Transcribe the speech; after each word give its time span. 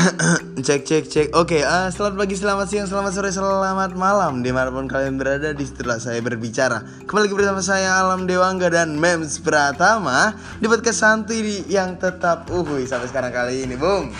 cek 0.66 0.82
cek 0.86 1.04
cek 1.08 1.28
oke 1.36 1.60
eh, 1.60 1.88
selamat 1.92 2.14
pagi 2.16 2.36
selamat 2.36 2.66
siang 2.72 2.88
selamat 2.88 3.12
sore 3.12 3.30
selamat 3.32 3.92
malam 3.96 4.40
di 4.40 4.48
mana 4.48 4.72
pun 4.72 4.88
kalian 4.88 5.20
berada 5.20 5.52
di 5.52 5.64
setelah 5.66 6.00
saya 6.00 6.24
berbicara 6.24 7.04
kembali 7.04 7.28
lagi 7.28 7.36
bersama 7.36 7.60
saya 7.60 8.00
Alam 8.00 8.24
Dewangga 8.24 8.72
dan 8.72 8.96
Mems 8.96 9.40
Pratama 9.44 10.32
di 10.56 10.66
podcast 10.70 11.04
santuy 11.04 11.64
yang 11.68 12.00
tetap 12.00 12.48
uhuy 12.48 12.88
sampai 12.88 13.08
sekarang 13.12 13.32
kali 13.32 13.66
ini 13.68 13.76
bung 13.76 14.12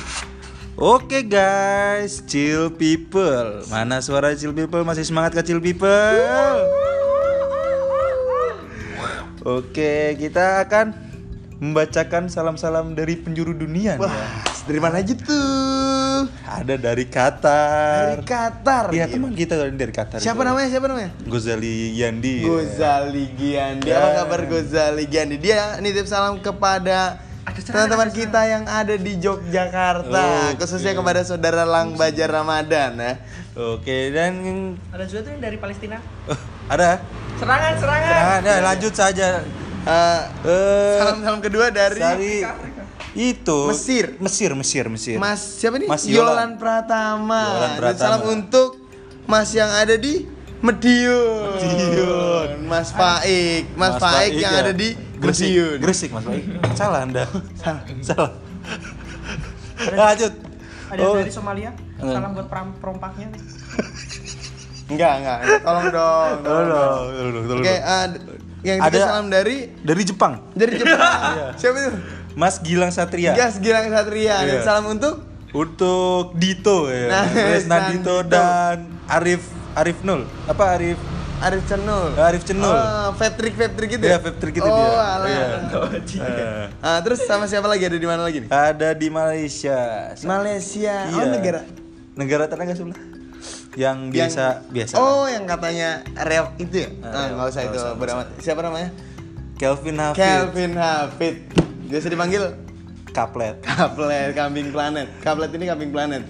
Oke 0.81 1.29
guys, 1.29 2.25
chill 2.25 2.73
people. 2.73 3.61
Mana 3.69 4.01
suara 4.01 4.33
chill 4.33 4.57
people? 4.57 4.81
Masih 4.81 5.05
semangat 5.05 5.37
ke 5.37 5.45
chill 5.45 5.61
people? 5.61 6.17
Oke, 9.45 10.17
kita 10.17 10.65
akan 10.65 11.11
membacakan 11.61 12.33
salam-salam 12.33 12.97
dari 12.97 13.21
penjuru 13.21 13.53
dunia 13.53 14.01
nih 14.01 14.01
ya. 14.01 14.09
wah 14.09 14.17
dari 14.65 14.81
mana 14.81 15.05
aja 15.05 15.13
tuh 15.13 15.50
Ada 16.51 16.75
dari 16.75 17.07
Qatar. 17.07 18.19
dari 18.19 18.27
Qatar 18.27 18.85
Iya, 18.91 19.07
gitu. 19.07 19.23
teman 19.23 19.33
kita 19.33 19.55
dari 19.71 19.95
Qatar. 19.95 20.19
siapa 20.19 20.35
itu. 20.37 20.49
namanya 20.51 20.69
siapa 20.69 20.87
namanya 20.87 21.11
Gozali 21.23 21.95
Yandi. 21.95 22.43
Gozali 22.43 23.25
Giandi 23.33 23.87
Ya. 23.87 23.97
apa 23.97 24.09
kabar 24.21 24.41
Gozali 24.45 25.05
Giandi 25.07 25.37
dia 25.39 25.79
nitip 25.79 26.05
salam 26.05 26.39
kepada 26.39 27.23
teman-teman 27.63 28.11
kita 28.11 28.41
yang 28.45 28.65
ada 28.65 28.95
di 28.95 29.15
Yogyakarta 29.17 30.51
Oke. 30.51 30.59
khususnya 30.59 30.91
kepada 30.93 31.23
saudara 31.23 31.63
Lang 31.63 31.95
Bajar 31.95 32.27
Ramadan 32.29 32.93
ya 32.95 33.15
Oke, 33.53 34.11
dan 34.11 34.33
Ada 34.91 35.05
juga 35.05 35.21
tuh 35.23 35.31
yang 35.33 35.43
dari 35.45 35.57
Palestina. 35.57 35.99
ada. 36.73 37.03
Serangan, 37.35 37.73
serangan. 37.77 38.11
Nah, 38.13 38.39
nah, 38.41 38.59
lanjut 38.65 38.93
saja. 38.93 39.43
Eh, 39.81 40.21
Eh, 40.45 40.97
salam-salam 40.99 41.41
kedua 41.41 41.67
dari 41.69 41.99
dari 41.99 42.33
itu 43.13 43.59
Mesir. 43.67 44.15
Mesir, 44.17 44.51
Mesir, 44.53 44.85
Mesir. 44.87 45.17
Mas 45.17 45.41
siapa 45.59 45.77
nih? 45.77 45.87
Mas 45.87 46.03
Yolan. 46.05 46.21
Yolan. 46.25 46.51
Pratama. 46.57 47.43
Yolan 47.45 47.61
Dan 47.61 47.79
Pratama. 47.79 48.01
salam 48.01 48.23
untuk 48.29 48.69
Mas 49.25 49.51
yang 49.51 49.69
ada 49.69 49.95
di 49.95 50.27
Medion. 50.61 51.57
Medion. 51.57 52.49
Mas 52.65 52.91
Faik, 52.91 53.65
Mas, 53.75 53.97
Faik 53.97 54.37
yang 54.37 54.53
ya. 54.53 54.61
ada 54.61 54.73
di 54.73 54.93
Gresik. 55.17 55.49
Medion. 55.49 55.77
Gresik, 55.79 56.11
Mas 56.11 56.23
Faik. 56.23 56.45
Salah 56.73 57.01
Anda. 57.03 57.25
Salah. 57.57 57.83
Salah. 58.07 58.31
Lanjut. 59.91 60.33
Ada 60.87 61.01
Oh. 61.01 61.15
dari 61.17 61.31
Somalia. 61.31 61.71
Salam 61.97 62.31
buat 62.33 62.47
peram- 62.47 62.77
perompaknya. 62.77 63.31
Enggak, 64.91 65.13
enggak. 65.17 65.39
Tolong 65.61 65.87
dong. 65.89 66.33
Tolong 66.43 66.67
dong, 66.67 67.03
tolong 67.09 67.33
dong, 67.33 67.45
tolong 67.47 67.63
Oke, 67.63 67.71
dong. 67.71 67.87
eh, 67.87 68.07
yang 68.61 68.79
Ada- 68.83 69.01
salam 69.07 69.27
dari 69.29 69.57
Dari 69.81 70.03
Jepang, 70.03 70.33
dari 70.53 70.73
Jepang. 70.75 71.31
Siapa 71.63 71.77
itu? 71.79 71.91
Mas 72.41 72.57
Gilang 72.59 72.89
Satria. 72.89 73.37
Gas 73.37 73.61
Gilang 73.61 73.85
Satria. 73.87 74.41
Dan 74.41 74.49
Iya. 74.49 74.65
salam 74.65 74.89
untuk 74.89 75.29
Untuk 75.53 76.39
Dito 76.39 76.89
ya. 76.89 77.11
Nah, 77.11 77.27
Resna 77.27 77.53
Resna 77.53 77.77
Dito 77.91 78.17
dan 78.25 78.77
Arif 79.05 79.43
Arif 79.75 79.99
Nul. 80.01 80.25
Apa 80.47 80.79
Arif? 80.79 80.97
Arif 81.41 81.65
Cenul. 81.65 82.13
Arif 82.15 82.43
Cenul. 82.45 82.69
Oh, 82.69 83.11
Patrick 83.17 83.57
Patrick 83.57 83.97
gitu. 83.97 84.05
Iya, 84.05 84.21
Patrick 84.21 84.55
itu 84.55 84.63
oh, 84.63 84.71
dia. 84.71 84.89
alah. 84.93 85.27
Iya. 85.27 85.47
Eh, 86.21 86.65
Ah, 86.79 87.01
terus 87.01 87.25
sama 87.25 87.45
siapa 87.45 87.65
lagi 87.65 87.83
ada 87.83 87.97
di 87.97 88.05
mana 88.05 88.23
lagi 88.23 88.45
nih? 88.45 88.49
ada 88.49 88.93
di 88.93 89.09
Malaysia. 89.09 90.13
Malaysia. 90.23 90.97
Oh, 91.09 91.17
Iya. 91.17 91.25
negara. 91.27 91.61
Negara 92.13 92.45
tetangga 92.45 92.73
sebelah. 92.73 93.01
Yang 93.73 93.97
biasa 94.13 94.45
biasa. 94.69 94.95
Oh, 94.97 95.25
yang 95.27 95.45
katanya 95.45 96.05
reok 96.15 96.57
itu 96.59 96.77
ya? 96.79 96.89
Ah, 97.01 97.09
Ah, 97.09 97.27
nggak 97.33 97.47
usah 97.49 97.63
itu 97.65 97.79
beramat. 97.97 98.27
Siapa 98.37 98.61
namanya? 98.61 98.91
Kelvin 99.57 99.97
Hafid. 99.97 100.21
Kelvin 100.21 100.73
Hafid. 100.77 101.37
Biasa 101.91 102.07
dipanggil 102.07 102.43
Kaplet. 103.11 103.59
Kaplet 103.67 104.31
Kambing 104.39 104.71
Planet. 104.71 105.09
Kaplet 105.19 105.51
ini 105.59 105.67
Kambing 105.67 105.91
Planet. 105.91 106.23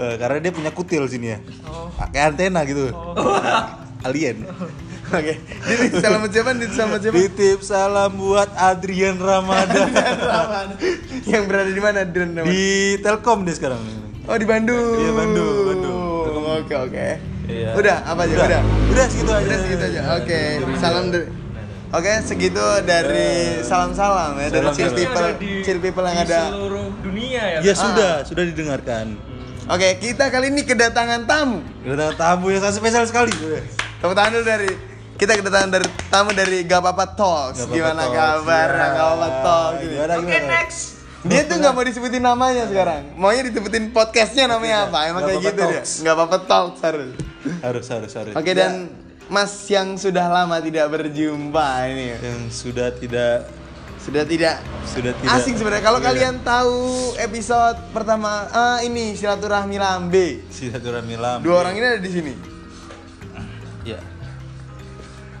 Eh, 0.00 0.14
karena 0.16 0.38
dia 0.40 0.52
punya 0.56 0.70
kutil 0.72 1.04
sini 1.06 1.36
ya. 1.36 1.38
Oh. 1.68 1.92
Pakai 1.92 2.32
antena 2.32 2.64
gitu. 2.64 2.88
Alien. 4.08 4.48
Oke. 5.12 5.36
Ini 5.44 5.84
salam 6.00 6.24
siapa? 6.32 6.56
Ini 6.56 6.66
salam 6.72 6.96
buat 6.96 7.02
siapa? 7.04 7.16
Titip 7.20 7.60
salam 7.60 8.10
buat 8.16 8.48
Adrian 8.56 9.20
Ramadan 9.20 9.92
yang 11.30 11.44
berada 11.44 11.68
di 11.68 11.82
mana? 11.84 12.08
Di, 12.08 12.20
di 12.48 12.64
Telkom 13.04 13.44
dia 13.44 13.54
sekarang. 13.54 13.80
Oh, 14.24 14.36
di 14.40 14.48
Bandung. 14.48 14.96
Iya, 14.96 15.12
Bandung, 15.12 15.56
Bandung. 15.68 16.00
Oke, 16.64 16.74
oke. 16.80 17.06
Iya. 17.44 17.70
Udah, 17.76 17.96
apa 18.08 18.20
aja? 18.24 18.32
Udah. 18.32 18.46
Udah. 18.48 18.62
Udah 18.88 19.06
segitu 19.12 19.30
aja. 19.36 19.44
Udah 19.44 19.58
segitu 19.60 19.82
aja. 19.84 20.00
Oke. 20.16 20.40
Salam 20.80 21.04
dari 21.12 21.43
Oke, 21.94 22.10
segitu 22.20 22.58
dari 22.82 23.62
salam-salam 23.62 24.34
ya 24.34 24.50
dari 24.50 24.66
Salam, 24.66 24.74
chill 24.74 24.90
salam. 24.90 24.98
people, 24.98 25.28
chill 25.62 25.78
people 25.78 26.02
yang 26.02 26.26
ada. 26.26 26.40
seluruh 26.50 26.86
dunia 26.98 27.42
ya. 27.54 27.58
Ya 27.62 27.74
sudah, 27.78 28.12
sudah 28.26 28.44
didengarkan. 28.44 29.14
Oke, 29.64 30.02
kita 30.02 30.26
kali 30.26 30.50
ini 30.50 30.66
kedatangan 30.66 31.22
tamu. 31.22 31.62
Kedatangan 31.86 32.16
tamu 32.18 32.50
yang 32.50 32.60
sangat 32.60 32.82
spesial 32.82 33.06
sekali. 33.06 33.30
Tepuk 34.02 34.10
tangan 34.10 34.30
dulu 34.34 34.42
dari 34.42 34.70
kita 35.14 35.38
kedatangan 35.38 35.70
dari 35.70 35.86
tamu 36.10 36.30
dari 36.34 36.66
Gak 36.66 36.82
Apa-apa 36.82 37.14
Talks. 37.14 37.62
Gak 37.62 37.70
Gimana 37.70 38.02
Talks, 38.02 38.18
kabar 38.18 38.68
ya. 38.68 38.86
Gak 38.90 39.06
Apa-apa 39.06 39.28
Talks? 39.40 39.78
gitu. 39.78 39.92
Gimana, 39.94 40.12
Oke, 40.12 40.26
gimana? 40.26 40.50
next. 40.50 40.78
Dia 41.24 41.40
tuh 41.48 41.56
nggak 41.56 41.72
mau 41.72 41.84
disebutin 41.86 42.20
namanya 42.20 42.64
sekarang. 42.68 43.02
Maunya 43.16 43.42
disebutin 43.46 43.84
podcastnya 43.88 44.44
namanya 44.44 44.90
apa? 44.90 44.98
Emang 45.06 45.22
Gak 45.22 45.30
kayak 45.30 45.40
gitu 45.46 45.62
dia. 45.62 45.78
Talks. 45.78 45.90
Gak 46.02 46.12
Apa-apa 46.12 46.38
Talks 46.42 46.80
harus. 46.82 47.10
Harus, 47.62 47.86
harus, 47.86 48.12
harus. 48.12 48.34
Oke 48.34 48.50
dan 48.50 48.90
Mas 49.26 49.50
yang 49.66 49.96
sudah 49.96 50.26
lama 50.26 50.56
tidak 50.58 50.86
berjumpa 50.90 51.66
ini 51.86 52.12
yang 52.14 52.40
sudah 52.46 52.92
tidak 52.92 53.48
sudah 53.96 54.20
tidak 54.22 54.60
sudah 54.84 55.12
tidak 55.14 55.32
asing 55.32 55.54
sebenarnya. 55.54 55.80
Kalau 55.82 55.96
Iya. 55.96 56.06
kalian 56.06 56.34
tahu 56.40 56.76
episode 57.16 57.78
pertama 57.90 58.30
ah, 58.48 58.78
ini 58.80 59.12
silaturahmi 59.12 59.76
lambe. 59.76 60.44
silaturahmi 60.48 61.16
lama. 61.16 61.40
Dua 61.40 61.56
orang 61.58 61.72
ini 61.72 61.86
ada 61.86 61.98
di 61.98 62.10
sini. 62.10 62.32
Ya. 63.82 63.96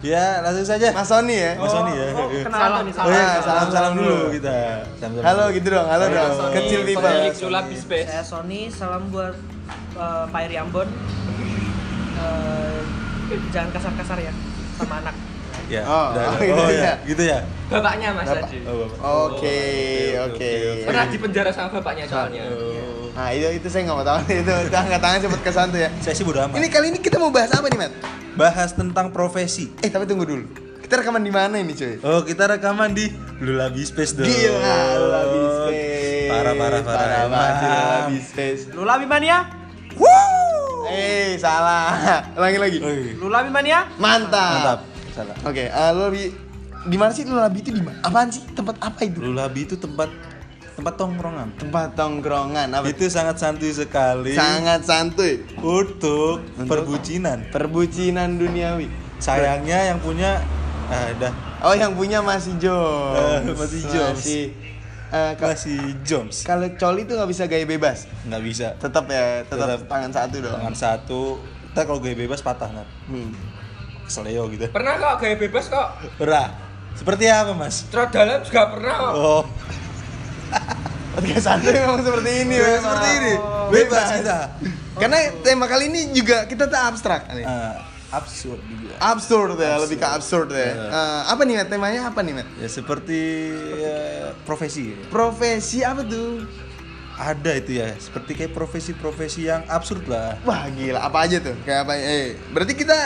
Ya, 0.00 0.40
langsung 0.40 0.64
saja. 0.66 0.92
Mas 0.92 1.04
Sony 1.06 1.32
ya. 1.34 1.52
Mas 1.56 1.68
Sony 1.70 1.92
ya. 1.92 2.08
Oh, 2.10 2.28
Iya. 2.28 2.42
kenalan 2.44 2.82
nih, 2.82 2.92
Oh 2.94 3.08
iya, 3.08 3.24
Ah, 3.24 3.36
salam 3.40 3.68
salam 3.70 3.92
dulu 3.94 4.04
dulu. 4.04 4.26
kita. 4.32 4.56
Salam-salam 4.94 5.24
Halo 5.24 5.42
dulu. 5.42 5.56
gitu 5.56 5.68
dong. 5.70 5.86
Halo 5.88 6.04
Halo, 6.04 6.12
dong. 6.14 6.32
Sony. 6.34 6.54
Kecil 6.54 6.80
people. 6.84 7.04
Pemilik 7.04 7.34
Sulap 7.34 7.64
Space. 7.70 8.06
Saya 8.06 8.20
Sony, 8.22 8.60
salam 8.68 9.02
buat 9.08 9.32
uh, 9.94 10.24
Pak 10.28 10.40
Iri 10.42 10.56
Ambon. 10.58 10.88
Jangan 13.52 13.70
kasar-kasar 13.72 14.18
ya 14.20 14.32
sama 14.76 14.94
anak. 15.04 15.14
Ya. 15.64 15.82
Oh, 15.88 16.12
udah, 16.12 16.24
oh, 16.28 16.34
udah. 16.36 16.44
gitu 16.44 16.60
oh 16.60 16.68
ya. 16.68 16.82
ya, 16.84 16.94
gitu 17.08 17.22
ya. 17.24 17.38
Bapaknya 17.72 18.08
Mas 18.12 18.28
Bapak. 18.28 18.42
tadi. 18.44 18.58
Oh, 18.68 18.74
Bapak. 18.84 18.98
Oke, 19.00 19.60
oke. 20.28 20.50
Pernah 20.84 21.04
di 21.08 21.18
penjara 21.18 21.50
sama 21.50 21.68
bapaknya 21.80 22.04
soalnya. 22.04 22.44
Oh. 22.52 23.08
Nah, 23.14 23.30
itu 23.32 23.48
itu 23.62 23.66
saya 23.70 23.88
nggak 23.88 23.96
mau 23.96 24.04
tahu 24.04 24.18
itu 24.44 24.52
itu 24.68 24.76
angkat 24.76 25.00
tangan 25.00 25.18
cepet 25.24 25.40
ke 25.40 25.50
santu 25.54 25.76
ya. 25.80 25.88
Saya 26.04 26.14
sih 26.14 26.24
bodo 26.26 26.44
amat. 26.44 26.58
Ini 26.60 26.66
kali 26.68 26.86
ini 26.92 26.98
kita 27.00 27.16
mau 27.16 27.32
bahas 27.32 27.48
apa 27.54 27.66
nih, 27.70 27.78
Mat? 27.80 27.92
bahas 28.34 28.74
tentang 28.74 29.14
profesi. 29.14 29.70
Eh, 29.80 29.90
tapi 29.90 30.04
tunggu 30.10 30.26
dulu. 30.26 30.44
Kita 30.84 31.00
rekaman 31.00 31.24
di 31.24 31.32
mana 31.32 31.56
ini, 31.56 31.72
cuy? 31.72 31.96
Oh, 32.04 32.20
kita 32.20 32.44
rekaman 32.44 32.92
di 32.92 33.08
Lulabi 33.40 33.80
Space 33.88 34.20
dong. 34.20 34.28
Gila, 34.28 34.76
Lulabi 35.00 35.40
Space. 35.40 36.28
Parah, 36.28 36.54
parah, 36.58 36.80
parah. 36.84 37.08
Parah 37.30 37.52
sih 37.56 37.68
Lulabi 37.70 38.18
Space. 38.20 38.62
Lulabi 38.76 39.06
Mania? 39.08 39.63
Eh, 40.88 41.40
salah. 41.40 41.96
Lagi. 42.36 42.78
Oi, 42.80 43.16
Lulabi 43.16 43.48
Mania? 43.50 43.88
Mantap. 43.96 44.52
Mantap. 44.60 44.78
Salah. 45.14 45.36
Oke, 45.46 45.70
eh, 45.70 45.90
Lulabi 45.94 46.22
di 46.84 46.96
mana 47.00 47.10
sih 47.16 47.24
Lulabi 47.24 47.64
itu 47.64 47.70
di 47.72 47.80
mana? 47.80 47.96
Apaan 48.04 48.28
sih? 48.28 48.44
Tempat 48.52 48.76
apa 48.84 49.00
itu? 49.08 49.18
Lulabi 49.22 49.64
itu 49.64 49.76
tempat 49.80 50.12
tempat 50.74 50.94
tongkrongan. 50.98 51.48
Tempat 51.56 51.88
tongkrongan 51.96 52.68
apa? 52.74 52.84
Itu 52.90 53.06
sangat 53.08 53.38
santuy 53.38 53.70
sekali 53.70 54.34
Sangat 54.34 54.84
santuy. 54.84 55.40
untuk, 55.62 56.42
Untuk? 56.58 56.66
perbucinan. 56.68 57.48
Perbucinan 57.48 58.36
duniawi. 58.36 58.90
Sayangnya 59.22 59.94
yang 59.94 59.98
punya 60.02 60.42
ah, 60.90 61.08
dah 61.16 61.32
Oh, 61.64 61.72
yang 61.72 61.96
punya 61.96 62.20
masih 62.20 62.60
Joms. 62.60 63.16
Eh, 63.48 63.56
masih 63.56 63.80
Joms. 63.88 64.20
Masih 64.20 64.42
eh, 65.14 65.32
ka- 65.34 65.46
masih 65.48 65.78
Joms. 66.02 66.42
kalau 66.42 66.66
coli 66.74 67.02
itu 67.02 67.14
nggak 67.14 67.30
bisa 67.30 67.44
gaya 67.44 67.62
bebas. 67.64 68.10
Nggak 68.24 68.42
bisa. 68.42 68.66
Tetap 68.76 69.04
ya, 69.06 69.42
tetap, 69.42 69.66
Tetap. 69.70 69.80
tangan 69.86 70.10
satu 70.10 70.36
dong. 70.40 70.54
Tangan 70.54 70.74
satu. 70.74 71.20
Kita 71.70 71.80
kalau 71.84 71.98
gaya 71.98 72.16
bebas 72.16 72.40
patah 72.40 72.68
nggak? 72.68 72.88
Hmm. 73.06 73.30
Keseleo 74.04 74.46
gitu. 74.48 74.66
Pernah 74.68 74.92
kok 74.96 75.14
gaya 75.18 75.36
bebas 75.36 75.64
kok. 75.66 75.88
Pernah. 76.16 76.46
Seperti 76.94 77.24
apa 77.26 77.52
mas? 77.52 77.86
Trot 77.88 78.10
dalam 78.10 78.38
juga 78.40 78.62
pernah 78.68 78.94
kok. 78.94 79.12
Oh, 79.12 79.42
Podcast 81.14 81.44
santuy 81.44 81.70
memang 81.70 82.02
seperti 82.02 82.30
ini, 82.40 82.56
memang. 82.58 82.78
seperti 82.80 83.08
ini. 83.16 83.34
Bebas 83.70 84.06
kita. 84.12 84.38
Karena 84.94 85.18
tema 85.40 85.66
kali 85.66 85.86
ini 85.86 86.10
juga 86.10 86.42
kita 86.44 86.66
tak 86.66 86.90
abstrak. 86.90 87.30
nih. 87.30 87.46
Absurd 88.14 88.60
juga. 88.70 88.94
Absurd 89.02 89.58
ya, 89.58 89.74
lebih 89.82 89.96
ke 89.98 90.06
absurd 90.06 90.48
ya. 90.54 90.58
Iya. 90.58 90.86
Eh, 90.88 91.20
apa 91.34 91.42
nih, 91.42 91.54
Matt? 91.58 91.68
Temanya 91.74 92.00
apa 92.08 92.20
nih, 92.22 92.32
Matt? 92.38 92.48
Ya 92.62 92.68
seperti 92.70 93.20
ya, 93.74 93.98
profesi. 94.46 94.94
Profesi 95.10 95.82
apa 95.82 96.06
tuh? 96.06 96.46
Ada 97.14 97.62
itu 97.62 97.78
ya, 97.78 97.94
seperti 97.94 98.34
kayak 98.34 98.54
profesi-profesi 98.54 99.46
yang 99.46 99.62
absurd 99.70 100.06
lah. 100.10 100.34
Wah, 100.42 100.66
gila. 100.74 100.98
Apa 100.98 101.30
aja 101.30 101.38
tuh? 101.38 101.54
Kayak 101.62 101.86
apa? 101.86 101.92
Eh, 101.94 102.34
berarti 102.50 102.74
kita 102.74 102.98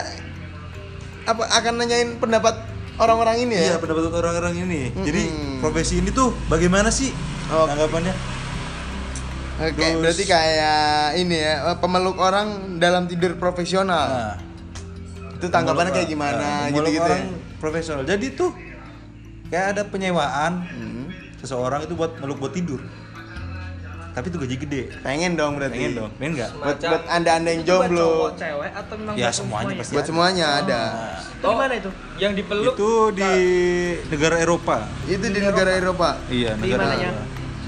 apa 1.29 1.45
akan 1.45 1.73
nanyain 1.77 2.17
pendapat 2.17 2.57
orang-orang 2.97 3.45
ini 3.45 3.55
ya? 3.61 3.65
Iya 3.73 3.77
pendapat 3.77 4.09
orang-orang 4.09 4.65
ini. 4.65 4.97
Jadi 4.97 5.23
Mm-mm. 5.29 5.61
profesi 5.61 6.01
ini 6.01 6.09
tuh 6.09 6.33
bagaimana 6.49 6.89
sih 6.89 7.13
Oke. 7.53 7.69
tanggapannya? 7.69 8.15
Oke, 9.59 9.75
Terus- 9.77 10.01
berarti 10.01 10.25
kayak 10.25 11.19
ini 11.19 11.37
ya, 11.37 11.75
pemeluk 11.77 12.17
orang 12.17 12.79
dalam 12.81 13.05
tidur 13.11 13.37
profesional. 13.37 14.07
Nah, 14.09 14.35
itu 15.39 15.47
tanggapannya 15.47 15.93
kayak 15.95 16.09
gimana 16.09 16.35
Nah, 16.37 16.63
gitu 16.67 16.75
memeluk 16.77 16.93
gitu 16.93 17.07
orang 17.07 17.23
profesional. 17.57 18.03
Jadi 18.03 18.27
tuh 18.35 18.51
kayak 19.49 19.67
ada 19.73 19.83
penyewaan 19.85 20.53
Hmm. 20.67 21.07
seseorang 21.39 21.87
itu 21.87 21.95
buat 21.95 22.19
meluk 22.19 22.39
buat 22.39 22.51
tidur. 22.51 22.83
Tapi 24.09 24.35
itu 24.35 24.39
gaji 24.43 24.57
gede. 24.59 24.83
Pengen 24.99 25.39
dong 25.39 25.55
berarti. 25.55 25.79
Pengen 25.79 25.93
dong, 25.95 26.11
pengen 26.19 26.33
nggak? 26.35 26.51
Buat, 26.59 26.77
buat 26.83 27.03
anda-anda 27.07 27.49
yang 27.49 27.63
Itu 27.63 27.71
buat 27.71 27.87
jomblo. 27.87 28.03
cowok, 28.03 28.31
cewek 28.35 28.71
atau 28.75 28.95
memang 28.99 29.15
Ya, 29.15 29.23
buat 29.23 29.37
semuanya 29.39 29.75
pasti 29.79 29.93
Buat 29.95 30.07
semuanya 30.11 30.47
ada. 30.59 30.83
Itu 31.15 31.47
di 31.47 31.55
mana 31.55 31.73
itu? 31.73 31.91
Yang 32.19 32.33
dipeluk 32.35 32.75
Itu 32.75 32.91
di 33.15 33.31
negara 34.11 34.37
Eropa. 34.37 34.77
Itu 35.07 35.23
di 35.25 35.39
negara 35.39 35.71
Eropa. 35.71 36.09
Iya, 36.27 36.51
Di 36.53 36.63
negara 36.67 36.83
mananya? 36.85 37.11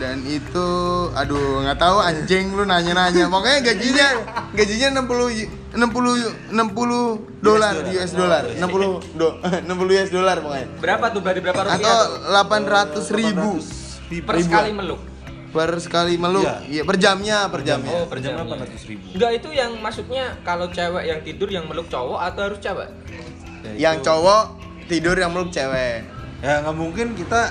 Dan 0.01 0.25
itu 0.25 0.69
aduh 1.13 1.61
nggak 1.61 1.77
tahu 1.77 2.01
anjing 2.01 2.57
lu 2.57 2.65
nanya-nanya. 2.65 3.29
Pokoknya 3.29 3.61
gajinya 3.61 4.07
gajinya 4.57 5.05
60 5.05 5.29
y- 5.29 5.51
60 5.77 6.17
y- 6.17 6.35
60 6.51 7.45
dolar 7.45 7.75
US 7.85 8.13
dollar. 8.17 8.43
60 8.49 9.21
do 9.21 9.29
60 9.45 9.69
US 9.93 10.11
dollar 10.11 10.37
pokoknya. 10.41 10.67
berapa 10.81 11.05
tuh 11.13 11.21
berarti 11.21 11.41
berapa 11.45 11.61
rupiah? 11.61 11.77
Atau 11.77 12.01
tuh? 12.01 13.05
800 13.05 13.13
ribu 13.13 13.51
per 14.25 14.37
sekali 14.41 14.73
meluk. 14.73 15.01
per 15.51 15.71
sekali 15.83 16.15
meluk. 16.15 16.47
Iya. 16.47 16.57
Iya, 16.65 16.83
per 16.87 16.97
jamnya, 16.97 17.39
per 17.51 17.61
jamnya. 17.67 17.91
Oh, 17.91 18.07
per 18.07 18.23
jam 18.23 18.39
jamnya. 18.39 18.55
800 18.71 18.87
ribu. 18.87 19.05
Enggak 19.19 19.31
itu 19.35 19.49
yang 19.51 19.71
maksudnya 19.83 20.25
kalau 20.41 20.71
cewek 20.71 21.05
yang 21.05 21.21
tidur 21.27 21.51
yang 21.51 21.67
meluk 21.67 21.91
cowok 21.91 22.23
atau 22.23 22.41
harus 22.47 22.59
cewek? 22.63 22.89
Yang 23.77 23.97
cowok 24.07 24.43
tidur 24.87 25.19
yang 25.19 25.35
meluk 25.35 25.51
cewek. 25.51 26.07
Ya 26.41 26.65
nggak 26.65 26.73
mungkin 26.73 27.13
kita 27.13 27.51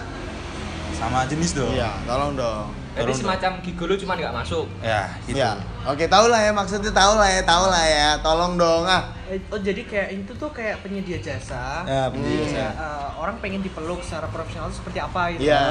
sama 0.99 1.23
jenis 1.31 1.51
dong. 1.55 1.71
Iya, 1.71 1.89
tolong 2.03 2.35
dong. 2.35 2.67
Jadi 2.93 3.07
Tolong 3.07 3.19
semacam 3.23 3.51
gigolo 3.63 3.93
cuman 3.95 4.15
nggak 4.19 4.35
masuk. 4.43 4.65
Ya, 4.83 5.01
gitu. 5.23 5.39
Ya, 5.39 5.55
oke 5.87 6.03
tahu 6.11 6.25
lah 6.27 6.39
ya 6.43 6.51
maksudnya 6.51 6.91
tahu 6.91 7.13
lah 7.15 7.29
ya, 7.31 7.41
tahu 7.47 7.65
lah 7.71 7.85
ya. 7.87 8.09
Tolong 8.19 8.53
dong 8.59 8.83
ah. 8.83 9.03
Eh, 9.29 9.37
Oh 9.53 9.61
jadi 9.61 9.85
kayak 9.85 10.09
itu 10.11 10.31
tuh 10.33 10.49
kayak 10.49 10.81
penyedia 10.81 11.21
jasa. 11.21 11.85
Ya, 11.85 12.09
penyedia. 12.09 12.45
Kayak, 12.49 12.73
eh, 12.73 13.09
orang 13.21 13.35
pengen 13.37 13.61
dipeluk 13.61 14.01
secara 14.01 14.25
profesional 14.27 14.73
itu 14.73 14.81
seperti 14.81 14.99
apa 14.99 15.21
gitu. 15.37 15.45
Iya. 15.45 15.61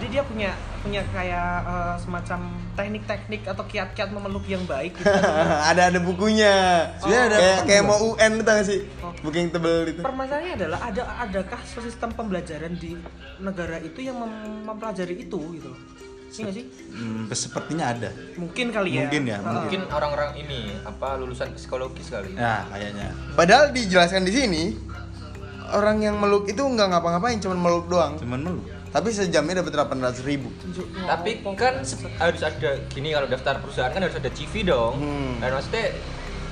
Jadi 0.00 0.06
dia 0.08 0.22
punya 0.24 0.50
punya 0.80 1.02
kayak 1.12 1.52
eh, 1.62 1.94
semacam 2.00 2.40
teknik-teknik 2.72 3.42
atau 3.44 3.64
kiat-kiat 3.68 4.08
memeluk 4.08 4.48
yang 4.48 4.64
baik 4.64 4.96
gitu. 4.96 5.12
ada 5.70 5.92
ada 5.92 6.00
bukunya. 6.00 6.88
Iya, 7.04 7.20
ada 7.28 7.36
kayak 7.36 7.58
kayak 7.68 7.82
mau 7.84 7.98
UN 8.00 8.32
itu 8.40 8.48
gak 8.48 8.66
sih? 8.66 8.80
Oh. 9.04 9.12
Buku 9.20 9.36
yang 9.36 9.50
tebel 9.52 9.76
itu. 9.92 10.00
Permasalahannya 10.00 10.52
adalah 10.56 10.80
ada 10.88 11.02
adakah 11.20 11.60
sistem 11.62 12.10
pembelajaran 12.16 12.72
di 12.80 12.96
negara 13.38 13.76
itu 13.78 14.00
yang 14.00 14.16
mem- 14.16 14.64
mempelajari 14.64 15.20
itu 15.20 15.38
gitu 15.52 15.68
loh. 15.68 15.80
Iya 16.32 16.40
nggak 16.42 16.54
sih? 16.54 16.64
Hmm, 16.90 17.22
sepertinya 17.30 17.84
ada. 17.88 18.08
Mungkin 18.34 18.66
kali 18.68 18.90
ya. 18.90 19.04
Mungkin 19.04 19.22
ya, 19.22 19.38
mungkin. 19.38 19.80
Orang-orang 19.86 20.30
ini 20.34 20.60
apa 20.80 21.20
lulusan 21.20 21.52
psikologis 21.52 22.08
kali. 22.08 22.32
Ya, 22.32 22.64
kayaknya. 22.66 23.12
Padahal 23.36 23.68
dijelaskan 23.70 24.24
di 24.24 24.32
sini 24.32 24.62
orang 25.70 26.00
yang 26.00 26.16
meluk 26.16 26.48
itu 26.48 26.58
nggak 26.58 26.88
ngapa-ngapain, 26.88 27.36
cuma 27.36 27.52
meluk 27.54 27.84
doang. 27.86 28.16
Cuman 28.16 28.40
meluk. 28.40 28.64
Tapi 28.88 29.08
sejamnya 29.08 29.60
dapat 29.60 29.72
800 29.74 30.20
ribu. 30.22 30.52
tunjuk- 30.58 30.88
Tapi 31.04 31.40
kan 31.52 31.80
harus 32.18 32.40
ada 32.42 32.70
gini 32.88 33.08
kalau 33.10 33.24
daftar 33.24 33.56
perusahaan 33.58 33.88
kan 33.88 34.00
harus 34.02 34.16
ada 34.16 34.28
CV 34.28 34.64
dong. 34.64 35.00
Hmm. 35.00 35.32
Dan 35.36 35.52
maksudnya 35.52 35.96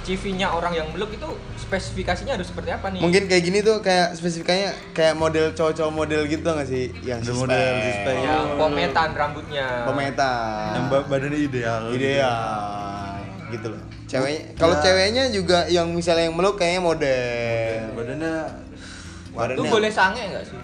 CV-nya 0.00 0.48
orang 0.48 0.72
yang 0.72 0.86
meluk 0.90 1.10
itu 1.10 1.28
spesifikasinya 1.56 2.34
harus 2.34 2.48
seperti 2.48 2.70
apa 2.70 2.88
nih? 2.88 3.00
Mungkin 3.00 3.22
kayak 3.24 3.42
gini 3.42 3.58
tuh 3.60 3.78
kayak 3.78 4.16
spesifikanya 4.16 4.72
kayak 4.90 5.14
model 5.14 5.52
cowok-cowok 5.52 5.92
model 5.92 6.24
gitu 6.24 6.42
nggak 6.42 6.66
sih? 6.66 6.90
Yang 7.00 7.20
suspek. 7.26 7.38
model 7.38 7.74
yang 8.18 8.46
pometan 8.56 9.08
rambutnya. 9.12 9.66
Pemetan. 9.84 10.68
Yang 10.72 10.84
ba- 10.88 11.06
badannya 11.06 11.38
ideal. 11.38 11.82
Ideal 11.90 12.40
gitu 13.50 13.66
loh. 13.68 13.82
Ceweknya 14.06 14.40
kalau 14.56 14.74
Ya. 14.74 14.82
ceweknya 14.82 15.24
juga 15.28 15.58
yang 15.66 15.86
misalnya 15.90 16.26
yang 16.26 16.34
meluk 16.34 16.56
kayaknya 16.56 16.82
model. 16.82 17.78
Badannya 17.94 18.34
Itu 19.30 19.36
Badannya. 19.36 19.70
boleh 19.70 19.90
sange 19.90 20.22
nggak 20.26 20.44
sih? 20.44 20.58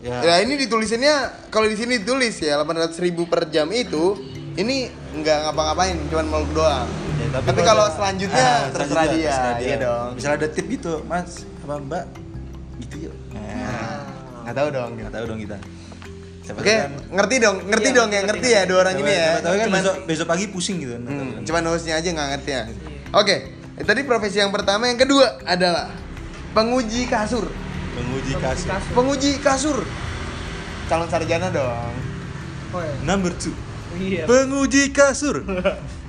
ya. 0.00 0.16
Ya 0.20 0.34
ini 0.40 0.56
ditulisinnya 0.56 1.14
kalau 1.48 1.64
di 1.64 1.76
sini 1.76 2.00
ditulis 2.00 2.36
ya 2.36 2.56
800 2.58 2.96
ribu 2.98 3.24
per 3.24 3.48
jam 3.48 3.68
itu 3.70 4.16
ini 4.54 4.88
nggak 5.14 5.38
ngapa-ngapain 5.46 5.96
cuman 6.08 6.26
meluk 6.26 6.50
doang. 6.52 6.88
Ya, 7.30 7.38
tapi 7.40 7.60
kalau 7.62 7.86
selanjutnya 7.88 8.42
Ah, 8.42 8.60
terserah 8.68 8.88
selanjutnya 9.06 9.14
dia, 9.16 9.30
terserah 9.30 9.56
iya 9.60 9.76
dong. 9.78 10.08
Misalnya 10.12 10.36
ada 10.36 10.48
tip 10.50 10.66
gitu, 10.66 10.92
Mas, 11.04 11.30
apa 11.60 11.74
Mbak? 11.78 12.04
Gitu 12.80 12.96
yuk. 13.06 13.14
Nah, 13.30 14.02
Nggak 14.42 14.54
tahu 14.56 14.68
dong. 14.70 14.90
nggak 14.98 15.12
tahu 15.12 15.24
dong 15.26 15.38
kita. 15.38 15.56
Oke, 16.50 16.66
kan- 16.66 16.90
ngerti 17.14 17.34
dong, 17.38 17.56
ngerti 17.62 17.88
Iya, 17.88 17.94
dong 17.94 18.08
ya, 18.10 18.20
ngerti, 18.26 18.48
ya 18.50 18.62
dua 18.66 18.78
orang 18.82 18.94
ini 18.98 19.12
ya. 19.12 19.28
tahu 19.38 19.54
kan 19.54 19.66
Cuman, 19.70 19.78
besok, 19.78 19.94
besok 20.04 20.26
pagi 20.26 20.46
pusing 20.50 20.76
gitu. 20.80 20.98
hmm, 20.98 21.46
cuman 21.46 21.62
hostnya 21.64 21.94
aja 21.94 22.08
nggak 22.10 22.28
ngerti 22.34 22.50
ya. 22.50 22.62
Oke, 23.12 23.36
eh, 23.54 23.84
tadi 23.86 24.00
profesi 24.02 24.36
yang 24.36 24.50
pertama, 24.50 24.90
yang 24.90 24.98
kedua 24.98 25.38
adalah 25.44 25.94
penguji 26.50 27.06
kasur. 27.06 27.46
Menguji 27.92 28.34
kasih. 28.34 28.66
Penguji 28.90 29.30
kasur. 29.38 29.78
Calon 30.86 31.06
sarjana 31.06 31.46
dong. 31.48 31.94
Oh, 32.72 32.82
iya. 32.82 32.94
Number 33.04 33.30
two. 33.32 33.54
Iya. 33.92 34.26
Penguji 34.26 34.90
kasur. 34.90 35.46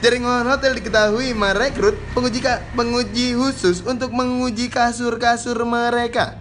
Jaringan 0.00 0.48
hotel 0.48 0.72
diketahui 0.80 1.36
merekrut 1.36 1.96
penguji 2.16 2.40
penguji 2.72 3.36
khusus 3.36 3.84
untuk 3.84 4.08
menguji 4.08 4.72
kasur-kasur 4.72 5.60
mereka. 5.68 6.40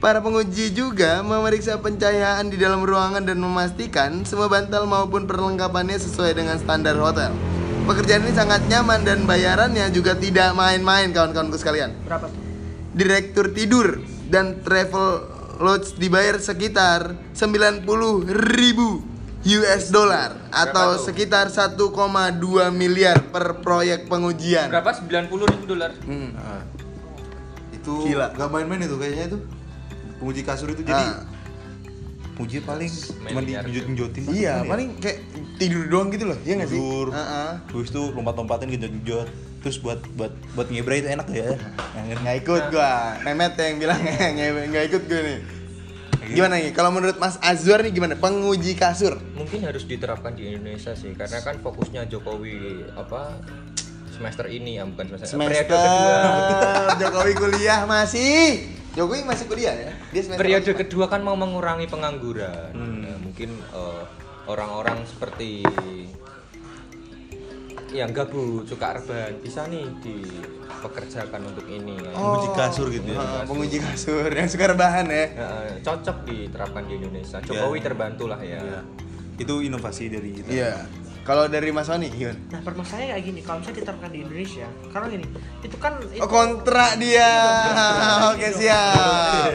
Para 0.00 0.20
penguji 0.20 0.72
juga 0.72 1.24
memeriksa 1.24 1.80
pencahayaan 1.80 2.52
di 2.52 2.60
dalam 2.60 2.84
ruangan 2.84 3.24
dan 3.24 3.40
memastikan 3.40 4.20
semua 4.28 4.52
bantal 4.52 4.84
maupun 4.84 5.24
perlengkapannya 5.24 5.96
sesuai 5.96 6.36
dengan 6.36 6.56
standar 6.60 6.96
hotel. 7.00 7.32
Pekerjaan 7.84 8.24
ini 8.24 8.32
sangat 8.32 8.64
nyaman 8.68 9.04
dan 9.04 9.28
bayarannya 9.28 9.88
juga 9.92 10.16
tidak 10.16 10.56
main-main 10.56 11.12
kawan-kawanku 11.12 11.56
sekalian. 11.60 11.92
Berapa 12.08 12.28
tuh? 12.28 12.40
Direktur 12.96 13.52
tidur 13.52 14.00
dan 14.28 14.64
travel 14.64 15.24
lodge 15.60 15.96
dibayar 16.00 16.40
sekitar 16.40 17.16
90 17.36 17.84
ribu 18.56 19.13
US 19.44 19.92
dollar 19.92 20.40
atau 20.48 20.96
tuh? 20.96 21.04
sekitar 21.04 21.52
1,2 21.52 21.76
miliar 22.70 23.20
per 23.28 23.60
proyek 23.60 24.08
pengujian. 24.08 24.72
Berapa? 24.72 24.96
90 24.96 25.28
ribu 25.28 25.64
dolar. 25.68 25.92
Hmm. 26.00 26.32
Nah, 26.32 26.64
itu 27.70 27.92
Gila. 28.08 28.32
gak 28.32 28.48
main-main 28.48 28.80
itu 28.82 28.96
kayaknya 28.96 29.24
itu. 29.30 29.38
Penguji 30.16 30.40
kasur 30.42 30.68
itu 30.70 30.80
jadi 30.80 30.96
Ah. 30.96 31.20
penguji 32.32 32.64
paling 32.64 32.88
cuma 32.88 33.30
Miliar. 33.36 33.62
digenjot-genjotin. 33.62 34.22
Iya, 34.26 34.64
paling 34.64 34.96
kayak 34.96 35.18
tidur 35.54 35.86
doang 35.86 36.08
gitu 36.08 36.24
loh, 36.24 36.38
iya 36.40 36.54
nggak 36.56 36.66
sih? 36.66 36.80
tidur. 36.80 37.06
Heeh. 37.12 37.50
Terus 37.68 37.86
itu 37.88 38.02
lompat-lompatin 38.10 38.66
genjot-genjot. 38.70 39.28
Terus 39.60 39.76
buat 39.78 40.00
buat 40.12 40.32
buat 40.52 40.68
ngebray 40.68 40.98
itu 40.98 41.08
enak 41.10 41.24
tuh 41.24 41.36
ya. 41.36 41.56
Yang 41.94 42.18
Nggak 42.18 42.36
ikut 42.42 42.62
gua, 42.68 42.92
Memet 43.22 43.54
yang 43.54 43.76
bilang 43.78 44.00
nggak 44.34 44.50
nggak 44.66 44.84
ikut 44.88 45.02
gue 45.04 45.20
nih. 45.20 45.38
Gimana 46.30 46.54
nih? 46.56 46.72
Kalau 46.72 46.88
menurut 46.88 47.16
Mas 47.16 47.36
Azwar 47.38 47.84
nih 47.84 47.92
gimana? 47.92 48.14
Penguji 48.14 48.72
kasur. 48.72 49.20
Mungkin 49.34 49.60
harus 49.62 49.84
diterapkan 49.84 50.32
di 50.32 50.54
Indonesia 50.54 50.94
sih 50.94 51.12
karena 51.12 51.38
kan 51.40 51.60
fokusnya 51.60 52.08
Jokowi 52.08 52.86
apa 52.94 53.36
semester 54.14 54.46
ini 54.46 54.78
ya 54.78 54.86
bukan 54.86 55.10
semester, 55.10 55.26
Semester 55.34 55.66
periode 55.66 55.74
kedua. 55.74 56.14
Jokowi 57.02 57.32
kuliah 57.34 57.80
masih. 57.84 58.44
Jokowi 58.94 59.26
masih 59.26 59.44
kuliah 59.50 59.74
ya? 59.74 59.92
Dia 60.14 60.22
semester 60.22 60.38
Periode 60.38 60.70
apa? 60.70 60.80
kedua 60.86 61.04
kan 61.10 61.20
mau 61.20 61.34
mengurangi 61.34 61.90
pengangguran. 61.90 62.70
Hmm. 62.70 63.02
Nah, 63.02 63.16
mungkin 63.18 63.50
eh, 63.58 64.02
orang-orang 64.46 65.02
seperti 65.02 65.66
yang 67.94 68.10
gabut 68.10 68.66
suka 68.66 68.98
rebahan 68.98 69.38
bisa 69.38 69.70
nih 69.70 69.86
dipekerjakan 70.02 71.40
untuk 71.46 71.62
ini. 71.64 71.94
kan. 71.94 72.12
Penguji 72.12 72.48
kasur 72.52 72.86
gitu 72.90 73.08
ya. 73.08 73.46
Penguji 73.46 73.78
kasur 73.78 74.28
yang 74.28 74.48
suka 74.50 74.64
rebahan 74.68 75.06
ya. 75.06 75.24
Cocok 75.80 76.26
diterapkan 76.26 76.82
di 76.84 76.98
Indonesia. 76.98 77.38
Jokowi 77.38 77.78
Ya. 77.78 77.84
terbantu 77.84 78.24
lah 78.26 78.40
ya. 78.42 78.58
Iya. 78.58 78.80
Itu 79.34 79.62
inovasi 79.62 80.10
dari 80.10 80.30
kita. 80.32 80.50
Iya. 80.50 80.72
Kalau 81.24 81.48
dari 81.48 81.72
Mas 81.72 81.88
Sony, 81.88 82.12
gimana? 82.12 82.36
Nah 82.52 82.60
permasalahannya 82.60 83.16
kayak 83.16 83.24
gini, 83.24 83.40
kalau 83.40 83.56
misalnya 83.56 83.78
diterapkan 83.80 84.10
di 84.12 84.18
Indonesia, 84.20 84.68
karena 84.92 85.06
gini, 85.08 85.26
itu 85.64 85.76
kan 85.80 85.92
itu, 86.04 86.20
Oh 86.20 86.28
kontrak 86.28 86.90
dia. 87.00 87.30
Oke 88.36 88.48
siap. 88.52 89.48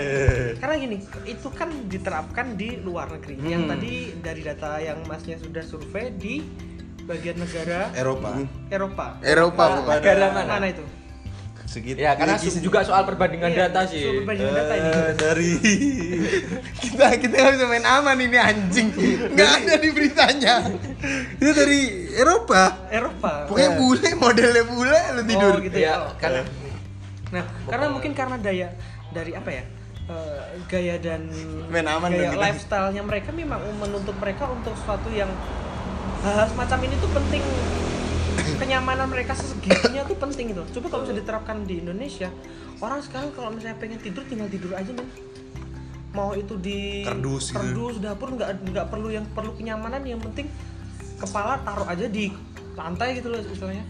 karena 0.58 0.75
gini, 0.75 0.98
itu 1.24 1.48
kan 1.53 1.69
diterapkan 1.86 2.58
di 2.58 2.81
luar 2.81 3.13
negeri. 3.13 3.38
Hmm. 3.38 3.46
Yang 3.46 3.63
tadi 3.69 3.93
dari 4.17 4.41
data 4.41 4.72
yang 4.81 4.98
masnya 5.05 5.38
sudah 5.38 5.62
survei 5.62 6.10
di 6.10 6.41
bagian 7.10 7.38
negara 7.42 7.89
Eropa. 7.92 8.30
Eropa. 8.70 9.06
Eropa 9.20 9.63
Nah, 9.66 9.98
negara 9.98 10.25
mana? 10.30 10.51
Mana 10.54 10.68
itu? 10.70 10.86
Segitu. 11.66 11.98
Ya, 11.98 12.13
karena 12.13 12.34
su- 12.34 12.62
juga 12.62 12.82
soal 12.82 13.06
perbandingan 13.06 13.50
Iya, 13.50 13.70
data 13.70 13.86
sih. 13.86 14.01
suruh 14.01 14.22
Perbandingan 14.22 14.54
data 14.56 14.74
ini. 14.74 14.89
Eh, 14.89 15.12
dari 15.16 15.51
kita 16.82 17.06
kita 17.18 17.36
nggak 17.36 17.54
bisa 17.56 17.66
main 17.66 17.86
aman 17.88 18.18
ini 18.18 18.38
anjing. 18.38 18.89
Nggak 19.34 19.50
ada 19.56 19.74
di 19.75 19.89
beritanya. 19.89 20.54
itu 21.36 21.51
dari 21.51 21.80
Eropa. 22.12 22.89
Eropa. 22.89 23.46
Pokoknya 23.46 23.72
bule 23.75 24.10
modelnya 24.16 24.63
bule 24.66 25.01
lu 25.13 25.22
tidur. 25.24 25.54
Oh, 25.54 25.62
gitu 25.62 25.78
Ya, 25.78 25.94
ya. 25.94 25.98
karena 26.18 26.42
Nah, 27.30 27.46
karena 27.63 27.86
mungkin 27.88 28.12
karena 28.13 28.36
daya 28.38 28.70
dari 29.10 29.34
apa 29.34 29.50
ya? 29.51 29.63
eh, 30.10 30.42
gaya 30.66 30.98
dan 30.98 31.30
Main 31.70 31.86
aman 31.86 32.10
gaya 32.10 32.34
lifestyle-nya 32.34 33.06
mereka 33.06 33.30
memang 33.30 33.62
menuntut 33.78 34.18
mereka 34.18 34.50
untuk 34.50 34.74
sesuatu 34.74 35.06
yang 35.10 35.30
hal-hal 36.24 36.48
semacam 36.52 36.80
ini 36.88 36.96
tuh 37.00 37.12
penting. 37.12 37.44
Kenyamanan 38.60 39.08
mereka 39.08 39.34
segitunya 39.36 40.04
tuh 40.04 40.20
penting 40.20 40.52
itu 40.52 40.64
coba 40.76 40.88
kalau 40.92 41.02
bisa 41.08 41.16
diterapkan 41.16 41.64
di 41.64 41.80
Indonesia 41.80 42.28
orang 42.84 43.00
sekarang 43.04 43.32
kalau 43.36 43.52
misalnya 43.56 43.80
pengen 43.80 44.00
tidur 44.00 44.24
tinggal 44.28 44.52
tidur 44.52 44.76
aja 44.76 44.92
men. 44.92 45.08
Mau 46.12 46.34
itu 46.34 46.58
di 46.58 47.06
Kardus 47.06 47.54
gitu. 47.54 47.62
kardus 47.62 47.96
dapur 48.02 48.34
nggak 48.34 48.66
nggak 48.68 48.88
perlu 48.90 49.10
yang 49.14 49.26
perlu 49.32 49.56
kenyamanan. 49.56 50.04
Yang 50.04 50.28
penting 50.32 50.48
kepala 51.20 51.60
taruh 51.64 51.88
aja 51.88 52.08
di 52.08 52.32
lantai 52.76 53.20
gitu 53.20 53.28
loh 53.28 53.40
istilahnya 53.44 53.84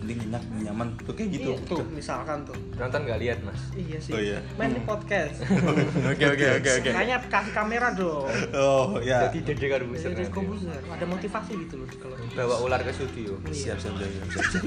Mending 0.00 0.20
enak, 0.26 0.40
nyaman 0.58 0.86
tuh 0.98 1.12
kayak 1.12 1.28
gitu. 1.30 1.50
Iya, 1.52 1.68
tuh 1.68 1.84
misalkan 1.86 2.40
tuh 2.42 2.56
Nonton 2.74 3.00
nggak 3.04 3.20
lihat 3.20 3.38
mas. 3.40 3.60
iya 3.74 3.96
sih 3.96 4.12
Oh, 4.12 4.20
iya. 4.20 4.40
main 4.56 4.72
di 4.72 4.80
podcast 4.80 5.44
Oke 6.10 6.24
oke 6.26 6.46
oke 6.56 6.70
oke. 6.74 6.90
makanya 6.90 7.16
kasih 7.22 7.52
kamera 7.52 7.88
dong 7.92 8.24
Oh, 8.50 8.96
ya. 8.98 9.28
Jadi 9.28 9.44
dede 9.44 9.66
kan 9.66 9.84
buser 9.84 10.10
Jadi 10.10 10.26
komposer 10.28 10.72
ada 10.80 11.04
motivasi 11.04 11.52
gitu 11.60 11.74
loh 11.76 11.88
kalau 11.94 12.16
Bawa 12.30 12.56
ular 12.62 12.80
ke 12.80 12.90
studio. 12.90 13.36
Siap, 13.46 13.76
siap, 13.76 13.92
siap, 13.94 14.10
siap, 14.10 14.44
siap. 14.46 14.64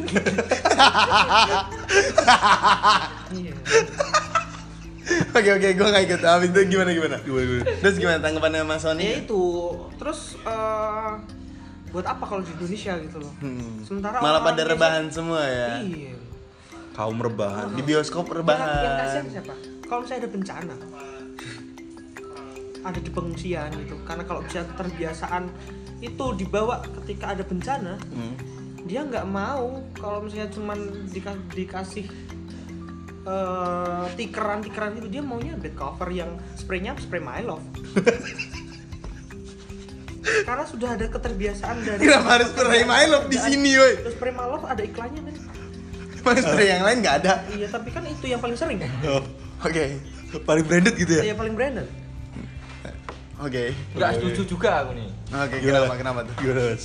iya 3.33 3.53
Oke 5.33 5.49
oke, 5.51 5.67
gue 5.73 5.87
gak 5.89 6.03
ikut. 6.05 6.21
Abis 6.23 6.49
itu 6.49 6.59
gimana 6.69 6.89
gimana? 6.89 7.17
Terus 7.75 7.95
gimana 7.97 8.21
tanggapannya 8.21 8.63
Mas 8.63 8.79
ya 8.79 8.87
Sony? 8.87 9.07
itu 9.19 9.43
terus 9.97 10.39
eh, 10.39 11.11
buat 11.93 12.03
apa 12.03 12.23
kalau 12.25 12.41
di 12.41 12.49
Indonesia 12.51 12.97
gitu 12.97 13.17
loh 13.19 13.33
Hmm. 13.37 13.79
sementara 13.81 14.17
Malah 14.17 14.41
pada 14.41 14.61
rebahan 14.65 15.07
semua 15.07 15.41
ya. 15.41 15.77
iya 15.79 16.17
Kaum 16.91 17.17
rebahan. 17.17 17.71
Di 17.71 17.81
bioskop 17.81 18.27
yang, 18.27 18.45
yang 18.45 18.45
kasihan 18.45 18.81
rebahan. 18.99 19.25
siapa 19.31 19.53
kalau 19.83 19.99
misalnya 20.01 20.19
ada 20.19 20.31
bencana 20.31 20.75
ada 22.83 22.99
di 22.99 23.09
pengungsian 23.09 23.69
gitu 23.77 23.95
karena 24.03 24.23
kalau 24.23 24.41
bisa 24.41 24.65
terbiasaan 24.69 25.47
itu 25.99 26.25
dibawa 26.35 26.81
ketika 26.99 27.31
ada 27.31 27.41
bencana 27.41 27.95
Hmm. 28.09 28.35
dia 28.83 29.01
nggak 29.01 29.23
mau 29.25 29.69
kalau 29.93 30.19
misalnya 30.19 30.49
cuman 30.49 30.79
dika- 31.07 31.45
dikasih 31.49 32.05
eh, 33.23 34.05
tikeran 34.13 34.59
tikeran 34.59 34.97
itu 34.97 35.07
dia 35.09 35.21
maunya 35.21 35.55
bed 35.55 35.73
cover 35.73 36.09
yang 36.09 36.27
spraynya 36.53 36.91
spray 36.97 37.19
my 37.19 37.39
love 37.39 37.63
karena 40.23 40.63
sudah 40.63 40.89
ada 40.95 41.05
keterbiasaan 41.07 41.77
dari 41.83 41.99
Kenapa 41.99 42.27
harus 42.39 42.47
spray 42.49 42.83
My 42.83 43.03
Love 43.05 43.27
di 43.27 43.37
sini, 43.37 43.71
woi? 43.75 43.93
Terus 43.99 44.15
spray 44.15 44.31
my 44.31 44.47
love 44.47 44.63
ada 44.63 44.81
iklannya 44.81 45.21
kan 45.21 45.35
Mas 46.23 46.39
spray 46.39 46.67
yang 46.71 46.83
lain 46.87 47.03
gak 47.03 47.15
ada. 47.23 47.43
iya 47.51 47.67
tapi 47.67 47.91
kan 47.91 48.03
itu 48.07 48.25
yang 48.25 48.39
paling 48.39 48.55
sering 48.55 48.79
Oh, 49.03 49.19
Oke. 49.61 49.99
paling 50.47 50.63
branded 50.63 50.95
gitu 50.95 51.19
ya? 51.19 51.23
yang 51.29 51.37
paling 51.37 51.53
branded 51.53 51.87
Oke. 53.43 53.75
Nggak 53.91 54.11
setuju 54.15 54.41
juga 54.47 54.69
aku 54.85 54.95
nih. 54.95 55.09
Oke, 55.35 55.55
kenapa 55.59 55.93
kenapa 55.99 56.19
tuh? 56.23 56.35
Gimana, 56.39 56.61
Mas? 56.71 56.83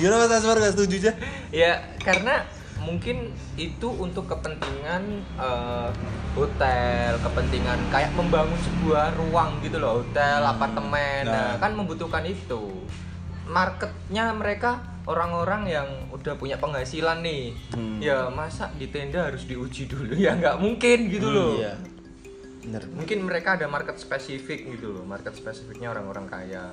Gimana 0.00 0.14
Mas 0.24 0.32
Asmar 0.32 0.56
gak 0.56 0.72
setuju 0.72 0.94
aja? 0.96 1.12
Ya 1.52 1.72
karena 2.00 2.48
mungkin 2.84 3.32
itu 3.56 3.88
untuk 3.88 4.28
kepentingan 4.28 5.02
eh, 5.40 5.90
hotel, 6.36 7.16
kepentingan 7.18 7.78
kayak 7.88 8.12
membangun 8.12 8.58
sebuah 8.60 9.16
ruang 9.16 9.58
gitu 9.64 9.80
loh, 9.80 10.04
hotel, 10.04 10.44
apartemen, 10.44 11.24
Nah. 11.24 11.32
nah, 11.32 11.52
kan 11.56 11.72
membutuhkan 11.72 12.22
itu. 12.22 12.84
Marketnya 13.44 14.32
mereka 14.32 14.80
orang-orang 15.04 15.68
yang 15.68 15.88
udah 16.10 16.32
punya 16.34 16.56
penghasilan 16.56 17.20
nih, 17.20 17.52
Hmm. 17.76 18.00
ya 18.00 18.28
masa 18.28 18.72
di 18.74 18.88
tenda 18.88 19.28
harus 19.28 19.44
diuji 19.44 19.84
dulu 19.84 20.16
ya 20.24 20.32
nggak 20.32 20.56
mungkin 20.60 20.98
gitu 21.08 21.28
loh. 21.28 21.60
Iya. 21.60 21.74
Bener. 22.64 22.82
Mungkin 22.88 23.18
mereka 23.28 23.60
ada 23.60 23.68
market 23.68 24.00
spesifik 24.00 24.64
gitu 24.64 24.96
loh, 24.96 25.04
market 25.04 25.36
spesifiknya 25.36 25.92
orang-orang 25.92 26.24
kaya. 26.24 26.64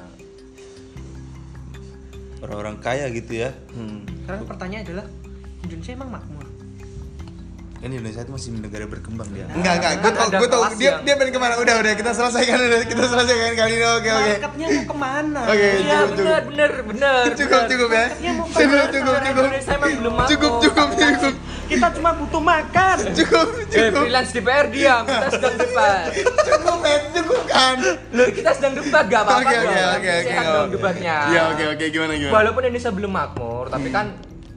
Orang-orang 2.42 2.80
kaya 2.82 3.06
gitu 3.14 3.46
ya. 3.46 3.52
Hmm. 3.76 4.02
karena 4.26 4.48
pertanyaan 4.48 4.84
adalah 4.88 5.06
Indonesia 5.64 5.94
emang 5.94 6.12
makmur 6.12 6.46
Kan 7.76 7.90
Indonesia 7.90 8.22
itu 8.22 8.30
masih 8.30 8.50
negara 8.56 8.86
berkembang 8.86 9.26
dia. 9.28 9.50
Enggak 9.50 9.74
enggak, 9.76 9.94
gue 9.98 10.12
tau 10.14 10.28
gue 10.32 10.48
tau 10.48 10.62
dia 10.72 10.86
yang- 10.88 11.02
dia 11.02 11.14
pengen 11.18 11.34
ke 11.34 11.42
mana? 11.42 11.58
Udah 11.58 11.82
udah 11.82 11.94
kita 11.98 12.12
selesaikan 12.14 12.62
udah 12.62 12.82
kita 12.86 13.04
selesaikan 13.04 13.52
kali 13.58 13.74
ini. 13.74 13.86
Oke 13.90 14.10
oke. 14.12 14.22
marketnya 14.30 14.68
mau 14.70 14.84
ke 14.86 14.96
mana 14.96 15.40
Oke, 15.44 15.58
Iya 15.58 15.74
cukup, 15.74 16.06
cukup. 16.06 16.14
benar 16.14 16.42
benar 16.46 16.72
benar. 16.86 17.22
Cukup 17.32 17.50
benar. 17.58 17.70
cukup 17.74 17.90
ya. 17.90 18.06
Cukup 18.14 18.48
cukup 18.86 19.16
cukup. 19.18 19.42
Indonesia 19.42 19.72
emang 19.74 19.92
belum 19.98 20.14
mampu. 20.14 20.30
Cukup 20.30 20.52
cukup 20.62 20.88
cukup. 20.94 21.34
kita 21.66 21.88
cuma 21.90 22.10
butuh 22.14 22.42
makan 22.44 22.98
Cukup 23.18 23.48
Eh, 23.50 23.66
cukup. 23.66 24.02
freelance 24.04 24.32
DPR 24.32 24.66
diam, 24.70 25.02
kita 25.04 25.28
sedang 25.32 25.56
debat. 25.58 26.06
Cukup 26.46 26.76
men, 26.78 27.02
cukup 27.12 27.42
kan. 27.48 27.76
Loh, 28.12 28.28
kita 28.30 28.50
sedang 28.54 28.74
debat 28.78 29.06
gak 29.08 29.22
apa-apa 29.24 29.42
Oke 29.42 29.56
dong. 29.56 29.66
oke 29.66 29.82
oke 29.82 30.12
oke. 30.14 30.30
Sehat 30.30 30.46
dong 30.46 30.70
debatnya. 30.70 31.16
Iya 31.28 31.42
oke 31.50 31.64
oke 31.72 31.86
gimana 31.88 32.14
gimana? 32.14 32.34
Walaupun 32.36 32.62
Indonesia 32.64 32.92
belum 32.94 33.10
makmur, 33.12 33.66
tapi 33.68 33.90
kan 33.90 34.06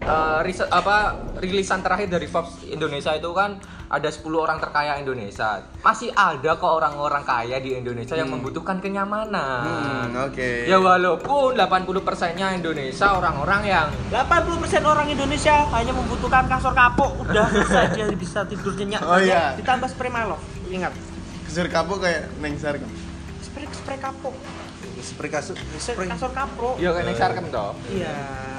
eh, 0.04 0.38
riset 0.40 0.68
apa 0.68 0.96
rilisan 1.36 1.80
terakhir 1.80 2.08
dari 2.08 2.24
Forbes 2.24 2.62
Indonesia 2.64 3.10
itu 3.10 3.30
kan 3.30 3.56
ada 3.86 4.08
10 4.08 4.26
orang 4.34 4.58
terkaya 4.58 4.96
Indonesia. 4.96 5.62
Masih 5.78 6.10
ada 6.10 6.50
kok 6.52 6.66
orang-orang 6.68 7.22
kaya 7.22 7.56
di 7.58 7.74
Indonesia 7.74 8.12
yang 8.12 8.26
membutuhkan 8.26 8.80
kenyamanan. 8.80 9.62
Hmm, 9.62 10.24
oke. 10.24 10.66
Ya 10.66 10.76
walaupun 10.76 11.54
80%-nya 11.54 12.54
Indonesia 12.54 13.12
orang-orang 13.12 13.62
yang 13.64 13.86
80% 14.10 14.50
orang 14.82 15.06
Indonesia 15.06 15.68
hanya 15.70 15.92
membutuhkan 15.92 16.44
kasur 16.44 16.72
kapuk 16.72 17.12
udah 17.22 17.46
selesai 17.46 17.94
dia 17.94 18.06
bisa 18.10 18.42
tidur 18.44 18.74
nyenyak 18.74 19.00
Oh, 19.00 19.16
iya. 19.16 19.54
ditambah 19.54 19.86
spray 19.86 20.10
my 20.10 20.26
love 20.26 20.42
ingat 20.66 20.90
Kesur 21.44 21.68
kapuk 21.68 22.00
kayak 22.00 22.26
neng 22.38 22.56
sarkem. 22.56 22.88
spray 23.40 23.68
spray 23.70 23.98
kapuk 23.98 24.34
Spray 25.04 25.28
kasur, 25.28 25.52
spray 25.76 26.08
kasur 26.08 26.32
kapuk 26.32 26.80
ya 26.80 26.90
kayak 26.90 27.12
sarkem 27.14 27.44
toh. 27.48 27.76
iya 27.86 28.14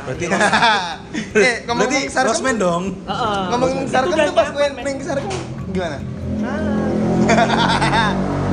Berarti 0.06 0.24
eh 1.42 1.56
ngomong 1.66 1.82
berarti 1.82 2.00
sarkem. 2.08 2.30
Rosman 2.30 2.56
dong. 2.56 2.84
Heeh. 3.04 3.42
Ngomong 3.50 3.70
Itu 3.76 3.90
sarkem 3.90 4.14
tuh 4.14 4.34
pas 4.34 4.50
gue 4.52 4.66
neng 4.78 4.98
sarkem 5.02 5.32
gimana? 5.74 5.98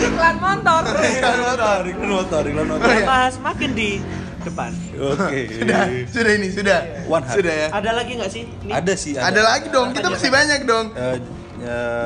Iklan 0.00 0.36
motor. 0.36 0.82
Iklan 0.96 1.38
motor, 1.38 1.80
iklan 1.84 2.08
motor, 2.10 2.42
iklan 2.42 2.66
motor. 2.66 2.86
Oh, 2.86 2.94
iya. 2.94 3.04
bahas 3.04 3.34
makin 3.36 3.70
di 3.72 3.90
depan 4.40 4.72
Oke. 4.96 5.40
Sudah, 5.60 5.80
sudah 6.08 6.32
ini 6.32 6.48
sudah. 6.48 6.78
One 7.06 7.20
heart. 7.20 7.36
Sudah 7.36 7.54
ya. 7.54 7.68
ada 7.70 7.90
lagi 7.92 8.12
nggak 8.16 8.30
sih 8.32 8.42
Nih, 8.64 8.72
Ada 8.72 8.92
sih, 8.96 9.12
ada. 9.12 9.28
Ada 9.28 9.40
lagi 9.42 9.66
dong, 9.68 9.92
kita 9.92 10.08
masih 10.08 10.30
banyak 10.32 10.60
dong. 10.64 10.86
Eh, 10.94 11.16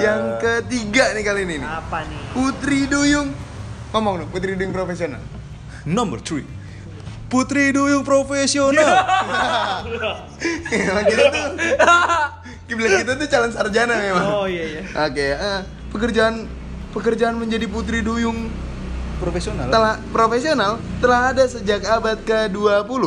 Yang 0.03 0.23
ketiga 0.43 1.15
nih 1.15 1.23
kali 1.23 1.41
ini 1.47 1.55
nih. 1.59 1.69
apa 1.69 1.99
nih 2.03 2.23
Putri 2.35 2.91
Duyung. 2.91 3.31
Ngomong 3.95 4.27
dong, 4.27 4.31
Putri 4.35 4.59
Duyung 4.59 4.75
profesional. 4.75 5.23
Number 5.87 6.19
three 6.19 6.43
Putri 7.31 7.71
Duyung 7.71 8.03
profesional. 8.03 8.75
Emang 10.75 11.05
kita 11.07 11.25
tuh 11.31 11.47
Kiblat 12.65 12.91
kita 13.07 13.13
tuh 13.15 13.27
calon 13.31 13.53
sarjana 13.55 13.95
memang. 14.01 14.25
oh 14.25 14.47
iya 14.49 14.65
iya 14.67 14.83
Oke, 15.05 15.27
eh, 15.37 15.61
pekerjaan 15.95 16.49
pekerjaan 16.91 17.37
menjadi 17.37 17.69
putri 17.69 18.01
duyung 18.01 18.49
profesional. 19.21 19.69
telah 19.69 20.01
profesional 20.11 20.81
telah 20.99 21.31
ada 21.31 21.45
sejak 21.45 21.85
abad 21.85 22.19
ke-20. 22.25 23.03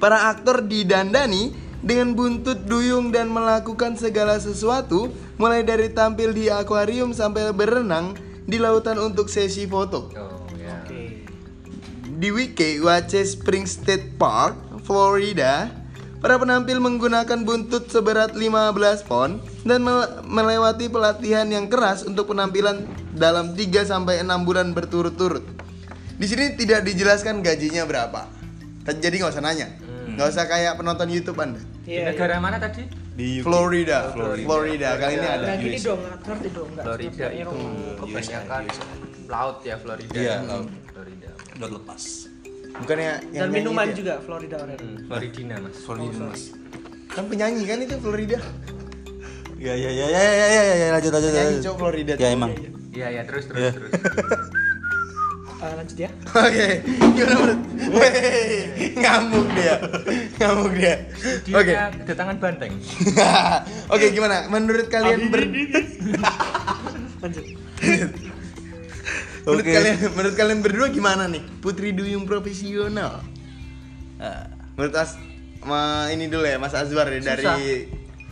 Para 0.00 0.32
aktor 0.32 0.64
didandani 0.64 1.52
dengan 1.84 2.16
buntut 2.16 2.64
duyung 2.64 3.12
dan 3.12 3.28
melakukan 3.28 4.00
segala 4.00 4.40
sesuatu 4.40 5.12
mulai 5.36 5.60
dari 5.60 5.92
tampil 5.92 6.32
di 6.32 6.48
akuarium 6.48 7.12
sampai 7.12 7.52
berenang 7.52 8.16
di 8.50 8.58
lautan 8.58 8.98
untuk 8.98 9.30
sesi 9.30 9.70
foto. 9.70 10.10
Oh 10.18 10.42
ya. 10.58 10.82
oke 10.82 11.02
Di 12.20 12.28
Wiki 12.28 12.82
Wache 12.82 13.22
Spring 13.22 13.64
State 13.64 14.18
Park, 14.18 14.82
Florida, 14.82 15.70
para 16.18 16.36
penampil 16.36 16.82
menggunakan 16.82 17.46
buntut 17.46 17.88
seberat 17.88 18.36
15 18.36 18.76
pon 19.08 19.40
dan 19.64 19.80
mel- 19.80 20.20
melewati 20.26 20.90
pelatihan 20.90 21.46
yang 21.48 21.70
keras 21.70 22.04
untuk 22.04 22.34
penampilan 22.34 22.84
dalam 23.16 23.56
3 23.56 23.86
sampai 23.86 24.20
6 24.20 24.44
bulan 24.44 24.74
berturut-turut. 24.76 25.46
Di 26.20 26.26
sini 26.28 26.58
tidak 26.58 26.84
dijelaskan 26.84 27.40
gajinya 27.40 27.88
berapa. 27.88 28.28
Jadi 28.84 29.14
nggak 29.22 29.32
usah 29.32 29.40
nanya. 29.40 29.72
Nggak 30.10 30.28
usah 30.36 30.44
kayak 30.44 30.76
penonton 30.76 31.08
YouTube 31.08 31.40
Anda. 31.40 31.62
Di 31.86 31.96
iya 31.96 32.12
negara 32.12 32.36
mana 32.36 32.60
tadi? 32.60 32.84
Di 33.20 33.26
UK. 33.36 33.44
Florida. 33.44 33.98
Florida. 34.08 34.46
Florida. 34.48 34.88
Kali 34.96 35.12
ini 35.12 35.26
ada. 35.28 35.44
Nah, 35.44 35.56
gini 35.60 35.76
dong, 35.78 36.00
ngerti 36.00 36.48
dong 36.50 36.68
Florida 36.72 37.26
itu 37.28 37.58
kebanyakan 38.00 38.62
laut 39.28 39.58
ya 39.60 39.74
Florida. 39.76 40.12
Iya, 40.16 40.34
Hmm, 40.38 40.48
laut. 40.48 40.68
Florida. 40.88 41.28
Udah 41.54 41.68
lepas. 41.70 42.02
Bukannya 42.72 43.12
yang 43.30 43.44
Dan 43.44 43.48
minuman 43.52 43.86
ya? 43.86 43.94
juga 43.94 44.12
Florida 44.24 44.56
Orange. 44.56 44.80
Hmm, 44.80 44.96
Floridina 45.04 45.54
mas. 45.60 45.76
Florida 45.78 46.08
sorry. 46.10 46.32
mas. 46.32 46.42
Kan 47.10 47.24
penyanyi 47.28 47.62
kan 47.68 47.78
itu 47.78 47.94
Florida. 48.00 48.38
Ya 49.60 49.76
ya 49.76 49.92
ya 49.92 50.06
ya 50.08 50.22
ya 50.24 50.46
ya 50.48 50.74
ya 50.74 50.86
lanjut 50.88 51.12
lanjut. 51.12 51.30
Penyanyi 51.30 51.56
cowok 51.60 51.76
Florida. 51.76 52.12
Ya 52.16 52.28
emang. 52.32 52.50
Iya 52.90 53.06
ya 53.12 53.22
terus 53.28 53.44
terus 53.44 53.60
Iya. 53.60 53.70
terus. 53.76 53.92
Eh, 55.60 55.72
lanjut 55.76 55.98
ya. 55.98 56.10
Oke, 56.48 56.68
gimana 57.12 57.32
menurut? 57.36 57.60
Ngamuk 58.96 59.46
dia, 59.52 59.74
ngamuk 60.40 60.72
dia. 60.72 60.94
Oke, 61.52 61.72
Dia 61.72 61.92
kedatangan 62.00 62.36
banteng. 62.40 62.72
oke 63.92 64.06
gimana? 64.08 64.48
Menurut 64.48 64.88
kalian 64.88 65.28
ber 65.28 65.44
lanjut 67.22 67.44
Menurut 69.40 69.64
Oke. 69.64 69.72
kalian 69.72 69.96
menurut 70.12 70.34
kalian 70.36 70.60
berdua 70.60 70.86
gimana 70.88 71.24
nih? 71.26 71.44
Putri 71.60 71.92
duyung 71.92 72.24
profesional. 72.24 73.20
Ah, 74.16 74.48
Menurut 74.76 74.96
As 74.96 75.16
ma, 75.60 76.08
ini 76.08 76.28
dulu 76.28 76.44
ya 76.44 76.56
Mas 76.56 76.72
Azwar 76.72 77.04
ya 77.04 77.20
dari 77.20 77.44
Susah. 77.44 77.56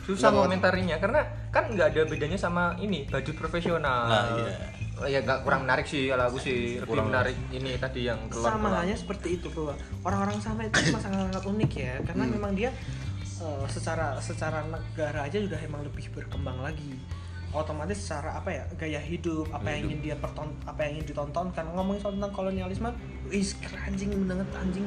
susah 0.04 0.30
komentarinya 0.32 0.96
karena 0.96 1.20
kan 1.48 1.68
nggak 1.68 1.92
ada 1.92 2.02
bedanya 2.04 2.40
sama 2.40 2.72
ini 2.78 3.04
baju 3.04 3.32
profesional 3.36 4.08
Nah, 4.08 4.24
iya. 4.40 4.56
Oh, 4.98 5.06
ya 5.06 5.22
nggak 5.22 5.46
kurang 5.46 5.62
menarik 5.62 5.86
sih 5.86 6.10
kalau 6.10 6.26
aku 6.26 6.38
sih. 6.38 6.82
Lebih 6.82 6.90
Kurang 6.90 7.06
menarik. 7.08 7.36
ini 7.54 7.78
tadi 7.78 8.00
yang 8.04 8.18
keluar 8.26 8.50
sama 8.50 8.68
halnya 8.74 8.98
seperti 8.98 9.38
itu 9.38 9.46
bahwa 9.54 9.78
orang-orang 10.02 10.38
sana 10.42 10.66
itu 10.66 10.74
memang 10.90 11.02
sangat-sangat 11.06 11.44
unik 11.46 11.72
ya 11.72 11.94
karena 12.02 12.24
Hmm. 12.26 12.34
memang 12.34 12.52
dia 12.52 12.70
eh, 13.38 13.64
secara 13.70 14.18
secara 14.18 14.66
negara 14.66 15.22
aja 15.22 15.38
sudah 15.38 15.60
emang 15.62 15.86
lebih 15.86 16.10
berkembang 16.10 16.58
lagi. 16.58 16.98
Otomatis 17.48 17.96
secara 17.96 18.36
apa 18.36 18.50
ya 18.50 18.64
gaya 18.74 19.00
hidup 19.00 19.48
apa 19.48 19.70
yang 19.70 19.88
ingin 19.88 20.00
dia 20.02 20.16
perton 20.18 20.50
apa 20.66 20.82
yang 20.82 20.98
ingin 20.98 21.14
ditontonkan. 21.14 21.64
Ngomongin 21.72 22.00
soal 22.02 22.14
tentang 22.18 22.34
kolonialisme 22.34 22.90
is 23.30 23.54
anjing 23.86 24.10
banget 24.26 24.50
anjing. 24.52 24.84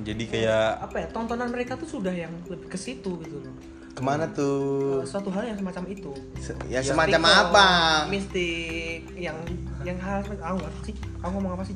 Jadi 0.00 0.24
kayak 0.24 0.80
apa 0.80 0.96
ya 1.02 1.06
tontonan 1.10 1.50
mereka 1.50 1.76
tuh 1.76 1.84
sudah 1.84 2.14
yang 2.14 2.32
lebih 2.48 2.70
ke 2.70 2.78
situ 2.78 3.18
gitu 3.20 3.36
loh 3.38 3.52
ke 3.92 4.00
mana 4.00 4.24
tuh? 4.26 4.98
Eh, 4.98 5.06
suatu 5.06 5.28
hal 5.28 5.44
yang 5.44 5.54
semacam 5.54 5.82
itu. 5.86 6.10
Se- 6.36 6.56
Ya 6.66 6.80
semacam 6.80 7.20
Mistik, 7.20 7.42
apa? 7.44 7.68
mistik 8.08 9.00
yang 9.14 9.36
yang 9.82 9.98
hal 9.98 10.20
aku 10.22 10.56
nggak 10.56 10.72
sih. 10.82 10.94
Aku 11.20 11.30
ngomong 11.30 11.52
apa 11.52 11.62
sih? 11.62 11.74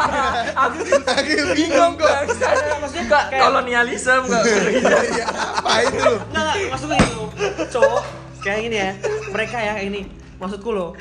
Aku 0.64 0.76
Aku 0.82 1.32
bingung 1.54 1.94
kok. 1.94 2.12
Maksudnya 2.76 3.04
kayak- 3.08 3.40
kolonialisme 3.40 4.26
nggak 4.26 4.42
Ya, 5.14 5.26
apa 5.54 5.72
itu? 5.82 6.12
Nggak, 6.28 6.42
nggak, 6.42 6.56
maksudnya 6.68 6.98
itu 6.98 7.22
cowok 7.70 8.02
kayak 8.40 8.58
gini 8.60 8.76
ya. 8.76 8.90
Mereka 9.30 9.56
ya 9.56 9.74
ini 9.80 10.00
maksudku 10.36 10.70
loh 10.70 10.98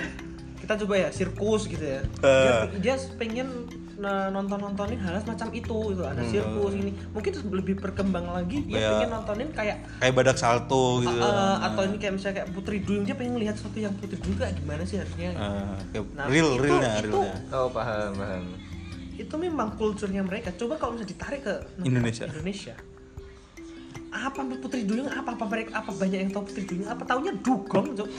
kita 0.62 0.78
coba 0.78 0.94
ya 0.96 1.10
sirkus 1.10 1.66
gitu 1.66 1.82
ya. 1.82 2.02
Dia, 2.22 2.54
dia 2.78 2.96
pengen 3.18 3.66
nonton 4.02 4.58
nontonin 4.58 4.98
hal 4.98 5.18
semacam 5.18 5.48
itu 5.52 5.78
gitu. 5.90 6.04
Ada 6.04 6.22
sirkus 6.24 6.74
ini. 6.74 6.92
Mungkin 7.10 7.32
lebih 7.52 7.76
berkembang 7.78 8.26
lagi 8.26 8.64
dia 8.64 8.76
Kayak- 8.76 8.92
pengen 8.92 9.10
nontonin 9.12 9.50
kayak 9.52 9.78
kayak 9.98 10.14
badak 10.14 10.38
salto 10.38 11.00
gitu. 11.00 11.16
uh, 11.16 11.62
atau 11.62 11.82
ini 11.84 11.98
kayak 11.98 12.14
misalnya 12.16 12.36
kayak 12.38 12.50
Putri 12.52 12.78
Duyung 12.80 13.04
dia 13.04 13.14
pengen 13.14 13.38
lihat 13.38 13.56
sesuatu 13.56 13.78
yang 13.78 13.94
Putri 13.94 14.18
Duyung 14.18 14.38
kayak 14.38 14.54
gimana 14.56 14.84
sih 14.84 14.98
harusnya? 14.98 15.30
Ah, 15.34 15.78
kayak 15.88 16.06
Nah, 16.12 16.26
real 16.28 16.50
itu- 16.50 16.62
realnya 16.62 16.92
itu- 16.98 17.10
realnya. 17.14 17.36
oh 17.52 17.70
paham 17.70 18.12
paham. 18.14 18.46
itu 19.14 19.36
memang 19.38 19.70
kulturnya 19.78 20.22
mereka. 20.22 20.50
Coba 20.52 20.76
kalau 20.76 20.98
misalnya 20.98 21.14
ditarik 21.14 21.42
ke 21.42 21.54
Indonesia. 21.80 22.26
Indonesia 22.26 22.74
apa 24.12 24.44
Putri 24.54 24.84
Duyung 24.84 25.08
apa 25.08 25.32
apa 25.32 25.46
mereka 25.46 25.80
apa 25.80 25.90
banyak 25.90 26.20
yang 26.20 26.30
tahu 26.30 26.44
Putri 26.44 26.64
Duyung 26.66 26.84
apa 26.86 27.02
taunya 27.02 27.32
dugong 27.34 27.96
Cok. 27.96 28.10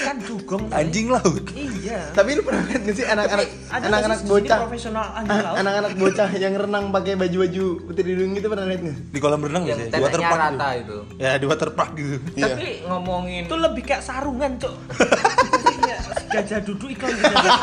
kan 0.00 0.16
dugong. 0.18 0.64
Anjing 0.70 1.06
laut. 1.08 1.44
iya 1.54 2.08
Tapi 2.10 2.32
lu 2.32 2.42
pernah 2.42 2.64
lihat 2.64 2.82
gak 2.82 2.94
sih 2.94 3.04
anak-anak 3.04 3.46
anak-anak 3.68 4.00
nggak 4.02 4.18
sih 4.18 4.26
bocah 4.26 4.58
profesional 4.60 5.06
anjing 5.12 5.30
Ah, 5.30 5.44
laut 5.44 5.56
anak-anak 5.60 5.92
bocah 5.94 6.28
yang 6.34 6.54
renang 6.56 6.84
pakai 6.90 7.14
baju-baju 7.14 7.64
putri 7.84 8.10
duyung 8.10 8.32
itu 8.32 8.46
pernah 8.46 8.66
lihat 8.66 8.80
nggak? 8.82 8.98
Di 9.06 9.18
kolam 9.18 9.40
renang 9.40 9.62
yang 9.64 9.78
biasanya, 9.78 9.92
di 9.92 10.00
water 10.00 10.10
teteknya 10.10 10.30
park 10.30 10.40
rata 10.42 10.68
gitu. 10.72 10.96
itu 10.98 10.98
Ya, 11.18 11.30
di 11.36 11.46
water 11.46 11.70
park 11.70 11.90
gitu. 11.94 12.16
Iya. 12.34 12.46
tapi 12.50 12.68
ngomongin 12.82 13.42
itu 13.44 13.56
lebih 13.56 13.82
kayak 13.84 14.02
sarungan 14.02 14.52
cok 14.56 14.74
Iya, 15.80 15.98
gajah 16.32 16.60
duduk 16.62 16.88
iklan 16.88 17.12
gajah 17.12 17.40
duduk 17.40 17.60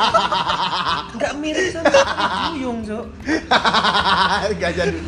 nggak 1.18 1.34
mirip 1.36 1.66
sama 1.72 1.86
Putri 1.90 2.26
Duyung 2.54 2.80
cok 2.84 3.06
Gajah 4.62 4.86
dulu. 4.88 5.02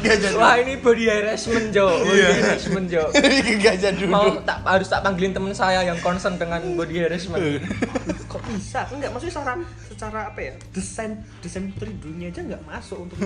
Gajah 0.00 0.30
wah 0.34 0.54
ini 0.56 0.76
body 0.76 1.04
harassment 1.06 1.70
Jo 1.70 1.88
body 1.98 2.14
Iya. 2.14 2.28
harassment 2.38 2.86
Jo 2.86 3.02
Gajah 3.64 3.92
dulu. 3.94 4.08
mau 4.08 4.26
tak 4.40 4.58
harus 4.62 4.86
tak 4.86 5.00
panggilin 5.00 5.32
temen 5.32 5.52
saya 5.52 5.80
yang 5.82 5.98
concern 5.98 6.34
dengan 6.34 6.60
body 6.74 6.96
harassment. 7.00 7.64
Kok 8.30 8.40
bisa? 8.46 8.84
Enggak 8.88 9.10
maksudnya 9.10 9.34
secara 9.34 9.52
secara 9.84 10.20
apa 10.28 10.40
ya? 10.42 10.54
Desain 10.70 11.12
desain 11.38 11.68
putri 11.68 11.92
dunia 11.94 12.28
aja 12.28 12.40
nggak 12.40 12.62
masuk 12.62 12.98
untuk 13.02 13.16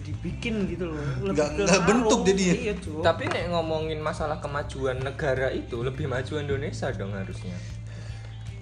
dibikin 0.00 0.66
gitu 0.66 0.88
loh. 0.88 0.98
Lebih 1.22 1.30
Nggak- 1.32 1.50
ke 1.52 1.62
nggak 1.62 1.68
sarung. 1.72 1.86
bentuk 1.88 2.20
jadinya. 2.26 2.54
iya 2.56 2.74
tapi 3.00 3.22
nek 3.24 3.44
ngomongin 3.48 3.98
masalah 3.98 4.38
kemajuan 4.38 4.98
negara 4.98 5.48
itu 5.48 5.78
lebih 5.78 6.06
maju 6.06 6.32
Indonesia 6.36 6.90
dong 6.90 7.12
harusnya 7.12 7.54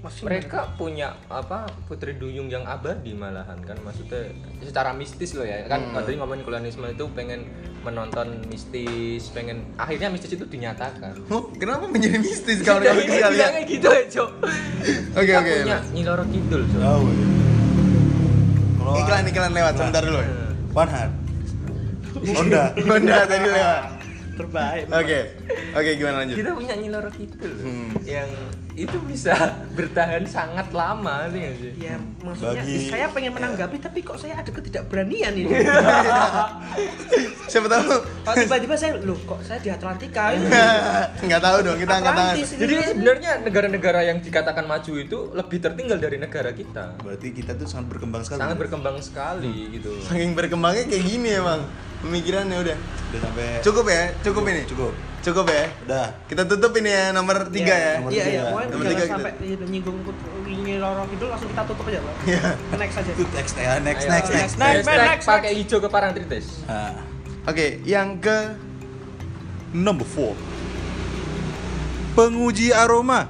Maksudnya 0.00 0.26
mereka 0.26 0.60
punya 0.74 1.12
apa 1.28 1.58
putri 1.84 2.14
duyung 2.14 2.48
yang 2.48 2.64
abadi 2.64 3.12
malahan 3.12 3.60
kan 3.60 3.76
maksudnya 3.80 4.32
secara 4.58 4.90
mistis 4.90 5.32
loh 5.32 5.44
ya 5.44 5.60
kan 5.66 5.92
tadi 5.92 6.16
ngomongin 6.16 6.40
kolonialisme 6.40 6.88
itu 6.88 7.04
pengen 7.10 7.44
menonton 7.80 8.40
mistis 8.46 9.28
pengen 9.28 9.60
akhirnya 9.76 10.08
mistis 10.08 10.32
itu 10.32 10.42
dinyatakan 10.42 11.12
Oh, 11.28 11.52
kenapa 11.52 11.84
menjadi 11.84 12.16
mistis 12.16 12.60
kalau 12.66 12.80
Ini 12.80 12.96
sekalian? 13.04 13.28
bilangnya 13.30 13.62
gitu 13.66 13.88
ya 13.88 14.02
cok 14.10 14.30
Oke 15.12 15.24
Kita 15.26 15.38
oke. 15.38 15.52
punya 15.60 15.78
Nyiloro 15.90 16.24
Kidul 16.26 16.62
cok 16.66 16.80
Tahu 16.80 17.04
ya. 17.06 17.26
Kalau 18.80 18.92
Iklan 18.96 19.22
iklan 19.24 19.52
lewat 19.52 19.74
sebentar 19.76 20.02
dulu. 20.02 20.18
ya. 20.18 20.32
One 20.72 20.90
Heart. 20.90 21.12
Honda. 22.32 22.62
Honda 22.80 23.16
tadi 23.22 23.46
lewat. 23.46 23.82
terbaik 24.32 24.84
Oke. 24.90 25.18
Oke 25.70 25.90
gimana 25.94 26.16
lanjut? 26.18 26.36
kita 26.36 26.50
punya 26.50 26.74
Nyiloro 26.74 27.10
Kidul 27.10 27.52
Hmm. 27.54 27.92
yang 28.02 28.30
itu 28.72 28.96
bisa 29.02 29.34
bertahan 29.76 30.22
sangat 30.22 30.70
lama 30.70 31.26
sih 31.26 31.38
nggak 31.38 31.54
sih 31.56 31.70
ya 31.80 31.94
maksudnya 32.20 32.62
Bagi- 32.62 32.86
saya 32.86 33.06
pengen 33.08 33.32
menanggapi 33.32 33.76
tapi 33.78 33.98
kok 34.00 34.16
saya 34.16 34.36
ada 34.36 34.48
ketidakberanian 34.48 35.32
ini 35.34 35.50
Siapa 37.46 37.66
tahu? 37.66 37.90
kalau 38.22 38.36
tiba-tiba 38.38 38.74
saya 38.74 38.94
loh 39.00 39.18
kok 39.20 39.42
saya 39.42 39.58
di 39.58 39.68
Atlantika 39.68 40.30
ini 40.30 40.46
Nggak 41.26 41.40
tahu 41.40 41.56
dong 41.60 41.76
kita 41.76 41.92
angkat 41.92 42.06
tangan. 42.06 42.24
Atlantis 42.30 42.48
ini. 42.48 42.60
jadi 42.60 42.74
sebenarnya 42.86 43.30
negara-negara 43.42 44.00
yang 44.04 44.18
dikatakan 44.18 44.64
maju 44.64 44.92
itu 44.96 45.18
lebih 45.34 45.58
tertinggal 45.58 45.98
dari 45.98 46.16
negara 46.16 46.50
kita 46.52 46.84
Berarti 46.96 47.28
kita 47.32 47.52
tuh 47.54 47.66
sangat 47.66 47.90
berkembang 47.90 48.22
sekali. 48.22 48.38
sangat 48.38 48.56
berkembang 48.56 48.96
sekali 49.00 49.52
gitu 49.72 49.90
Saking 50.00 50.32
berkembangnya 50.32 50.86
kayak 50.86 51.04
gini 51.04 51.30
emang 51.34 51.60
pemikirannya 52.00 52.56
udah. 52.56 52.76
Udah 53.10 53.20
sampai 53.20 53.46
Cukup 53.60 53.84
ya, 53.84 54.02
cukup 54.22 54.42
ini. 54.46 54.62
Cukup. 54.64 54.92
Cukup 55.20 55.52
ya. 55.52 55.68
Udah. 55.84 56.06
Kita 56.24 56.42
tutup 56.48 56.72
ini 56.80 56.88
ya 56.88 57.12
nomor 57.12 57.52
tiga 57.52 57.74
ya. 57.76 57.92
nomor 58.00 58.10
iya 58.10 58.24
iya 58.24 58.42
pokoknya 58.48 58.68
Nomor 58.72 58.86
tiga 58.88 59.04
sampai 59.04 59.32
iya, 59.44 59.56
nyinggung 59.68 59.98
Putri 60.00 60.56
Loro 60.80 61.04
Kidul 61.12 61.28
langsung 61.28 61.48
kita 61.52 61.62
tutup 61.68 61.84
aja 61.92 62.00
loh 62.00 62.14
Iya. 62.24 62.40
next 62.80 62.96
aja 62.96 63.12
next 63.12 63.54
ya, 63.54 63.72
next 63.84 64.04
next 64.06 64.06
next. 64.08 64.30
next. 64.32 64.54
next, 64.56 64.86
next, 64.88 64.88
next, 64.88 65.26
pakai 65.28 65.52
hijau 65.54 65.78
ke 65.78 65.88
Parangtritis 65.92 66.46
Oke, 67.44 67.80
yang 67.84 68.20
ke 68.20 68.52
number 69.72 70.04
four. 70.04 70.36
Penguji 72.12 72.68
aroma. 72.70 73.28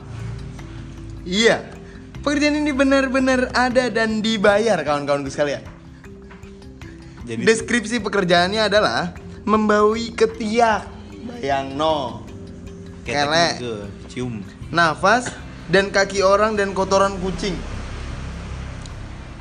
iya. 1.23 1.63
Pekerjaan 2.21 2.61
ini 2.61 2.69
benar-benar 2.75 3.49
ada 3.57 3.89
dan 3.89 4.21
dibayar 4.21 4.77
kawan-kawanku 4.85 5.33
sekalian. 5.33 5.65
Jadi 7.25 7.41
Deskripsi 7.49 7.97
pekerjaannya 7.97 8.61
adalah 8.61 9.17
membaui 9.49 10.13
ketiak, 10.13 10.85
bayang 11.21 11.77
no, 11.77 12.25
gitu, 13.05 13.85
cium. 14.09 14.41
nafas, 14.73 15.29
dan 15.69 15.93
kaki 15.93 16.25
orang 16.25 16.57
dan 16.57 16.73
kotoran 16.73 17.17
kucing. 17.21 17.57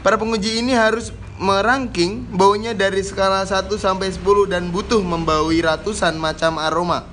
Para 0.04 0.16
penguji 0.16 0.60
ini 0.60 0.76
harus 0.76 1.12
merangking 1.40 2.28
baunya 2.36 2.76
dari 2.76 3.00
skala 3.00 3.48
1 3.48 3.72
sampai 3.80 4.12
10 4.12 4.52
dan 4.52 4.68
butuh 4.72 5.00
membaui 5.00 5.64
ratusan 5.64 6.20
macam 6.20 6.60
aroma. 6.60 7.08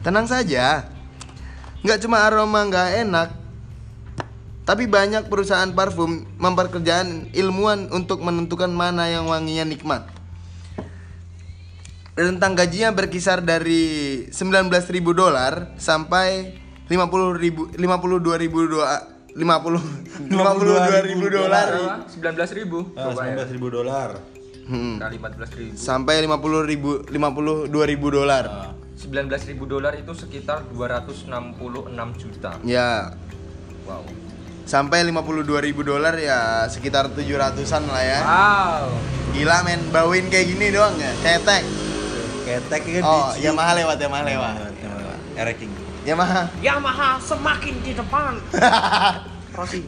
Tenang 0.00 0.24
saja, 0.24 0.88
nggak 1.84 2.00
cuma 2.00 2.24
aroma 2.24 2.64
nggak 2.64 2.88
enak, 3.06 3.28
tapi 4.62 4.88
banyak 4.88 5.26
perusahaan 5.26 5.68
parfum 5.74 6.24
memperkerjakan 6.40 7.28
ilmuwan 7.36 7.92
untuk 7.92 8.24
menentukan 8.24 8.70
mana 8.70 9.10
yang 9.10 9.28
wanginya 9.28 9.68
nikmat. 9.68 10.21
Rentang 12.12 12.52
gajinya 12.52 12.92
berkisar 12.92 13.40
dari 13.40 14.28
19.000 14.28 14.68
dolar 15.16 15.72
sampai 15.80 16.60
50 16.84 17.40
ribu 17.40 17.72
52 17.72 18.36
ribu 18.36 18.68
doa 18.68 19.00
50 19.32 20.28
52 20.28 20.28
ribu 21.08 21.26
dolar. 21.32 21.66
sembilan 22.04 22.32
belas 22.36 22.50
ribu? 22.52 22.92
Ah, 23.00 23.16
19 23.16 23.56
ribu 23.56 23.68
dolar. 23.72 24.20
Hmm. 24.68 25.00
kali 25.00 25.16
empat 25.16 25.32
belas 25.40 25.50
ribu. 25.56 25.72
Sampai 25.72 26.20
50 26.20 26.68
ribu 26.68 26.90
52 27.08 27.72
ribu 27.96 28.06
dolar. 28.12 28.44
Ah, 28.44 28.68
sembilan 28.92 29.24
belas 29.32 29.42
ribu 29.48 29.64
dolar 29.64 29.96
itu 29.96 30.12
sekitar 30.12 30.68
266 30.68 31.32
juta. 32.20 32.60
Ya. 32.60 33.16
Wow. 33.88 34.04
Sampai 34.68 35.00
52 35.08 35.48
ribu 35.64 35.80
dolar 35.80 36.12
ya 36.20 36.68
sekitar 36.68 37.08
700an 37.08 37.88
lah 37.88 38.04
ya. 38.04 38.20
Wow. 38.20 38.84
Gila 39.32 39.64
men. 39.64 39.80
Bauin 39.88 40.28
kayak 40.28 40.44
gini 40.44 40.68
doang 40.68 40.92
ya. 41.00 41.08
Cetek 41.24 41.64
ketek 42.42 42.82
kan 42.82 43.02
oh 43.02 43.30
dicium. 43.32 43.54
Yamaha 43.54 43.72
lewat 43.78 43.96
Yamaha 43.98 44.22
lewat 44.26 44.54
Yamaha. 44.82 45.14
Ereking. 45.32 45.72
Yamaha 46.02 46.42
Yamaha 46.58 47.08
semakin 47.22 47.74
di 47.80 47.92
depan 47.94 48.34
Rossi 49.58 49.80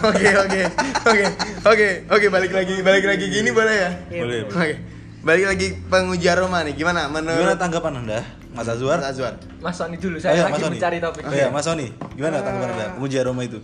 Oke 0.00 0.28
oke 0.32 0.62
oke 1.04 1.24
oke 1.68 1.88
oke 2.08 2.26
balik 2.32 2.52
lagi 2.56 2.80
balik 2.80 3.04
lagi 3.04 3.26
gini 3.28 3.52
boleh 3.52 3.76
ya? 3.76 3.90
Iya, 4.08 4.22
Boleh. 4.24 4.38
Oke 4.48 4.74
balik 5.20 5.44
lagi 5.52 5.66
penguji 5.92 6.26
aroma 6.32 6.64
nih 6.64 6.72
gimana 6.72 7.12
Gimana 7.12 7.36
menurut 7.36 7.60
tanggapan 7.60 8.00
Anda? 8.00 8.20
Mas 8.50 8.66
Azwar. 8.66 8.98
Mas 8.98 9.14
Azwar. 9.14 9.34
Mas 9.62 9.74
Sony 9.78 9.94
dulu, 9.94 10.18
Oh, 10.18 10.22
saya 10.26 10.34
iya, 10.34 10.44
lagi 10.50 10.58
Mas 10.58 10.70
mencari 10.74 10.98
topik. 10.98 11.22
Oh, 11.22 11.30
iya, 11.30 11.46
Mas 11.54 11.62
Sony. 11.62 11.86
Gimana 12.18 12.42
tanggapan 12.42 12.66
Eh, 12.66 12.74
Anda 12.74 12.86
penguji 12.98 13.16
aroma 13.22 13.42
itu? 13.46 13.58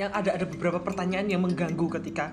Yang 0.00 0.10
ada 0.10 0.32
ada 0.32 0.48
beberapa 0.48 0.80
pertanyaan 0.80 1.28
yang 1.28 1.44
mengganggu 1.44 1.86
ketika 1.92 2.32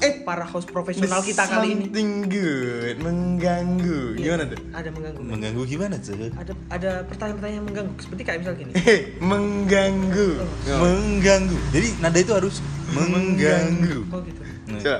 eh, 0.00 0.24
para 0.24 0.42
host 0.42 0.64
profesional 0.66 1.20
kita 1.20 1.44
kali 1.44 1.76
ini 1.76 1.84
Something 1.86 2.12
good, 2.26 2.96
mengganggu. 2.98 4.00
Iya, 4.16 4.24
Gimana 4.24 4.42
tuh? 4.48 4.58
ada 4.72 4.88
mengganggu. 4.88 5.20
Mengganggu 5.20 5.62
gimana 5.66 5.94
tuh? 5.98 6.16
ada 6.32 6.52
ada 6.70 6.90
pertanyaan-pertanyaan 7.04 7.58
yang 7.60 7.66
mengganggu 7.68 7.92
seperti 7.98 8.22
kayak 8.24 8.38
misal 8.40 8.54
gini 8.54 8.72
mengganggu. 9.30 10.28
Mengganggu. 10.74 11.58
Jadi 11.70 11.88
nada 12.00 12.18
itu 12.18 12.32
harus 12.32 12.56
mengganggu. 12.90 13.98
oh 14.08 14.20
gitu 14.22 14.40
Nah. 14.64 14.80
Coba. 14.80 14.98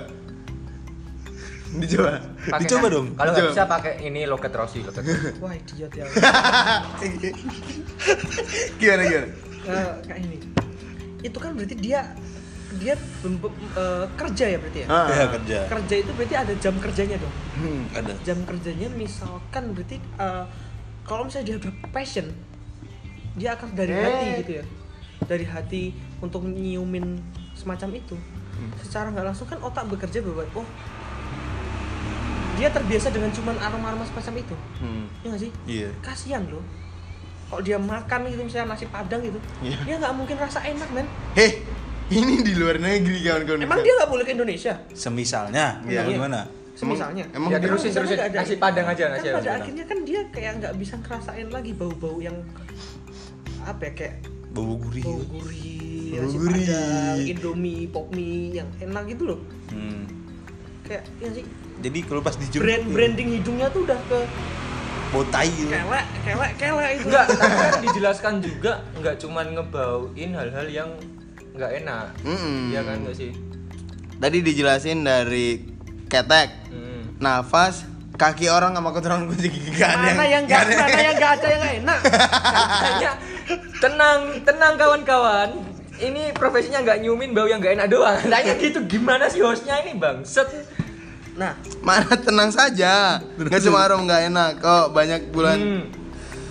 Dicoba. 1.74 2.12
Pakai 2.46 2.60
Dicoba 2.60 2.84
kan- 2.84 2.92
dong. 2.92 3.06
Kalau 3.16 3.30
nggak 3.32 3.46
bisa 3.48 3.64
pakai 3.64 3.92
ini 4.04 4.20
loket 4.28 4.52
Rossi, 4.52 4.78
loket 4.84 5.02
Rossi. 5.02 5.32
wah 5.42 5.50
idiot 5.50 5.90
ya 5.90 6.04
gimana 8.76 9.02
gimana? 9.02 9.28
Eh, 9.64 9.92
kayak 10.04 10.20
ini 10.20 10.36
itu 11.24 11.34
kan 11.34 11.50
berarti 11.52 11.74
dia 11.74 12.04
dia 12.74 12.92
bem- 13.20 13.38
bem- 13.38 13.54
eh, 13.72 14.06
kerja 14.14 14.44
ya 14.46 14.58
berarti 14.58 14.78
ya 14.82 14.86
Ah. 14.86 15.06
Ya 15.08 15.26
kerja. 15.30 15.58
kerja 15.68 15.94
itu 15.96 16.10
berarti 16.12 16.34
ada 16.36 16.52
jam 16.54 16.74
kerjanya 16.76 17.16
dong 17.16 17.34
Hmm. 17.54 17.82
Ada. 17.92 18.12
jam 18.22 18.38
kerjanya 18.42 18.88
misalkan 18.92 19.72
berarti 19.72 19.96
eh, 19.98 20.44
kalau 21.02 21.24
misalnya 21.24 21.46
dia 21.46 21.56
udah 21.58 21.72
passion 21.90 22.26
dia 23.34 23.50
akan 23.52 23.68
dari 23.72 23.90
Eh. 23.90 24.00
hati 24.00 24.26
gitu 24.38 24.52
ya 24.54 24.64
dari 25.24 25.44
hati 25.44 25.82
untuk 26.18 26.44
nyiumin 26.44 27.16
semacam 27.54 27.90
itu 27.94 28.16
secara 28.78 29.08
nggak 29.08 29.24
langsung 29.24 29.46
kan 29.46 29.58
otak 29.58 29.86
bekerja 29.86 30.20
bahwa 30.20 30.44
oh 30.54 30.66
dia 32.54 32.70
terbiasa 32.70 33.10
dengan 33.10 33.30
cuman 33.30 33.56
aroma-aroma 33.56 34.04
semacam 34.04 34.34
itu 34.40 34.54
Hmm. 34.78 35.06
ya 35.20 35.26
nggak 35.26 35.40
sih 35.40 35.50
Iya. 35.64 35.88
kasihan 36.00 36.42
loh 36.46 36.62
kalau 37.44 37.60
dia 37.60 37.76
makan 37.76 38.18
gitu 38.26 38.42
misalnya 38.42 38.72
nasi 38.72 38.86
padang 38.86 39.20
gitu 39.20 39.38
Iya. 39.60 39.78
dia 39.82 39.94
nggak 39.98 40.12
mungkin 40.12 40.36
rasa 40.36 40.58
enak 40.60 40.88
men 40.90 41.06
Hei, 41.32 41.62
ini 42.10 42.40
di 42.40 42.52
luar 42.54 42.76
negeri 42.76 43.18
kawan-kawan. 43.20 43.60
emang 43.60 43.80
dia 43.80 43.92
nggak 43.94 44.10
boleh 44.10 44.22
ke 44.22 44.32
Indonesia 44.32 44.74
Semisalnya, 44.90 45.80
Iya. 45.82 46.02
gimana? 46.04 46.44
semisalnya 46.74 47.22
Emang 47.30 47.48
Ya, 47.48 47.56
dia- 47.56 47.70
terusin, 47.70 47.90
terusin. 47.92 48.18
Nasi 48.18 48.54
padang 48.56 48.82
aja, 48.84 49.06
kan 49.06 49.14
nasi 49.14 49.28
pada 49.28 49.38
padang. 49.38 49.56
akhirnya 49.62 49.84
kan 49.84 49.98
dia 50.02 50.20
kayak 50.28 50.52
nggak 50.58 50.74
bisa 50.74 50.94
ngerasain 50.98 51.48
lagi 51.48 51.70
bau-bau 51.72 52.18
yang 52.18 52.34
apa 53.62 53.82
ya 53.84 53.92
kayak 53.94 54.14
Bau 54.50 54.74
gurih. 54.76 55.02
bau 55.02 55.22
gurih 55.24 56.14
Bau 56.14 56.30
gurih. 56.30 56.66
padang 56.66 57.18
indomie 57.24 57.86
pop 57.86 58.06
mie 58.10 58.54
yang 58.54 58.68
enak 58.78 59.06
gitu 59.08 59.22
loh 59.24 59.40
Hmm. 59.68 60.02
kayak 60.82 61.02
ya 61.18 61.30
sih 61.32 61.46
Jadi 61.76 61.98
kalau 62.02 62.20
pas 62.20 62.32
dijemur 62.32 62.62
brand 62.62 62.84
branding 62.88 63.28
hidungnya 63.32 63.66
tuh 63.68 63.82
udah 63.82 63.98
ke 64.04 64.18
botai 65.14 65.46
gitu. 65.48 65.70
kelek 65.70 66.06
kelek 66.26 66.52
kelek 66.58 66.90
itu 66.98 67.06
Enggak, 67.06 67.26
tapi 67.30 67.54
kan 67.54 67.72
dijelaskan 67.80 68.34
juga 68.42 68.72
nggak 68.98 69.14
cuman 69.16 69.46
ngebauin 69.54 70.30
hal-hal 70.34 70.66
yang 70.66 70.90
nggak 71.54 71.70
enak. 71.80 72.06
Mm-mm. 72.26 72.74
Iya 72.74 72.82
kan 72.82 72.96
nggak 73.00 73.14
sih? 73.14 73.30
Tadi 74.14 74.38
dijelasin 74.42 74.98
dari 75.00 75.62
ketek, 76.06 76.50
Hmm. 76.70 77.14
nafas, 77.18 77.86
kaki 78.14 78.46
orang 78.46 78.74
sama 78.74 78.90
kotoran 78.90 79.26
kucing 79.26 79.54
gak 79.72 79.90
ada 79.90 80.06
mana 80.08 80.24
yang 80.24 80.42
nggak 80.44 80.62
mana 80.72 80.98
yang 80.98 81.14
nggak 81.14 81.32
ada 81.34 81.46
yang 81.46 81.60
nggak 81.60 81.76
enak 81.78 81.98
Hanya 82.80 83.10
tenang, 83.78 84.18
tenang 84.42 84.74
kawan-kawan. 84.74 85.50
Ini 85.94 86.34
profesinya 86.34 86.82
nggak 86.82 87.02
nyumin 87.02 87.30
bau 87.30 87.46
yang 87.46 87.62
nggak 87.62 87.78
enak 87.78 87.86
doang. 87.86 88.18
Tanya 88.26 88.54
gitu 88.58 88.82
gimana 88.84 89.30
sih 89.30 89.38
hostnya 89.38 89.78
ini 89.78 89.94
bangset? 89.94 90.46
Nah 91.34 91.52
Mana 91.84 92.08
tenang 92.16 92.50
saja, 92.54 93.20
nggak 93.36 93.60
cuma 93.60 93.84
aroma 93.84 94.08
nggak 94.08 94.22
enak, 94.32 94.50
kok 94.62 94.86
banyak 94.96 95.20
bulan. 95.28 95.58
Hmm. 95.60 95.84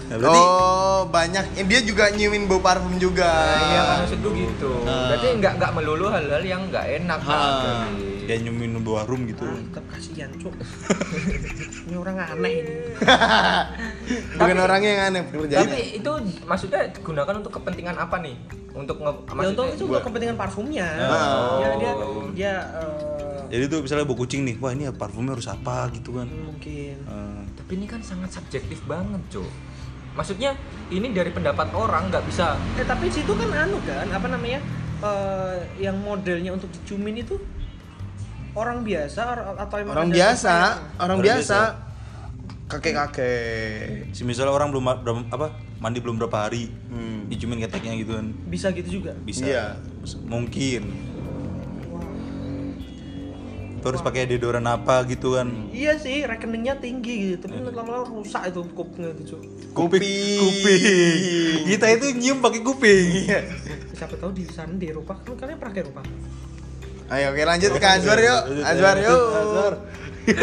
Nah, 0.03 0.15
berarti 0.19 0.41
Oh 0.43 1.01
banyak, 1.09 1.45
Eh, 1.57 1.65
dia 1.65 1.81
juga 1.81 2.11
nyiumin 2.13 2.45
bau 2.45 2.61
parfum 2.61 2.93
juga. 3.01 3.25
Nah, 3.25 3.65
iya 3.71 3.81
kan 3.81 3.97
maksudku 4.05 4.29
gitu. 4.35 4.71
Ah. 4.85 5.09
Berarti 5.09 5.27
nggak 5.41 5.53
nggak 5.57 5.71
melulu 5.73 6.05
hal-hal 6.11 6.43
yang 6.45 6.69
nggak 6.69 6.85
enak 7.01 7.19
kan. 7.23 7.89
Ah. 8.23 8.27
Dia 8.29 8.37
nyumin 8.41 8.71
harum 8.79 9.21
gitu. 9.25 9.43
tetap 9.43 9.85
kasihan 9.89 10.31
cuk 10.33 10.53
ini 11.85 11.95
orang 11.95 12.15
aneh 12.17 12.53
ini 12.61 12.75
Bukan 14.39 14.57
orangnya 14.57 14.89
yang 14.89 15.03
aneh 15.09 15.21
pekerjaannya. 15.25 15.63
Tapi 15.65 15.79
itu 15.97 16.11
maksudnya 16.43 16.81
digunakan 16.89 17.33
untuk 17.37 17.51
kepentingan 17.53 17.95
apa 17.95 18.17
nih? 18.19 18.35
Untuk 18.73 18.97
nge 18.97 19.11
ya 19.13 19.31
maksudnya 19.31 19.49
untuk 19.53 19.65
itu 19.65 19.73
untuk 19.75 19.87
buat- 19.89 20.03
kepentingan 20.03 20.35
parfumnya 20.35 20.87
Oh. 21.03 21.59
ya 21.59 21.69
dia 21.75 21.91
dia 22.33 22.53
eh, 22.73 23.41
Jadi 23.53 23.63
tuh 23.69 23.79
misalnya 23.81 24.03
bau 24.03 24.17
kucing 24.17 24.41
nih, 24.43 24.57
wah 24.57 24.73
ini 24.73 24.89
parfumnya 24.89 25.37
harus 25.37 25.45
apa 25.45 25.85
gitu 25.93 26.17
kan. 26.17 26.25
mungkin 26.25 26.97
Eh, 26.99 27.41
Tapi 27.53 27.71
ini 27.75 27.85
kan 27.85 28.01
sangat 28.01 28.33
subjektif 28.33 28.81
banget, 28.83 29.21
Cok. 29.29 29.45
Maksudnya 30.13 30.57
ini 30.89 31.09
dari 31.09 31.29
pendapat 31.29 31.69
orang 31.69 32.09
nggak 32.09 32.21
bisa 32.23 32.53
Eh 32.75 32.83
tapi 32.83 33.09
situ 33.09 33.29
kan 33.29 33.49
anu 33.51 33.77
kan 33.81 34.05
apa 34.07 34.25
namanya 34.27 34.57
eh, 34.99 35.55
yang 35.79 35.97
modelnya 35.97 36.49
untuk 36.49 36.69
dicumin 36.71 37.17
itu 37.19 37.37
orang 38.53 38.81
biasa 38.81 39.21
or- 39.25 39.57
atau 39.57 39.75
emang 39.77 39.93
Orang 39.93 40.09
biasa, 40.09 40.53
orang 40.95 41.17
Orang 41.17 41.19
biasa, 41.19 41.57
kakek-kakek. 42.67 44.11
si 44.11 44.21
misalnya 44.23 44.51
orang 44.51 44.69
belum 44.69 44.85
belum 45.01 45.17
apa 45.29 45.47
mandi 45.77 45.99
belum 45.99 46.15
berapa 46.17 46.37
hari, 46.43 46.69
Hmm. 46.87 47.27
dicumin 47.27 47.59
keteknya 47.61 47.93
gitu 47.95 48.13
kan. 48.13 48.27
bisa 48.47 48.71
gitu 48.71 49.01
juga. 49.01 49.11
Bisa. 49.19 49.43
Iya. 49.43 49.65
Mungkin. 50.23 50.83
Wah. 51.89 52.05
Terus 53.83 53.99
pakai 53.99 54.23
deodoran 54.25 54.63
apa 54.63 55.03
gitu 55.05 55.35
kan. 55.35 55.49
Iya 55.69 55.97
sih 55.97 56.23
rekeningnya 56.23 56.79
tinggi 56.79 57.35
gitu 57.35 57.43
tapi 57.43 57.59
lama-lama 57.59 58.07
rusak 58.07 58.47
itu 58.47 58.63
kupnya 58.71 59.11
itu 59.11 59.35
Cuk. 59.35 59.41
Kuping. 59.73 60.39
Kuping. 60.39 61.67
Kita 61.67 61.85
itu 61.91 62.05
nyium 62.13 62.39
pakai 62.39 62.61
kuping. 62.61 63.07
Siapa 63.91 64.15
tahu 64.15 64.31
di 64.31 64.47
sana 64.47 64.71
di 64.73 64.87
Eropa 64.87 65.17
kan 65.17 65.35
kalian 65.35 65.57
pernah 65.57 65.73
ke 65.73 65.81
Eropa? 65.81 66.01
Ayo 67.13 67.29
oke 67.29 67.41
lanjut 67.45 67.71
ke 67.77 67.85
Azwar 67.85 68.17
yuk. 68.17 68.41
Azwar 68.65 68.97
yuk. 68.97 69.21
Azwar. 69.31 69.73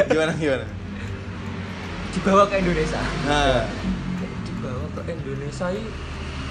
gimana 0.07 0.33
gimana? 0.39 0.67
dibawa 2.11 2.43
ke 2.47 2.59
Indonesia. 2.59 3.01
Nah. 3.27 3.67
Dibawa 4.47 4.87
ke 4.95 5.13
Indonesia 5.15 5.67
ini 5.71 5.91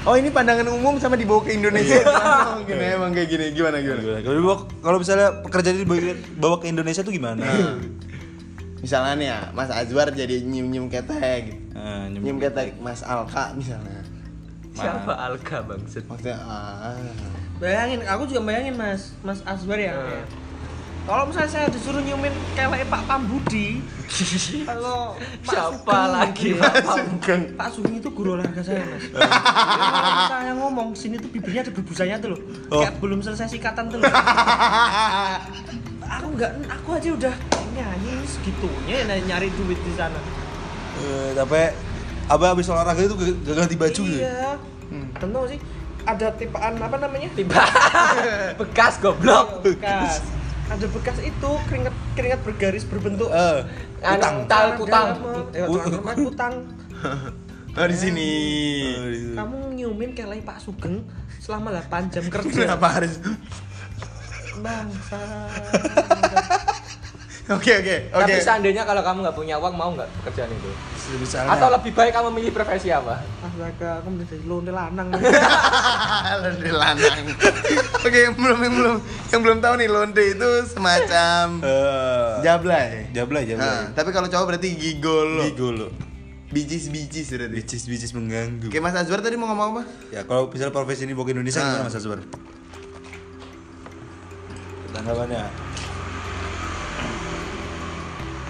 Oh 0.08 0.16
ini 0.16 0.32
pandangan 0.32 0.72
umum 0.72 0.96
sama 0.96 1.16
dibawa 1.16 1.44
ke 1.44 1.56
Indonesia. 1.56 2.00
oh, 2.08 2.64
gini 2.64 2.96
emang 2.96 3.12
kayak 3.12 3.28
gini. 3.28 3.46
Gimana 3.52 3.80
gimana? 3.80 4.00
Gimana? 4.00 4.20
Kalau 4.24 4.36
dibawa- 4.40 4.68
kalau 4.80 4.98
misalnya 5.00 5.28
pekerjaan 5.44 5.76
dibawa 5.78 6.00
bawa 6.36 6.56
ke 6.60 6.68
Indonesia 6.68 7.04
tuh 7.04 7.12
gimana? 7.12 7.44
Misalnya 8.80 9.14
nih 9.20 9.28
ya, 9.28 9.40
Mas 9.52 9.68
Azwar 9.72 10.08
jadi 10.12 10.40
nyium-nyium 10.40 10.88
ketek. 10.88 11.52
gitu. 11.52 11.60
Nah, 11.76 12.08
nyem- 12.08 12.24
Nyium 12.24 12.40
ketek 12.40 12.80
Mas 12.80 13.04
Alka 13.04 13.52
misalnya. 13.56 14.04
siapa 14.72 15.12
Alga 15.12 15.58
bangset? 15.64 16.04
Maksudnya 16.08 16.40
ah. 16.40 16.96
Bayangin, 17.60 18.00
aku 18.04 18.24
juga 18.26 18.41
bayangin 18.41 18.74
Mas, 18.74 19.12
Mas 19.19 19.43
Azwar 19.43 19.76
ya. 19.76 19.91
Hmm. 19.91 20.24
Kalau 21.02 21.26
misalnya 21.26 21.50
saya 21.50 21.67
disuruh 21.67 22.00
nyumin 22.00 22.30
kelek 22.54 22.86
Pak 22.86 23.02
Pambudi, 23.04 23.82
kalau 24.69 25.17
Pak 25.41 25.50
Siapa 25.50 25.74
Sugeng, 25.74 26.10
lagi? 26.13 26.50
Pak 26.54 26.76
Sugeng. 26.86 27.41
Pak 27.58 27.67
Sugeng 27.74 27.95
itu 27.98 28.10
guru 28.10 28.38
olahraga 28.38 28.62
saya 28.62 28.86
Mas. 28.86 29.10
Kalau 29.10 30.24
saya 30.30 30.54
ngomong 30.54 30.93
sini 30.93 31.17
tuh 31.17 31.28
bibirnya 31.28 31.65
ada 31.65 31.74
berbusannya 31.74 32.15
tuh 32.19 32.30
loh, 32.32 32.39
Oh. 32.69 32.80
kayak 32.80 33.02
belum 33.02 33.19
selesai 33.19 33.50
sikatan 33.50 33.89
tuh 33.89 33.98
loh. 33.98 34.06
aku 36.10 36.28
nggak, 36.32 36.52
aku 36.69 36.89
aja 36.93 37.10
udah 37.12 37.34
nyanyi 37.72 38.13
segitunya 38.24 38.95
ny- 39.04 39.26
nyari 39.26 39.50
duit 39.52 39.80
di 39.80 39.93
sana. 39.93 40.19
Eh, 40.95 41.34
tapi 41.34 41.74
apa 42.30 42.45
habis 42.45 42.69
olahraga 42.69 43.02
itu 43.02 43.15
gak, 43.15 43.34
gak 43.43 43.56
ganti 43.58 43.76
baju 43.76 44.02
gitu? 44.06 44.19
Iya. 44.22 44.62
Tentu 45.15 45.41
sih 45.48 45.60
ada 46.10 46.28
tipaan 46.34 46.74
apa 46.76 46.98
namanya? 46.98 47.30
Tiba 47.32 47.62
bekas 48.60 48.98
goblok. 48.98 49.62
bekas 49.62 50.26
ada 50.65 50.86
bekas 50.88 51.17
itu 51.19 51.50
keringat 51.65 51.93
keringat 52.13 52.39
bergaris 52.41 52.84
berbentuk 52.84 53.30
Eh, 53.30 53.62
Anu, 54.00 54.45
tal 54.45 54.74
kutang. 54.76 55.08
eh, 55.52 55.65
celana 55.65 56.13
kutang 56.15 56.54
Oh 57.72 57.86
di 57.86 57.95
sini. 57.95 58.32
kamu 59.34 59.72
nyiumin 59.72 60.12
kelai 60.12 60.41
Pak 60.41 60.58
Sugeng 60.60 61.06
selama 61.38 61.69
8 61.72 62.12
jam 62.12 62.26
kerja 62.28 62.65
Kenapa 62.65 62.88
harus? 62.91 63.22
bangsa 64.60 65.22
Oke 67.50 67.72
oke 67.74 67.96
oke. 68.14 68.30
Tapi 68.30 68.40
seandainya 68.40 68.86
kalau 68.86 69.02
kamu 69.02 69.26
nggak 69.26 69.34
punya 69.34 69.56
uang 69.58 69.74
mau 69.74 69.90
nggak 69.92 70.06
pekerjaan 70.22 70.54
itu? 70.54 70.70
misalnya 71.18 71.50
Atau 71.50 71.74
lebih 71.74 71.92
baik 71.92 72.14
kamu 72.14 72.30
milih 72.30 72.54
profesi 72.54 72.94
apa? 72.94 73.18
astaga 73.42 73.98
aku 73.98 74.08
menjadi 74.14 74.46
lonte 74.46 74.70
lanang 74.70 75.10
londe 76.46 76.70
lanang. 76.70 77.18
Oke, 78.00 78.20
yang 78.22 78.38
belum 78.38 78.60
yang 78.62 78.74
belum 78.78 78.96
yang 79.34 79.42
belum 79.42 79.58
tahu 79.60 79.74
nih 79.82 79.90
londe 79.90 80.24
itu 80.30 80.50
semacam 80.70 81.46
eh 81.60 82.30
jablay. 82.46 83.10
jablay 83.10 83.44
jablay. 83.44 83.66
Nah, 83.66 83.90
tapi 83.92 84.14
kalau 84.14 84.30
cowok 84.30 84.46
berarti 84.46 84.70
gigolo. 84.78 85.42
Gigolo. 85.50 85.88
Bijis 86.50 86.90
bijis 86.90 87.30
berarti. 87.30 87.54
Bicis-bicis 87.58 88.14
mengganggu. 88.14 88.70
Oke, 88.70 88.78
Mas 88.78 88.94
Azwar 88.94 89.22
tadi 89.22 89.38
mau 89.38 89.50
ngomong 89.50 89.68
apa? 89.72 89.82
Ya 90.10 90.22
kalau 90.22 90.46
misalnya 90.48 90.70
profesi 90.70 91.06
ini 91.06 91.14
ke 91.14 91.34
Indonesia 91.34 91.58
Ah. 91.58 91.66
gimana 91.68 91.90
Mas 91.90 91.98
Azwar? 91.98 92.22
Tanggapannya? 94.90 95.69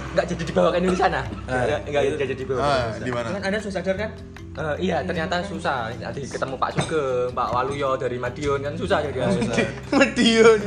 Nggak 0.10 0.26
jadi 0.28 0.43
dibawa 0.43 0.69
ke 0.69 0.78
Indonesia 0.80 1.08
nah 1.08 1.24
Ah, 1.45 1.63
nggak 1.80 2.02
itu- 2.04 2.17
jadi 2.19 2.34
dibawa 2.36 2.58
ke 2.58 2.63
Ah, 2.63 2.69
Indonesia 2.72 3.02
di 3.02 3.12
mana? 3.12 3.28
kan 3.30 3.41
anda 3.43 3.58
sudah 3.60 3.76
sadar 3.76 3.95
kan? 3.95 4.12
Eh, 4.52 4.76
iya 4.82 4.98
ternyata 5.02 5.39
susah. 5.41 5.88
Nanti 5.95 6.26
ketemu 6.26 6.56
Pak 6.56 6.69
Sugeng 6.74 7.32
Pak 7.32 7.48
Waluyo 7.50 7.95
dari 7.95 8.17
Madiun 8.17 8.60
kan 8.60 8.74
susah 8.74 9.00
jadi 9.02 9.24
Medion. 9.95 10.60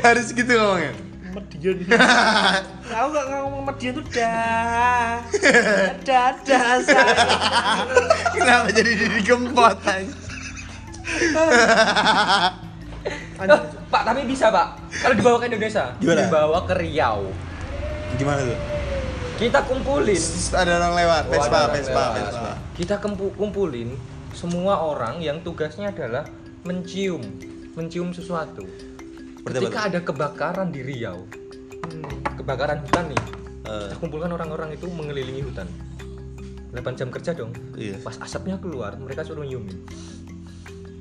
Harus 0.00 0.30
gitu 0.30 0.48
ngomongnya. 0.48 0.92
Medion 1.28 1.76
tahu 2.88 3.06
nggak 3.12 3.26
ngomong 3.28 3.62
Medion 3.66 3.92
tuh 3.94 4.06
dah. 4.08 5.20
Dadah 6.00 6.32
saya 6.80 7.04
Kenapa 8.32 8.68
jadi 8.70 8.92
diri 8.94 9.20
gempot. 9.20 9.76
Eh, 9.84 10.00
Pak 13.86 14.02
tapi 14.02 14.20
bisa 14.24 14.48
Pak. 14.48 14.66
Kalau 14.96 15.14
dibawa 15.14 15.36
ke 15.36 15.46
Indonesia 15.46 15.92
Gimana? 15.98 16.24
dibawa 16.24 16.58
ke 16.64 16.74
Riau 16.74 17.28
Gimana 18.16 18.40
tuh? 18.42 18.58
kita 19.36 19.60
kumpulin 19.62 20.16
Ada 20.50 20.80
orang 20.80 20.94
lewat, 20.96 21.22
Oh, 21.28 21.30
Vespa, 21.30 21.60
Vespa. 21.68 22.04
Vespa. 22.16 22.52
kita 22.72 22.94
kumpulin 23.36 23.92
semua 24.32 24.80
orang 24.80 25.20
yang 25.20 25.40
tugasnya 25.40 25.88
adalah 25.88 26.24
mencium 26.62 27.20
mencium 27.72 28.10
sesuatu 28.10 28.64
ketika 29.46 29.86
ada 29.86 30.00
kebakaran 30.00 30.68
di 30.68 30.80
Riau 30.80 31.28
kebakaran 32.34 32.80
hutan 32.80 33.12
nih 33.12 33.22
Eh. 33.62 33.88
kita 33.88 33.96
kumpulkan 33.98 34.30
orang-orang 34.30 34.72
itu 34.72 34.86
mengelilingi 34.86 35.42
hutan 35.42 35.68
8 36.70 36.96
jam 36.96 37.08
kerja 37.08 37.32
dong 37.32 37.52
Iya. 37.74 38.00
pas 38.00 38.16
asapnya 38.18 38.56
keluar 38.56 38.96
mereka 38.96 39.20
suruh 39.20 39.42
nyiumin 39.42 39.84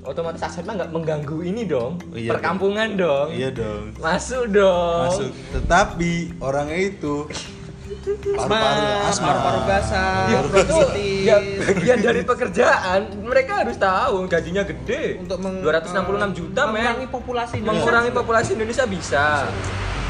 otomatis 0.05 0.41
asapnya 0.41 0.73
nggak 0.79 0.91
mengganggu 0.91 1.37
ini 1.41 1.65
dong. 1.65 1.97
Oh, 2.09 2.17
iya 2.17 2.31
perkampungan 2.31 2.95
dong. 2.95 3.27
Iya 3.29 3.49
dong. 3.51 3.93
masuk 3.97 4.49
dong. 4.49 5.09
Masuk. 5.09 5.31
Tetapi 5.51 6.11
orangnya 6.39 6.79
itu 6.79 7.25
paru-paru 8.05 8.85
asma. 9.03 9.25
paru-paru 9.25 9.59
basah 9.65 10.29
Ya, 10.29 10.39
itu 10.45 10.77
ya, 11.25 11.37
bagian 11.41 11.99
dari 12.01 12.21
pekerjaan 12.21 12.99
mereka 13.19 13.65
harus 13.65 13.77
tahu 13.77 14.29
gajinya 14.29 14.61
gede. 14.61 15.17
Untuk 15.17 15.41
meng- 15.41 15.61
266 15.61 16.37
juta 16.37 16.61
men. 16.65 16.73
mengurangi 16.75 17.07
populasi 17.09 17.53
Indonesia. 17.57 17.69
mengurangi 17.73 18.11
populasi 18.13 18.49
Indonesia 18.53 18.85
bisa. 18.85 19.25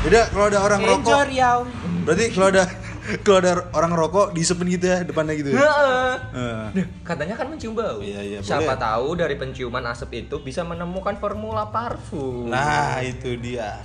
Beda 0.04 0.22
kalau 0.30 0.46
ada 0.48 0.60
orang 0.62 0.80
Enjoy 0.84 1.00
rokok. 1.02 1.24
Riau. 1.32 1.60
Berarti 2.04 2.26
kalau 2.30 2.48
ada 2.52 2.64
kalau 3.22 3.38
ada 3.38 3.70
orang 3.78 3.94
rokok 3.94 4.34
disepin 4.34 4.66
gitu 4.74 4.90
ya 4.90 5.06
depannya 5.06 5.38
gitu 5.38 5.54
ya. 5.54 5.62
Nah, 5.62 6.74
katanya 7.06 7.38
kan 7.38 7.48
mencium 7.50 7.78
bau. 7.78 8.02
Iya, 8.02 8.22
iya, 8.26 8.40
Siapa 8.42 8.74
boleh. 8.74 8.82
tahu 8.82 9.08
dari 9.22 9.36
penciuman 9.38 9.86
asap 9.94 10.26
itu 10.26 10.36
bisa 10.42 10.66
menemukan 10.66 11.14
formula 11.22 11.70
parfum. 11.70 12.50
Nah, 12.50 12.98
itu 13.06 13.38
dia. 13.38 13.78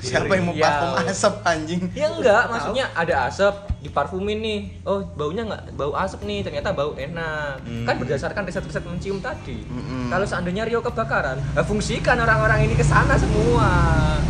Siapa 0.00 0.32
yang 0.32 0.44
mau 0.48 0.54
parfum 0.56 0.90
asap 1.04 1.34
anjing? 1.44 1.80
Ya 1.92 2.08
enggak, 2.08 2.48
maksudnya 2.48 2.88
ada 2.96 3.28
asap 3.28 3.54
diparfumin 3.84 4.38
nih. 4.40 4.60
Oh, 4.88 5.04
baunya 5.16 5.44
enggak 5.44 5.76
bau 5.76 5.92
asap 5.96 6.24
nih, 6.24 6.40
ternyata 6.40 6.72
bau 6.72 6.96
enak. 6.96 7.60
Kan 7.84 7.94
berdasarkan 8.00 8.48
riset-riset 8.48 8.84
mencium 8.88 9.20
tadi. 9.20 9.60
Kalau 10.08 10.24
seandainya 10.24 10.64
Rio 10.64 10.80
kebakaran, 10.80 11.36
nah 11.52 11.64
fungsikan 11.64 12.16
orang-orang 12.16 12.64
ini 12.64 12.74
ke 12.76 12.84
sana 12.84 13.20
semua. 13.20 13.68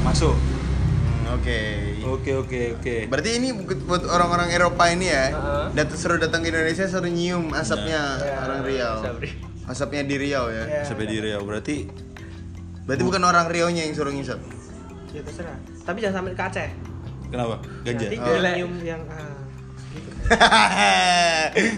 Masuk. 0.02 0.34
Oke. 1.36 1.60
Oke, 2.02 2.30
oke, 2.34 2.60
oke. 2.80 2.94
Berarti 3.06 3.30
ini 3.38 3.48
buat 3.86 4.02
orang-orang 4.08 4.50
Eropa 4.50 4.90
ini 4.90 5.06
ya. 5.10 5.30
Heeh. 5.30 5.66
Dat 5.78 5.88
suruh 5.94 6.18
datang 6.18 6.42
ke 6.42 6.50
Indonesia 6.50 6.86
suruh 6.90 7.10
nyium 7.10 7.54
asapnya 7.54 8.18
Ya, 8.18 8.34
orang 8.46 8.60
Riau. 8.66 8.96
Asapnya 9.70 10.02
di 10.02 10.16
Riau 10.18 10.50
ya. 10.50 10.64
Ya. 10.66 10.82
Sampai 10.82 11.06
di 11.06 11.22
Riau 11.22 11.46
berarti 11.46 11.86
Berarti 12.88 13.02
bukan 13.06 13.22
orang 13.22 13.46
Riau-nya 13.46 13.86
yang 13.86 13.94
suruh 13.94 14.10
ngisap. 14.10 14.40
ya 15.10 15.22
terserah 15.26 15.58
tapi 15.82 15.98
jangan 15.98 16.22
sampai 16.22 16.32
ke 16.38 16.42
Aceh 16.46 16.68
kenapa? 17.34 17.56
Ganja. 17.82 18.06
nanti 18.06 18.16
Oh. 18.22 18.38
nyium 18.38 18.72
yang 18.86 19.02
ah, 19.10 19.42
gitu. 19.90 20.10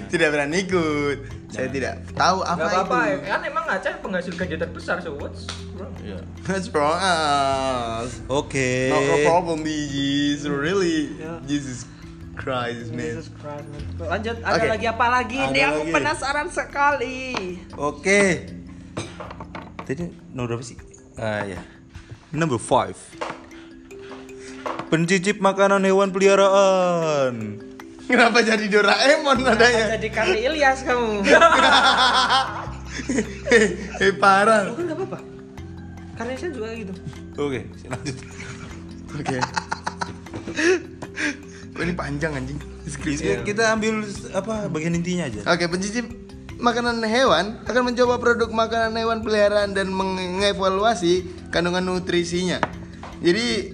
tidak 0.12 0.28
berani 0.36 0.68
ikut. 0.68 1.18
Saya 1.52 1.68
tidak 1.68 1.94
tahu 2.10 2.40
apa 2.40 2.56
Enggak 2.56 2.72
apa-apa, 2.74 2.98
itu. 2.98 3.12
ya. 3.12 3.28
kan 3.28 3.40
emang 3.44 3.64
Aceh 3.68 3.94
penghasil 4.00 4.32
ganja 4.32 4.56
terbesar, 4.58 4.96
so 4.98 5.12
what's 5.14 5.44
wrong? 5.74 5.92
Iya. 6.00 6.18
What's 6.42 6.66
wrong? 6.66 6.96
us? 6.96 8.24
Oke. 8.26 8.88
Not 8.88 9.04
a 9.04 9.18
problem, 9.22 9.60
DJs. 9.60 10.48
Really, 10.48 11.12
Ya. 11.14 11.36
Jesus 11.44 11.84
Christ, 12.32 12.88
man. 12.90 13.04
Jesus 13.12 13.28
Christ. 13.30 13.68
lanjut 13.98 14.36
ada 14.40 14.56
Oke. 14.56 14.66
lagi 14.66 14.86
apa 14.88 15.06
lagi 15.12 15.36
Ada 15.38 15.46
ini 15.46 15.60
aku 15.62 15.80
lagi. 15.82 15.92
penasaran 15.92 16.48
sekali 16.48 17.20
Oke. 17.76 18.48
Tadi 19.82 20.02
nomor 20.32 20.56
berapa 20.56 20.64
sih? 20.64 20.80
Ah 21.14 21.44
ya. 21.44 21.60
Number 22.30 22.56
five. 22.56 22.96
Pencicip 24.88 25.36
makanan 25.38 25.82
hewan 25.82 26.08
peliharaan. 26.08 27.60
Kenapa 28.02 28.38
jadi 28.40 28.66
Doraemon 28.66 29.38
adanya? 29.42 29.94
jadi 29.96 30.08
Karli 30.08 30.40
Ilyas 30.44 30.82
kamu 30.82 31.22
Hei 33.98 34.12
parah. 34.22 34.68
Oh, 34.68 34.76
kan 34.76 34.84
nggak 34.84 34.98
apa-apa 34.98 35.18
karena 36.12 36.32
saya 36.36 36.52
juga 36.52 36.68
gitu 36.72 36.92
Oke, 37.34 37.64
lanjut. 37.88 38.16
Oke. 39.12 39.36
Kok 41.72 41.80
ini 41.80 41.94
panjang 41.96 42.32
anjing 42.36 42.60
Kita, 42.60 42.84
deskripsinya. 42.84 43.40
kita 43.42 43.62
ambil 43.72 43.94
apa 44.30 44.54
bagian 44.68 44.92
intinya 44.92 45.24
aja. 45.24 45.40
Oke, 45.48 45.64
pencicip 45.66 46.04
makanan 46.60 47.00
hewan 47.02 47.64
akan 47.64 47.82
mencoba 47.88 48.20
produk 48.20 48.52
makanan 48.52 48.92
hewan 48.94 49.24
peliharaan 49.24 49.72
dan 49.72 49.88
mengevaluasi 49.88 51.24
kandungan 51.48 51.82
nutrisinya. 51.82 52.60
Jadi 53.24 53.72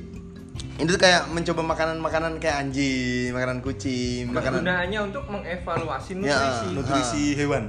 itu 0.78 0.94
kayak 0.94 1.26
mencoba 1.28 1.62
makanan-makanan 1.66 2.38
kayak 2.38 2.56
anjing, 2.60 3.30
makanan 3.30 3.58
kucing, 3.58 4.30
makanan 4.30 4.62
Kegunaannya 4.62 5.00
untuk 5.04 5.24
mengevaluasi 5.26 6.10
Ya, 6.16 6.38
nutrisi. 6.38 6.66
Nutrisi 6.72 7.24
hewan. 7.34 7.64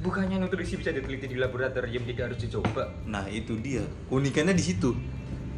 Bukannya 0.00 0.40
nutrisi 0.40 0.74
bisa 0.74 0.90
diteliti 0.90 1.28
di 1.28 1.36
laboratorium 1.36 2.02
tidak 2.02 2.24
harus 2.26 2.40
dicoba. 2.40 2.90
Nah, 3.04 3.28
itu 3.28 3.54
dia. 3.54 3.84
Unikannya 4.08 4.50
di 4.50 4.64
situ. 4.64 4.96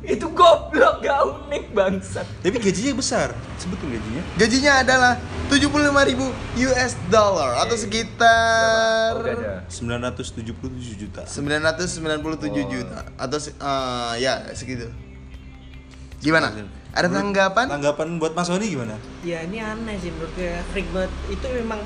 Itu 0.05 0.29
goblok, 0.31 1.01
gak 1.01 1.17
unik 1.49 1.73
bangsat. 1.73 2.29
Tapi 2.45 2.61
gajinya 2.61 2.93
besar. 2.93 3.33
Sebetulnya 3.57 3.97
gajinya. 3.97 4.23
Gajinya 4.37 4.73
adalah 4.85 5.13
75.000 5.49 6.29
US 6.61 6.93
dollar 7.09 7.57
atau 7.57 7.73
sekitar 7.73 9.17
Oh, 9.17 9.25
udah 9.25 9.33
ada. 9.33 9.53
977 9.65 11.01
juta. 11.01 11.25
997 11.25 12.29
juta 12.69 13.01
atau 13.17 13.39
se- 13.41 13.57
eh, 13.57 14.15
ya 14.21 14.45
segitu. 14.53 14.93
Gimana? 16.25 16.49
Ada 16.91 17.09
tanggapan? 17.11 17.67
Tanggapan 17.69 18.09
buat 18.17 18.33
Mas 18.33 18.47
Sony 18.47 18.67
gimana? 18.67 18.97
ya 19.21 19.43
ini 19.43 19.59
aneh 19.59 19.97
sih 19.97 20.09
menurut 20.09 20.33
gue 20.33 20.53
freak 20.71 20.89
banget 20.91 21.13
itu 21.29 21.47
memang 21.55 21.81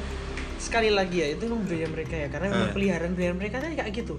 sekali 0.59 0.91
lagi 0.91 1.17
ya 1.17 1.29
itu 1.33 1.43
memang 1.45 1.63
budaya 1.63 1.87
mereka 1.89 2.15
ya 2.17 2.29
karena 2.29 2.47
memang 2.49 2.67
Eh. 2.67 2.75
peliharaan 2.75 3.13
peliharaan 3.13 3.39
mereka 3.39 3.57
kan 3.59 3.71
kayak 3.73 3.91
gitu 3.93 4.15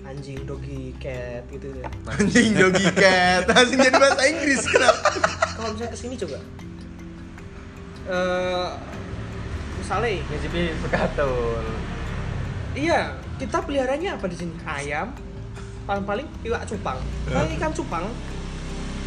anjing 0.00 0.42
doggy 0.42 0.90
cat 0.96 1.46
gitu 1.48 1.68
ya 1.72 1.86
Anjing 2.12 2.50
doggy 2.52 2.86
cat 2.92 3.46
langsung 3.46 3.78
jadi 3.78 3.94
bahasa 3.94 4.22
Inggris 4.24 4.62
kenapa? 4.64 5.08
kalau 5.52 5.68
misalnya 5.70 5.90
ke 5.90 5.98
sini 5.98 6.14
coba 6.16 6.38
eh 8.08 8.68
misalnya 9.78 10.08
Ngicipi 10.24 10.60
bekatul. 10.80 11.64
iya 12.74 13.00
kita 13.36 13.56
peliharanya 13.60 14.16
apa 14.16 14.26
di 14.26 14.36
sini 14.36 14.52
ayam 14.64 15.14
paling 15.84 16.04
paling 16.04 16.26
iwak 16.42 16.62
cupang 16.64 16.98
kalau 17.24 17.48
ikan 17.48 17.72
cupang 17.72 18.04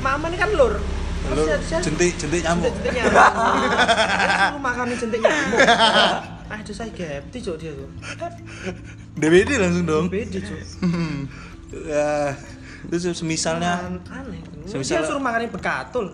mama 0.02 0.26
ini 0.28 0.36
kan 0.36 0.50
lur 0.52 0.76
Terus 1.22 1.38
Lu 1.38 1.44
saya- 1.46 1.62
saya- 1.64 1.84
jentik 1.84 2.18
jentik 2.18 2.42
nyamuk. 2.42 2.66
jentik 2.68 2.92
nyamuk 2.98 3.32
lu 4.48 4.60
makanin 4.60 4.96
jentik 4.98 5.20
nyamuk 5.20 5.60
aduh 6.52 6.74
saya 6.74 6.90
gepti 6.92 7.38
cok 7.40 7.56
dia 7.56 7.72
tuh 7.72 7.88
DBD 9.16 9.50
langsung 9.56 9.86
dong. 9.86 10.06
beda 10.08 10.38
cok 10.38 10.60
Ya, 11.88 12.36
terus 12.84 13.16
semisalnya 13.16 13.80
An- 13.80 14.04
aneh 14.06 14.42
dia 14.44 14.76
Semisal- 14.76 15.08
suruh 15.08 15.22
makanin 15.22 15.48
bekatul 15.48 16.12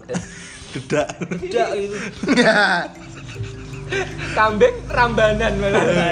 dedak. 0.70 1.08
tidak 1.40 1.68
gitu 1.74 1.98
Kambing 4.30 4.76
rambanan 4.88 5.54
malah. 5.58 6.12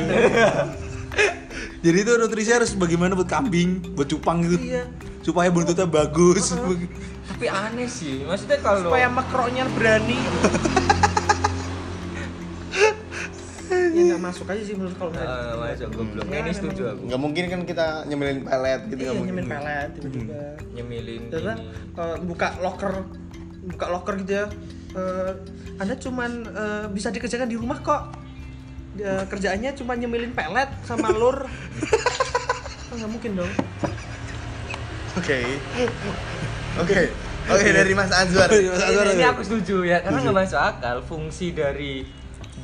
Jadi 1.78 1.98
itu 2.00 2.12
nutrisi 2.16 2.50
harus 2.50 2.72
bagaimana 2.72 3.14
buat 3.14 3.28
kambing, 3.28 3.94
buat 3.94 4.08
cupang 4.08 4.42
gitu. 4.42 4.58
Iya. 4.58 4.84
Supaya 5.22 5.52
buntutnya 5.52 5.86
bagus. 5.86 6.56
Tapi 7.46 7.54
aneh 7.54 7.86
sih. 7.86 8.26
Maksudnya 8.26 8.58
kalau 8.58 8.90
supaya 8.90 9.06
makroknya 9.06 9.70
berani 9.70 10.18
ya 13.96 14.02
nggak 14.12 14.22
masuk 14.22 14.50
aja 14.50 14.60
sih 14.60 14.74
menurut 14.74 14.98
kalau 14.98 15.14
Eh, 15.14 15.22
nggak 15.22 15.58
masuk 15.62 15.90
goblok. 15.94 16.26
Ya, 16.28 16.38
ini 16.42 16.52
setuju 16.52 16.82
aku. 16.90 17.02
Nggak 17.06 17.22
mungkin 17.22 17.44
kan 17.48 17.62
kita 17.64 17.86
nyemilin 18.06 18.40
pelet 18.42 18.82
gitu 18.84 18.98
iya 18.98 19.06
nggak 19.06 19.16
mungkin. 19.16 19.36
nyemin 19.36 19.48
pelet 19.48 19.90
tiba-tiba 19.94 20.42
Nyemilin 20.74 21.22
terus 21.30 21.58
buka 22.26 22.48
locker 22.60 22.94
buka 23.64 23.86
locker 23.88 24.14
gitu 24.26 24.34
ya 24.36 24.46
Eh, 24.96 25.32
anda 25.78 25.94
cuman 25.96 26.32
eh, 26.50 26.86
bisa 26.90 27.14
dikerjakan 27.14 27.46
di 27.46 27.58
rumah 27.62 27.78
kok 27.80 28.10
Eh, 28.96 29.24
kerjaannya 29.30 29.78
cuma 29.78 29.94
nyemilin 29.94 30.34
pelet 30.34 30.70
sama 30.82 31.14
lur 31.14 31.46
Oh, 31.46 32.96
nggak 32.98 33.12
mungkin 33.12 33.32
dong 33.38 33.54
Oke. 35.16 35.40
Oke. 36.76 37.02
Oke 37.46 37.70
dari 37.70 37.94
Mas 37.94 38.10
Azwar. 38.10 38.50
Mas 38.50 38.82
Azwar, 38.82 39.06
ini 39.14 39.22
oke. 39.22 39.32
aku 39.38 39.42
setuju 39.46 39.86
ya 39.86 39.98
karena 40.02 40.18
nggak 40.26 40.36
masuk 40.36 40.62
akal 40.62 40.98
fungsi 41.06 41.54
dari 41.54 42.02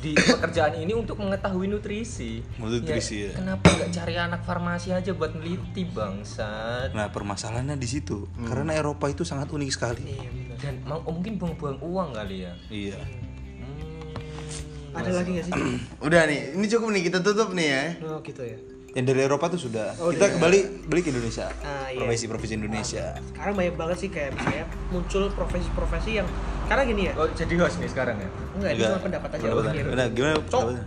di 0.02 0.18
pekerjaan 0.18 0.82
ini 0.82 0.98
untuk 0.98 1.14
mengetahui 1.22 1.70
nutrisi. 1.70 2.42
Nutrisi, 2.58 3.30
ya. 3.30 3.38
Kenapa 3.38 3.70
nggak 3.70 3.90
cari 3.94 4.14
anak 4.18 4.42
farmasi 4.42 4.90
aja 4.90 5.14
buat 5.14 5.38
neliti 5.38 5.86
bangsat? 5.86 6.90
Nah, 6.90 7.06
permasalahannya 7.14 7.78
di 7.78 7.86
situ. 7.86 8.26
Karena 8.42 8.74
Eropa 8.74 9.06
itu 9.06 9.22
sangat 9.22 9.54
unik 9.54 9.70
sekali. 9.70 10.02
Iya 10.02 10.26
benar. 10.26 10.56
Dan 10.58 10.74
mau 10.82 10.98
oh, 11.06 11.14
mungkin 11.14 11.38
buang-buang 11.38 11.78
uang 11.78 12.10
kali 12.18 12.42
ya. 12.42 12.52
Iya. 12.66 12.98
Hmm. 12.98 14.98
Ada 14.98 15.10
lagi 15.22 15.30
nggak 15.38 15.46
sih? 15.46 15.54
Udah 16.10 16.26
nih, 16.26 16.58
ini 16.58 16.66
cukup 16.66 16.88
nih 16.90 17.02
kita 17.06 17.18
tutup 17.22 17.54
nih 17.54 17.68
ya. 17.70 17.84
Oh 18.02 18.18
gitu 18.26 18.42
ya. 18.42 18.58
Yang 18.92 19.04
dari 19.08 19.20
Eropa 19.24 19.48
tuh 19.48 19.60
sudah. 19.60 19.96
Oh, 19.96 20.12
Kita 20.12 20.28
iya. 20.28 20.34
kembali 20.36 20.58
balik 20.84 21.02
ke 21.04 21.10
Indonesia. 21.16 21.48
Ah, 21.64 21.88
iya. 21.88 21.96
Profesi-profesi 21.96 22.52
Indonesia. 22.54 23.04
Sekarang 23.32 23.54
banyak 23.56 23.74
banget 23.76 23.96
sih 23.98 24.08
kayak 24.12 24.30
misalnya 24.36 24.64
muncul 24.92 25.22
profesi-profesi 25.32 26.10
yang 26.20 26.28
karena 26.68 26.82
gini 26.84 27.02
ya. 27.08 27.12
Oh 27.16 27.28
jadi 27.28 27.52
host 27.56 27.80
nih 27.80 27.88
sekarang 27.88 28.16
ya? 28.20 28.28
Enggak, 28.52 28.70
ini 28.70 28.80
cuma 28.84 29.00
pendapat 29.00 29.28
aja. 29.32 29.44
Pendapat. 29.48 29.96
Nah, 29.96 30.06
gimana 30.12 30.32
Cok. 30.36 30.44
pendapatnya? 30.44 30.84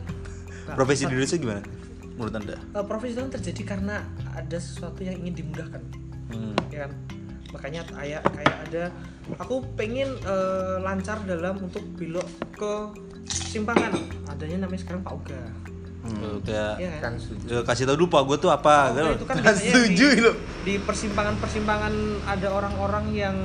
Profesi 0.65 1.01
di 1.01 1.11
Indonesia 1.11 1.37
gimana? 1.37 1.61
Menurut 2.15 2.33
Anda? 2.33 2.55
Eh, 2.57 2.85
profesi 2.85 3.11
itu 3.11 3.21
kan 3.21 3.31
terjadi 3.33 3.61
karena 3.67 3.95
ada 4.31 4.57
sesuatu 4.57 5.01
yang 5.01 5.17
ingin 5.19 5.35
dimudahkan 5.43 5.81
Hmm. 6.25 6.57
ya 6.73 6.89
kan 6.89 6.91
makanya 7.53 7.85
kayak 7.85 8.21
kayak 8.33 8.55
ada 8.65 8.83
aku 9.37 9.61
pengen 9.77 10.09
eh, 10.25 10.75
lancar 10.81 11.21
dalam 11.23 11.61
untuk 11.61 11.85
belok 11.93 12.25
ke 12.51 12.71
simpangan 13.29 13.93
adanya 14.27 14.65
namanya 14.65 14.81
sekarang 14.81 15.05
Pak 15.05 15.13
Uga 15.13 15.41
Tuh, 16.07 16.37
kayak 16.41 16.73
Iya 16.77 16.89
kan 16.95 17.13
Kan. 17.15 17.35
Ya, 17.43 17.59
kasih 17.61 17.83
tau 17.83 17.95
dulu 17.95 18.07
pak 18.07 18.21
gue 18.23 18.37
tuh 18.37 18.49
apa 18.49 18.75
Nah, 18.87 18.93
kan 18.95 19.05
itu 19.11 19.25
kan 19.25 19.35
setuju 19.57 20.05
di, 20.07 20.19
lo. 20.19 20.31
di 20.61 20.73
persimpangan-persimpangan 20.77 21.93
ada 22.23 22.47
orang-orang 22.49 23.05
yang 23.11 23.35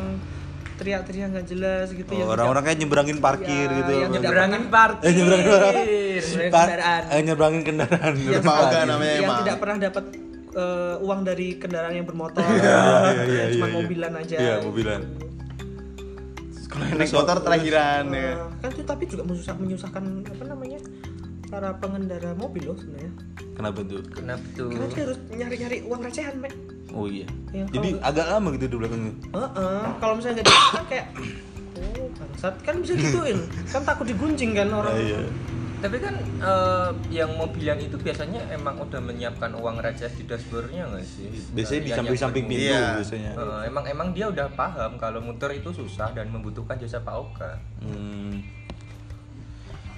teriak-teriak 0.74 1.28
nggak 1.30 1.46
jelas 1.46 1.86
gitu 1.90 2.08
Oh, 2.10 2.16
yang 2.18 2.28
orang-orang 2.30 2.62
kayak 2.62 2.78
nyebrangin 2.78 3.18
parkir 3.18 3.66
Ya, 3.66 3.76
gitu 3.78 3.90
yang 3.94 4.10
Nyebrangin 4.10 4.64
parkir. 4.68 5.02
Eh, 5.02 5.12
nyebrangin 5.12 5.44
parkir. 5.46 5.84
Nyebrangin 6.20 6.50
Par- 6.50 6.66
kendaraan. 6.66 7.02
eh, 7.06 7.20
nyebrangin 7.22 7.62
kendaraan 7.62 8.12
yang, 8.14 8.42
Parkir. 8.42 8.84
namanya 8.86 9.12
yang 9.12 9.24
emang. 9.24 9.38
tidak 9.40 9.56
pernah 9.56 9.76
dapat 9.78 10.04
eh, 10.50 10.94
uang 10.98 11.20
dari 11.22 11.48
kendaraan 11.54 11.94
yang 11.94 12.04
bermotor 12.04 12.42
iya, 12.42 12.80
iya, 13.22 13.44
cuma 13.54 13.66
iya. 13.66 13.74
mobilan 13.74 14.12
aja 14.14 14.36
Iya, 14.36 14.54
mobilan. 14.62 15.00
Kalau 16.66 16.84
yang 16.86 16.98
naik 16.98 17.12
motor 17.12 17.36
terakhiran 17.40 18.04
ya. 18.08 18.30
Eh, 18.30 18.34
kan 18.56 18.70
itu 18.70 18.82
tapi 18.84 19.02
juga 19.04 19.22
menyusah, 19.24 19.54
menyusahkan 19.54 20.04
apa 20.24 20.44
namanya 20.46 20.78
para 21.50 21.74
pengendara 21.76 22.30
mobil 22.32 22.64
loh 22.64 22.74
sebenarnya 22.74 23.12
Kenapa 23.52 23.82
tuh? 23.82 24.00
Kenapa 24.08 24.40
tuh? 24.54 24.70
karena 24.70 24.86
dia 24.88 25.02
harus 25.04 25.18
nyari-nyari 25.28 25.76
uang 25.82 26.00
recehan 26.00 26.36
mek 26.38 26.54
Oh 26.90 27.06
iya. 27.06 27.22
Ya, 27.50 27.62
Jadi 27.68 27.94
kalau- 27.94 28.02
agak 28.04 28.26
lama 28.28 28.48
gitu 28.50 28.64
di 28.66 28.76
belakangnya. 28.76 29.14
Heeh, 29.30 29.82
kalau 29.96 30.14
misalnya 30.16 30.34
nggak 30.36 30.46
di 30.48 30.54
kan 30.72 30.84
kayak 30.88 31.06
oh 31.72 32.06
bangsat 32.12 32.54
kan 32.60 32.74
bisa 32.76 32.92
gituin 32.94 33.38
kan 33.64 33.82
takut 33.84 34.02
digunjing 34.04 34.52
kan 34.52 34.68
orang 34.68 34.90
Ah, 34.90 34.98
iya. 34.98 35.20
Tapi 35.78 35.96
kan 35.96 36.12
eh, 36.18 36.88
yang 37.08 37.30
mobilan 37.32 37.78
itu 37.78 37.94
biasanya 37.94 38.42
emang 38.50 38.76
udah 38.76 38.98
menyiapkan 38.98 39.54
uang 39.54 39.78
receh 39.78 40.10
di 40.12 40.24
dashboardnya 40.24 40.82
nggak 40.88 41.06
sih? 41.06 41.30
Biasanya 41.54 41.80
di 41.80 41.90
samping-samping 41.94 42.44
pintu 42.46 42.68
Iya. 42.68 42.98
biasanya. 42.98 43.32
Eh, 43.34 43.60
emang 43.64 43.84
emang 43.86 44.08
dia 44.10 44.26
udah 44.26 44.50
paham 44.50 44.90
kalau 44.96 45.20
muter 45.20 45.50
itu 45.52 45.70
susah 45.70 46.10
dan 46.10 46.26
membutuhkan 46.28 46.74
jasa 46.74 46.98
Pak 46.98 47.14
Oka. 47.14 47.50
Hmm. 47.80 48.42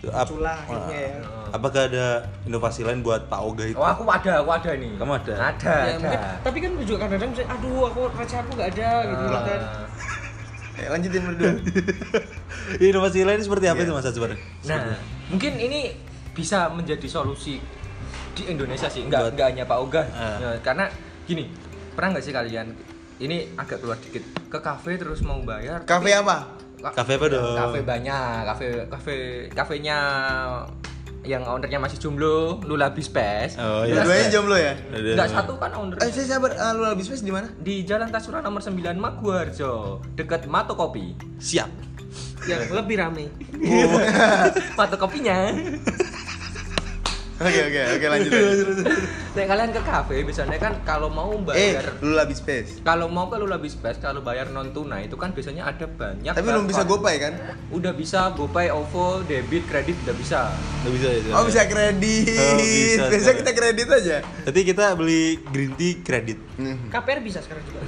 Ap- 0.04 0.26
Culah 0.26 0.58
akhirnya 0.58 0.98
ya. 1.00 1.16
Apakah 1.48 1.82
ada 1.84 2.06
inovasi 2.42 2.82
lain 2.82 3.00
buat 3.00 3.26
Pak 3.26 3.40
Oga 3.40 3.64
itu? 3.64 3.76
Oh 3.76 3.84
aku 3.84 4.02
ada, 4.04 4.40
aku 4.40 4.50
ada 4.50 4.70
nih. 4.72 4.92
Kamu 4.96 5.12
ada? 5.14 5.34
Ada, 5.48 5.62
Ya, 5.62 5.78
ada. 5.84 5.98
mungkin, 6.00 6.20
tapi 6.42 6.56
kan 6.58 6.70
juga 6.80 6.98
kadang-kadang 7.00 7.30
misalnya, 7.30 7.50
aduh 7.52 7.82
aku 7.84 8.00
receh 8.10 8.36
aku 8.36 8.50
nggak 8.52 8.68
ada 8.72 8.90
gitu 9.04 9.24
Ah. 9.24 9.42
kan 9.42 9.60
Eh, 10.72 10.88
lanjutin 10.88 11.22
berdua. 11.22 11.52
inovasi 12.82 13.20
lain 13.22 13.38
seperti 13.38 13.66
apa 13.66 13.76
Iya. 13.76 13.84
itu 13.84 13.92
Mas 13.92 14.06
Azwar? 14.06 14.32
Nah, 14.64 14.80
mungkin 15.28 15.52
ini 15.56 15.92
bisa 16.32 16.66
menjadi 16.68 17.04
solusi 17.06 17.60
di 18.32 18.42
Indonesia 18.44 18.88
sih, 18.88 19.04
nggak 19.04 19.20
Buat- 19.22 19.32
nggak 19.34 19.46
hanya 19.46 19.64
Pak 19.64 19.78
Oga. 19.78 20.02
Ah. 20.10 20.36
Nah, 20.40 20.54
karena 20.58 20.88
gini, 21.22 21.52
pernah 21.92 22.16
nggak 22.16 22.24
sih 22.24 22.32
kalian 22.32 22.72
ini 23.18 23.52
agak 23.54 23.78
keluar 23.78 24.00
dikit 24.00 24.24
ke 24.42 24.58
kafe 24.58 24.96
terus 24.96 25.20
mau 25.20 25.36
bayar? 25.38 25.84
Kafe 25.84 26.10
apa? 26.10 26.61
Ka- 26.82 26.94
Kafe 26.98 27.14
apa 27.14 27.26
dong? 27.28 27.54
Kafe 27.54 27.78
banyak, 27.80 28.36
kafe 28.44 28.66
kafe 28.86 29.14
kafenya 29.48 29.98
yang 31.22 31.46
ownernya 31.46 31.78
masih 31.78 31.96
jomblo, 31.96 32.58
Lula 32.60 32.90
Bispes. 32.90 33.54
Oh, 33.54 33.86
iya. 33.86 33.94
Dua-duanya 33.96 34.26
jomblo 34.28 34.56
ya? 34.58 34.74
Ada. 34.90 35.10
Nggak 35.14 35.30
satu 35.30 35.52
kan 35.54 35.70
Eh, 35.70 35.78
ownernya. 35.78 36.10
saya 36.10 36.26
sabar, 36.28 36.50
uh, 36.50 36.72
lu 36.74 36.82
habis 36.84 37.06
space 37.06 37.22
di 37.22 37.30
mana? 37.30 37.46
Di 37.56 37.86
Jalan 37.86 38.10
Tasura 38.10 38.42
nomor 38.42 38.58
9 38.58 38.74
Maguwarjo, 38.96 39.72
dekat 40.12 40.44
Mato 40.46 40.74
Kopi. 40.74 41.14
Siap. 41.38 41.70
yang 42.42 42.58
lebih 42.74 42.98
rame 42.98 43.30
Mato 44.78 44.98
Kopinya. 44.98 45.46
Oke 47.42 47.60
oke 47.64 47.80
oke 47.92 48.06
lanjut. 48.08 48.30
lanjut. 48.30 48.76
Nah, 49.32 49.44
kalian 49.44 49.70
ke 49.70 49.82
kafe 49.82 50.14
biasanya 50.22 50.56
kan 50.56 50.72
kalau 50.82 51.08
mau 51.08 51.32
Eh, 51.50 51.72
bayar 51.72 51.96
lu 51.98 52.14
habis 52.14 52.38
space. 52.38 52.78
kalau 52.80 53.08
mau 53.08 53.26
ke 53.26 53.34
Lula 53.34 53.56
Bispes 53.56 53.96
kalau 53.96 54.20
bayar 54.20 54.46
non 54.48 54.70
tunai 54.70 55.06
itu 55.06 55.16
kan 55.16 55.30
biasanya 55.30 55.66
ada 55.66 55.86
banyak 55.86 56.30
Tapi 56.30 56.44
belum 56.44 56.64
bisa 56.64 56.84
gopay 56.84 57.16
kan? 57.18 57.32
udah 57.70 57.92
bisa 57.92 58.30
GoPay, 58.32 58.68
OVO, 58.68 59.24
debit, 59.24 59.64
kredit 59.64 59.96
udah 60.02 60.14
bisa 60.14 60.40
Nggak 60.82 60.92
bisa 60.92 61.08
ya. 61.08 61.32
Oh 61.32 61.42
bisa 61.42 61.62
kredit. 61.64 62.28
Oh, 62.30 62.56
bisa, 62.56 63.02
Biasa 63.02 63.18
sekarang. 63.18 63.38
kita 63.38 63.50
kredit 63.52 63.86
aja. 63.88 64.16
Berarti 64.42 64.60
kita 64.62 64.84
beli 64.92 65.22
green 65.44 65.72
tea 65.72 65.92
kredit. 65.98 66.38
KPR 66.88 67.18
bisa 67.20 67.38
sekarang 67.40 67.64
juga 67.64 67.80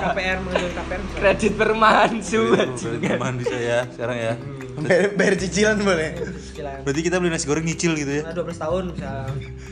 KPR 0.00 0.38
mengajukan 0.40 0.72
KPR 0.78 1.00
bisa 1.02 1.16
kredit 1.18 1.52
perumahan 1.54 2.12
suat 2.20 2.68
Teman 2.78 3.34
bisa 3.36 3.52
ya 3.54 3.80
sekarang 3.90 4.16
ya. 4.16 4.32
Bayar, 4.80 5.06
bayar 5.12 5.34
cicilan 5.36 5.76
boleh. 5.78 6.10
Cicilan. 6.16 6.78
Berarti 6.82 7.00
kita 7.00 7.16
beli 7.16 7.30
nasi 7.30 7.44
goreng 7.44 7.62
nyicil 7.62 7.92
gitu 7.94 8.12
ya. 8.12 8.22
Nah, 8.24 8.34
12 8.34 8.56
tahun 8.56 8.82
bisa 8.92 9.10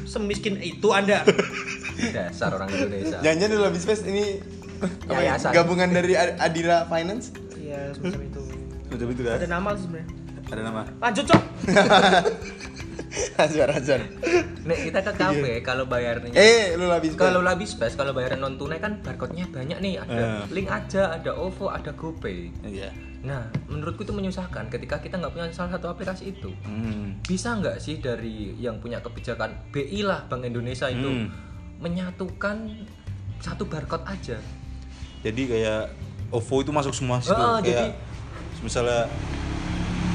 semiskin 0.05 0.55
itu 0.59 0.89
Anda. 0.91 1.23
dasar 1.97 2.53
orang 2.53 2.69
Indonesia 2.69 3.19
Jangan-jangan 3.21 3.57
habis 3.65 3.83
space 3.83 4.05
ini 4.05 4.45
apa 5.09 5.17
ya, 5.17 5.33
Yayasan. 5.33 5.51
gabungan 5.51 5.89
dari 5.89 6.13
Ad- 6.13 6.37
Adira 6.39 6.85
Finance. 6.85 7.33
Iya, 7.57 7.93
semacam 7.93 8.21
itu. 8.23 8.41
Macam 8.87 9.07
itu 9.09 9.23
kan. 9.23 9.35
Ada 9.35 9.49
nama 9.49 9.71
sebenarnya. 9.73 10.09
Ada 10.47 10.63
nama. 10.63 10.81
Lanjut, 11.01 11.25
Cok. 11.27 11.43
Azwar 13.37 13.69
Azwar. 13.71 14.01
nih 14.63 14.79
kita 14.85 15.01
ke 15.01 15.13
kafe 15.13 15.53
kalau 15.61 15.85
bayarnya 15.85 16.33
Eh, 16.33 16.75
lu 16.75 16.87
space. 16.87 17.15
kalau 17.15 17.39
Lula 17.39 17.55
Bispes 17.55 17.95
kalau 17.95 18.11
bayaran 18.11 18.39
non 18.39 18.55
tunai 18.55 18.77
kan 18.77 18.99
barcode-nya 18.99 19.47
banyak 19.47 19.79
nih 19.79 19.95
ada 19.99 20.43
Eh. 20.43 20.43
link 20.51 20.67
aja 20.67 21.13
ada 21.13 21.31
OVO 21.33 21.69
ada 21.69 21.91
GoPay 21.91 22.51
Iya. 22.63 22.91
nah 23.23 23.43
menurutku 23.67 24.03
itu 24.03 24.11
menyusahkan 24.11 24.67
ketika 24.67 24.99
kita 24.99 25.17
nggak 25.17 25.31
punya 25.31 25.47
salah 25.51 25.73
satu 25.73 25.89
aplikasi 25.89 26.31
itu 26.31 26.51
Hmm. 26.63 27.19
bisa 27.23 27.55
nggak 27.55 27.79
sih 27.79 27.99
dari 27.99 28.55
yang 28.57 28.77
punya 28.77 28.99
kebijakan 28.99 29.55
BI 29.71 30.03
lah 30.03 30.25
Bank 30.25 30.43
Indonesia 30.45 30.87
itu 30.87 31.07
Hmm. 31.07 31.31
menyatukan 31.79 32.57
satu 33.39 33.65
barcode 33.65 34.03
aja 34.05 34.39
Jadi 35.19 35.43
kayak 35.47 35.91
OVO 36.29 36.61
itu 36.61 36.71
masuk 36.71 36.91
semua 36.91 37.19
situ. 37.19 37.33
Heeh, 37.33 37.59
kayak 37.61 37.67
jadi- 37.87 37.95
misalnya 38.59 39.07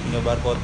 punya 0.02 0.20
barcode 0.22 0.62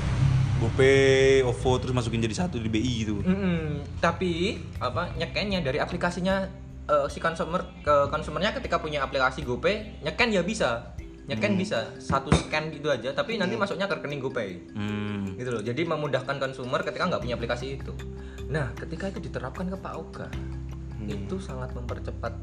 GoPay, 0.57 1.45
OVO 1.45 1.71
terus 1.77 1.93
masukin 1.93 2.21
jadi 2.21 2.35
satu 2.45 2.57
di 2.57 2.69
BI 2.69 2.93
gitu. 3.05 3.21
Mm-mm. 3.21 3.85
tapi 4.01 4.57
apa 4.81 5.13
nyekennya 5.13 5.61
dari 5.61 5.77
aplikasinya 5.77 6.49
eh, 6.89 7.07
si 7.09 7.21
consumer 7.21 7.61
ke 7.85 8.09
konsumernya 8.09 8.53
ketika 8.57 8.81
punya 8.81 9.05
aplikasi 9.05 9.45
GoPay 9.45 10.01
nyeken 10.01 10.29
ya 10.33 10.41
bisa. 10.41 10.97
Nyeken 11.27 11.59
bisa. 11.59 11.91
Satu 11.99 12.31
scan 12.31 12.71
gitu 12.71 12.87
aja. 12.87 13.11
Tapi 13.11 13.35
nanti 13.35 13.59
masuknya 13.59 13.85
ke 13.85 13.99
rekening 13.99 14.23
GoPay. 14.23 14.49
Hmm. 14.73 15.35
gitu 15.35 15.51
loh. 15.51 15.61
Jadi 15.61 15.83
memudahkan 15.83 16.39
konsumer 16.39 16.81
ketika 16.87 17.03
nggak 17.03 17.21
punya 17.21 17.35
aplikasi 17.35 17.77
itu. 17.77 17.91
Nah 18.47 18.71
ketika 18.79 19.11
itu 19.11 19.19
diterapkan 19.19 19.67
ke 19.67 19.77
Pak 19.77 19.93
Oga 19.93 20.27
itu 21.07 21.39
sangat 21.39 21.71
mempercepat 21.71 22.33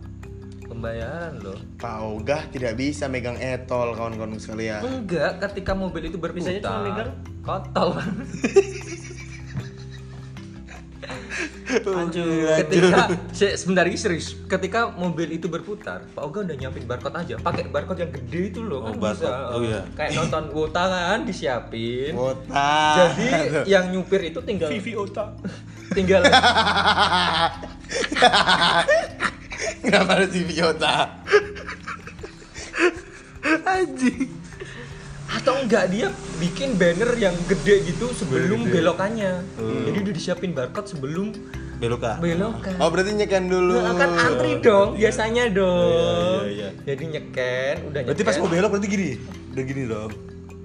pembayaran 0.75 1.33
loh 1.39 1.59
Pak 1.77 1.97
Ogah 2.03 2.43
tidak 2.49 2.75
bisa 2.75 3.07
megang 3.07 3.37
etol 3.37 3.93
kawan-kawan 3.93 4.35
sekalian. 4.37 4.83
enggak 4.83 5.39
ketika 5.43 5.73
mobil 5.73 6.03
itu 6.05 6.17
berputar 6.17 6.51
Bisanya 6.51 6.61
cuma 6.61 6.81
megang? 6.83 7.11
kotor 7.41 7.95
Lanjut. 11.75 12.55
ketika 12.61 13.01
se- 13.31 13.57
sebentar 13.57 13.83
lagi 13.83 13.97
serius 13.97 14.39
ketika 14.47 14.89
mobil 14.91 15.27
itu 15.29 15.47
berputar 15.47 16.07
Pak 16.09 16.23
Oga 16.23 16.39
udah 16.43 16.55
nyiapin 16.55 16.85
barcode 16.85 17.17
aja 17.19 17.35
pakai 17.37 17.67
barcode 17.67 17.99
yang 17.99 18.13
gede 18.13 18.41
itu 18.49 18.61
loh 18.63 18.81
Oh, 18.81 18.95
kan 18.95 18.95
barcode. 19.03 19.27
bisa 19.27 19.51
Oh, 19.51 19.61
iya. 19.61 19.81
kayak 19.93 20.11
nonton 20.15 20.45
wota 20.51 20.83
kan 20.85 21.21
disiapin 21.23 22.13
Wota. 22.15 22.71
jadi 22.97 23.27
yang 23.75 23.91
nyupir 23.91 24.23
itu 24.25 24.39
tinggal 24.41 24.71
Vivi 24.71 24.93
Ota. 24.95 25.35
tinggal 25.97 26.23
Kenapa 29.81 30.11
harus 30.17 30.31
di 30.31 30.43
Viyota? 30.43 30.97
Anjing. 33.65 34.31
atau 35.35 35.59
enggak 35.59 35.91
dia 35.91 36.09
bikin 36.39 36.79
banner 36.79 37.11
yang 37.19 37.35
gede 37.45 37.91
gitu 37.91 38.15
sebelum 38.15 38.65
Gede. 38.65 38.73
belokannya 38.79 39.43
Hmm. 39.59 39.83
jadi 39.83 39.99
udah 40.01 40.15
disiapin 40.15 40.55
barcode 40.55 40.87
sebelum 40.87 41.35
belokan. 41.77 42.23
belokan 42.23 42.79
Oh 42.79 42.87
berarti 42.87 43.13
nyeken 43.13 43.51
dulu. 43.51 43.77
Nah, 43.77 43.99
kan 43.99 44.15
antri 44.15 44.63
dong 44.63 44.95
biasanya 44.95 45.51
dong 45.51 46.47
Iya, 46.47 46.47
iya, 46.47 46.69
iya. 46.71 46.87
jadi 46.87 47.05
nyeken 47.11 47.75
udah 47.91 48.01
Berarti 48.07 48.15
nyeken 48.15 48.31
pas 48.31 48.37
mau 48.39 48.49
belok 48.49 48.71
berarti 48.71 48.89
gini. 48.89 49.11
Udah 49.51 49.65
gini 49.67 49.83
dong. 49.85 50.11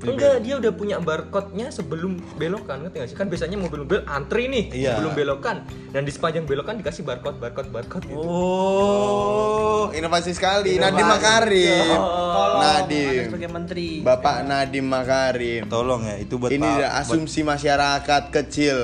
Enggak, 0.02 0.40
dia 0.40 0.56
udah 0.56 0.72
punya 0.72 0.96
barcode-nya 0.98 1.68
sebelum 1.70 2.16
belokan 2.34 2.82
ngerti 2.82 2.96
nggak 2.96 3.10
sih? 3.10 3.16
Kan 3.16 3.28
biasanya 3.28 3.58
mobil-mobil 3.58 4.00
antri 4.06 4.48
nih 4.48 4.66
Iya. 4.72 4.96
sebelum 4.96 5.12
belokan. 5.12 5.58
Dan 5.90 6.02
di 6.02 6.12
sepanjang 6.12 6.44
belokan 6.44 6.76
dikasih 6.76 7.04
barcode, 7.04 7.36
barcode, 7.36 7.68
barcode 7.68 8.06
gitu. 8.06 8.24
Oh, 8.24 9.92
inovasi 9.92 10.32
sekali. 10.32 10.76
Nadiem 10.76 11.04
Makarim. 11.06 12.00
Tolong, 12.32 12.62
Nadiem. 12.62 13.26
Sebagai 13.28 13.50
menteri. 13.50 13.88
Bapak 14.00 14.36
Nadiem 14.42 14.86
Makarim. 14.86 15.62
Tolong 15.66 16.02
ya, 16.06 16.16
itu 16.18 16.34
buat 16.36 16.50
Ini 16.50 16.60
Pak- 16.60 16.72
adalah 16.74 16.92
buat- 16.94 17.02
asumsi 17.04 17.40
masyarakat 17.42 18.24
kecil. 18.32 18.78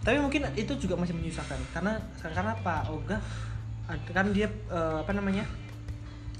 Tapi 0.00 0.16
mungkin 0.16 0.48
itu 0.54 0.72
juga 0.76 0.94
masih 0.94 1.12
menyusahkan 1.12 1.60
karena 1.70 1.98
karena 2.16 2.52
Pak 2.56 2.82
Oga 2.88 3.18
ad- 3.84 4.06
kan 4.08 4.30
dia 4.30 4.48
eh, 4.48 4.96
apa 4.98 5.10
namanya? 5.10 5.44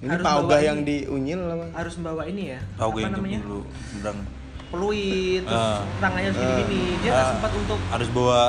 Ini 0.01 0.09
Harus 0.11 0.25
bawa 0.25 0.41
ini. 0.51 0.65
yang 0.65 0.79
diunyil 0.81 1.41
apa? 1.45 1.67
harus 1.77 1.95
membawa 1.95 2.23
ini 2.25 2.43
ya. 2.51 2.61
tahu 2.75 2.89
apa 2.89 2.95
gue 2.95 3.01
yang 3.03 3.13
namanya? 3.13 3.39
dulu 3.39 3.61
berang 4.01 4.19
Peluit, 4.71 5.43
terus 5.43 5.61
Ah. 5.67 5.83
tangannya 5.99 6.29
harus 6.31 6.39
gini-gini. 6.39 6.83
Dia 6.97 7.11
nggak 7.11 7.21
Ah. 7.21 7.31
sempat 7.35 7.53
untuk 7.53 7.79
harus 7.85 8.09
bawa 8.09 8.41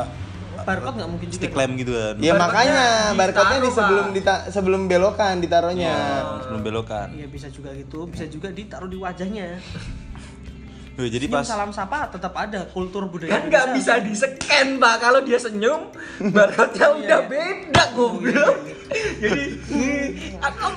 barcode 0.62 0.95
nggak 0.95 1.10
mungkin 1.10 1.28
juga. 1.28 1.39
stick 1.41 1.54
lamp 1.54 1.74
gitu 1.76 1.91
kan. 1.91 2.16
Ya 2.20 2.34
makanya 2.36 2.80
barcode-nya 3.12 3.60
di 3.60 3.72
sebelum 3.74 4.06
dita- 4.14 4.43
sebelum 4.47 4.82
belokan 4.86 5.36
ditaruhnya. 5.38 5.95
Oh, 6.22 6.38
sebelum 6.39 6.62
belokan. 6.62 7.08
Iya 7.12 7.26
bisa 7.26 7.49
juga 7.49 7.74
gitu, 7.74 8.06
bisa 8.06 8.26
juga 8.28 8.47
ditaruh 8.49 8.86
di 8.86 8.95
wajahnya. 8.95 9.58
Tuh, 10.91 11.07
jadi 11.07 11.23
Senyum, 11.23 11.39
pas 11.39 11.47
salam 11.47 11.71
sapa 11.71 12.11
tetap 12.11 12.33
ada 12.35 12.67
kultur 12.67 13.07
budaya. 13.07 13.31
Kan 13.31 13.47
nggak 13.47 13.65
bisa 13.79 14.03
di 14.03 14.11
scan 14.11 14.75
pak 14.75 14.95
kalau 14.99 15.23
dia 15.23 15.39
senyum 15.39 15.87
barcode-nya 16.19 16.83
Iya, 16.83 16.97
udah 16.99 17.19
iya. 17.23 17.29
beda 17.31 17.83
goblok. 17.95 18.55
Jadi 19.23 19.43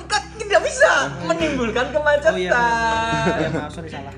kan 0.07 0.23
tidak 0.39 0.61
bisa 0.63 0.91
menimbulkan 1.27 1.85
Oh 1.91 1.91
iya, 1.91 1.95
kemacetan. 1.99 2.31
benar. 2.31 3.37
Iya, 3.43 3.49
maaf 3.51 3.71
sorry 3.75 3.89
salah. 3.91 4.15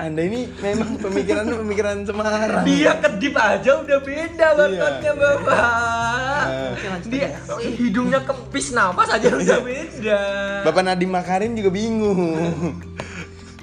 Anda 0.00 0.24
ini 0.24 0.48
memang 0.64 0.96
pemikirannya 0.96 1.56
pemikiran 1.60 2.08
Semarang. 2.08 2.64
Dia 2.64 2.96
kedip 2.96 3.36
aja 3.36 3.84
udah 3.84 3.98
beda 4.00 4.46
barcode-nya 4.56 5.12
iya. 5.12 5.20
bapak. 5.20 6.44
Lanjut 6.80 7.10
Dia 7.12 7.28
hidungnya 7.76 8.20
kempis 8.24 8.72
napas 8.72 9.12
aja 9.12 9.28
udah 9.28 9.60
beda. 9.60 10.20
Bapak 10.64 10.82
Nadiem 10.88 11.12
Makarim 11.12 11.52
juga 11.52 11.68
bingung. 11.68 12.80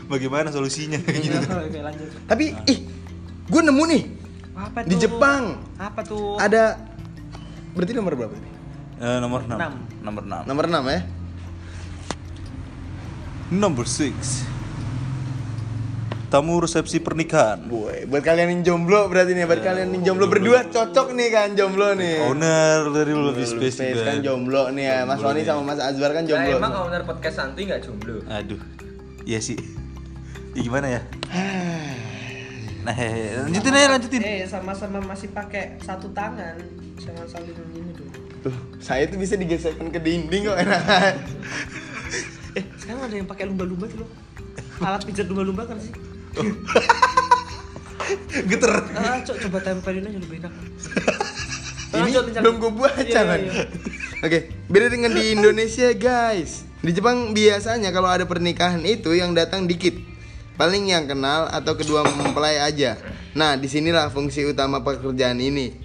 bagaimana 0.07 0.49
solusinya 0.49 0.97
gitu. 1.03 1.37
Oke, 1.37 1.79
lanjut. 1.79 2.07
Tapi 2.25 2.45
ih, 2.65 2.79
gue 3.47 3.61
nemu 3.61 3.83
nih 3.87 4.03
Apa 4.57 4.79
di 4.83 4.95
tuh? 4.97 5.01
Jepang 5.05 5.43
Apa 5.77 6.01
tuh? 6.01 6.39
ada 6.39 6.79
berarti 7.77 7.93
nomor 7.93 8.17
berapa 8.17 8.33
nih? 8.33 8.53
Eh, 8.97 9.17
nomor 9.21 9.45
6. 9.45 9.53
Enam. 9.53 9.73
Nomor 10.01 10.23
6. 10.25 10.49
Nomor 10.49 10.65
6 10.65 10.81
ya. 10.89 10.99
Nomor 13.47 13.85
6. 13.85 14.57
Tamu 16.27 16.59
resepsi 16.59 16.99
pernikahan. 16.99 17.63
Boy, 17.71 18.03
buat 18.03 18.19
kalian 18.19 18.59
yang 18.59 18.63
jomblo 18.67 19.07
berarti 19.07 19.31
nih, 19.31 19.47
buat 19.47 19.63
kalian 19.63 19.95
yang 19.95 20.03
jomblo 20.11 20.27
berdua 20.27 20.67
cocok 20.67 21.15
nih 21.15 21.31
kan 21.31 21.55
jomblo 21.55 21.95
nih. 21.95 22.19
Owner 22.27 22.91
dari 22.91 23.15
Lebih 23.15 23.47
Space 23.47 23.79
kan 23.79 24.19
jomblo 24.19 24.67
nih 24.75 24.91
ya, 24.91 24.97
Mas 25.07 25.23
Roni 25.23 25.47
sama 25.47 25.63
Mas 25.63 25.79
Azwar 25.79 26.11
kan 26.11 26.27
jomblo. 26.27 26.59
emang 26.59 26.73
owner 26.83 27.07
podcast 27.07 27.39
Santuy 27.39 27.63
nggak 27.63 27.79
jomblo? 27.79 28.19
Aduh. 28.27 28.59
Iya 29.23 29.39
sih. 29.39 29.55
Ya 30.57 30.61
gimana 30.65 30.87
ya? 30.89 31.01
Nah, 32.87 32.95
hehe. 32.95 33.35
lanjutin 33.43 33.75
aja 33.75 33.99
lanjutin. 33.99 34.21
Eh, 34.23 34.47
sama-sama 34.47 35.03
masih 35.03 35.27
pakai 35.35 35.75
satu 35.83 36.07
tangan. 36.15 36.55
Jangan 36.95 37.27
saling 37.27 37.51
ini 37.75 37.91
dulu. 37.91 38.07
Tuh, 38.47 38.55
saya 38.79 39.03
tuh 39.11 39.19
bisa 39.19 39.35
digeserkan 39.35 39.91
ke 39.91 39.99
dinding 39.99 40.47
kok 40.47 40.55
enak. 40.55 41.19
Eh, 42.55 42.63
sekarang 42.79 43.11
ada 43.11 43.15
yang 43.19 43.27
pakai 43.27 43.43
lumba-lumba 43.43 43.91
tuh 43.91 44.07
loh. 44.07 44.09
Alat 44.79 45.03
pijat 45.03 45.27
lumba-lumba 45.27 45.67
kan 45.67 45.75
sih? 45.83 45.91
Geter. 48.55 48.71
Ah, 48.95 49.19
co- 49.19 49.35
coba 49.35 49.59
tempelin 49.59 50.07
aja 50.07 50.19
lebih 50.23 50.39
enak. 50.47 50.53
Ini 52.07 52.39
belum 52.39 52.55
gue 52.63 52.71
baca 52.71 53.03
Iya, 53.03 53.19
iya, 53.19 53.35
iya. 53.51 53.63
Oke, 54.23 54.39
beda 54.71 54.87
dengan 54.87 55.11
di 55.11 55.35
Indonesia 55.35 55.91
guys. 55.91 56.63
Di 56.79 56.95
Jepang 56.95 57.35
biasanya 57.35 57.91
kalau 57.91 58.07
ada 58.07 58.23
pernikahan 58.23 58.79
itu 58.87 59.11
yang 59.11 59.35
datang 59.35 59.67
dikit. 59.67 60.15
Paling 60.57 60.89
yang 60.89 61.05
kenal 61.05 61.45
atau 61.53 61.77
kedua 61.77 62.01
mempelai 62.01 62.57
aja. 62.57 62.97
Nah, 63.37 63.53
di 63.53 63.69
sinilah 63.69 64.09
fungsi 64.09 64.41
utama 64.41 64.81
pekerjaan 64.81 65.37
ini. 65.37 65.77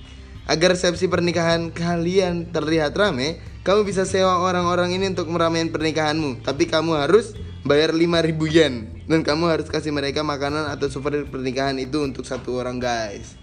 Agar 0.48 0.74
resepsi 0.74 1.06
pernikahan 1.06 1.70
kalian 1.70 2.50
terlihat 2.50 2.96
rame, 2.96 3.38
kamu 3.62 3.86
bisa 3.86 4.08
sewa 4.08 4.42
orang-orang 4.42 4.96
ini 4.96 5.12
untuk 5.12 5.28
meramaikan 5.28 5.70
pernikahanmu. 5.70 6.40
Tapi 6.42 6.66
kamu 6.66 6.98
harus 6.98 7.36
bayar 7.62 7.94
5000 7.94 8.34
yen 8.50 8.90
dan 9.06 9.22
kamu 9.22 9.44
harus 9.46 9.70
kasih 9.70 9.94
mereka 9.94 10.26
makanan 10.26 10.66
atau 10.66 10.90
souvenir 10.90 11.30
pernikahan 11.30 11.78
itu 11.78 12.02
untuk 12.02 12.26
satu 12.26 12.58
orang 12.58 12.82
guys. 12.82 13.38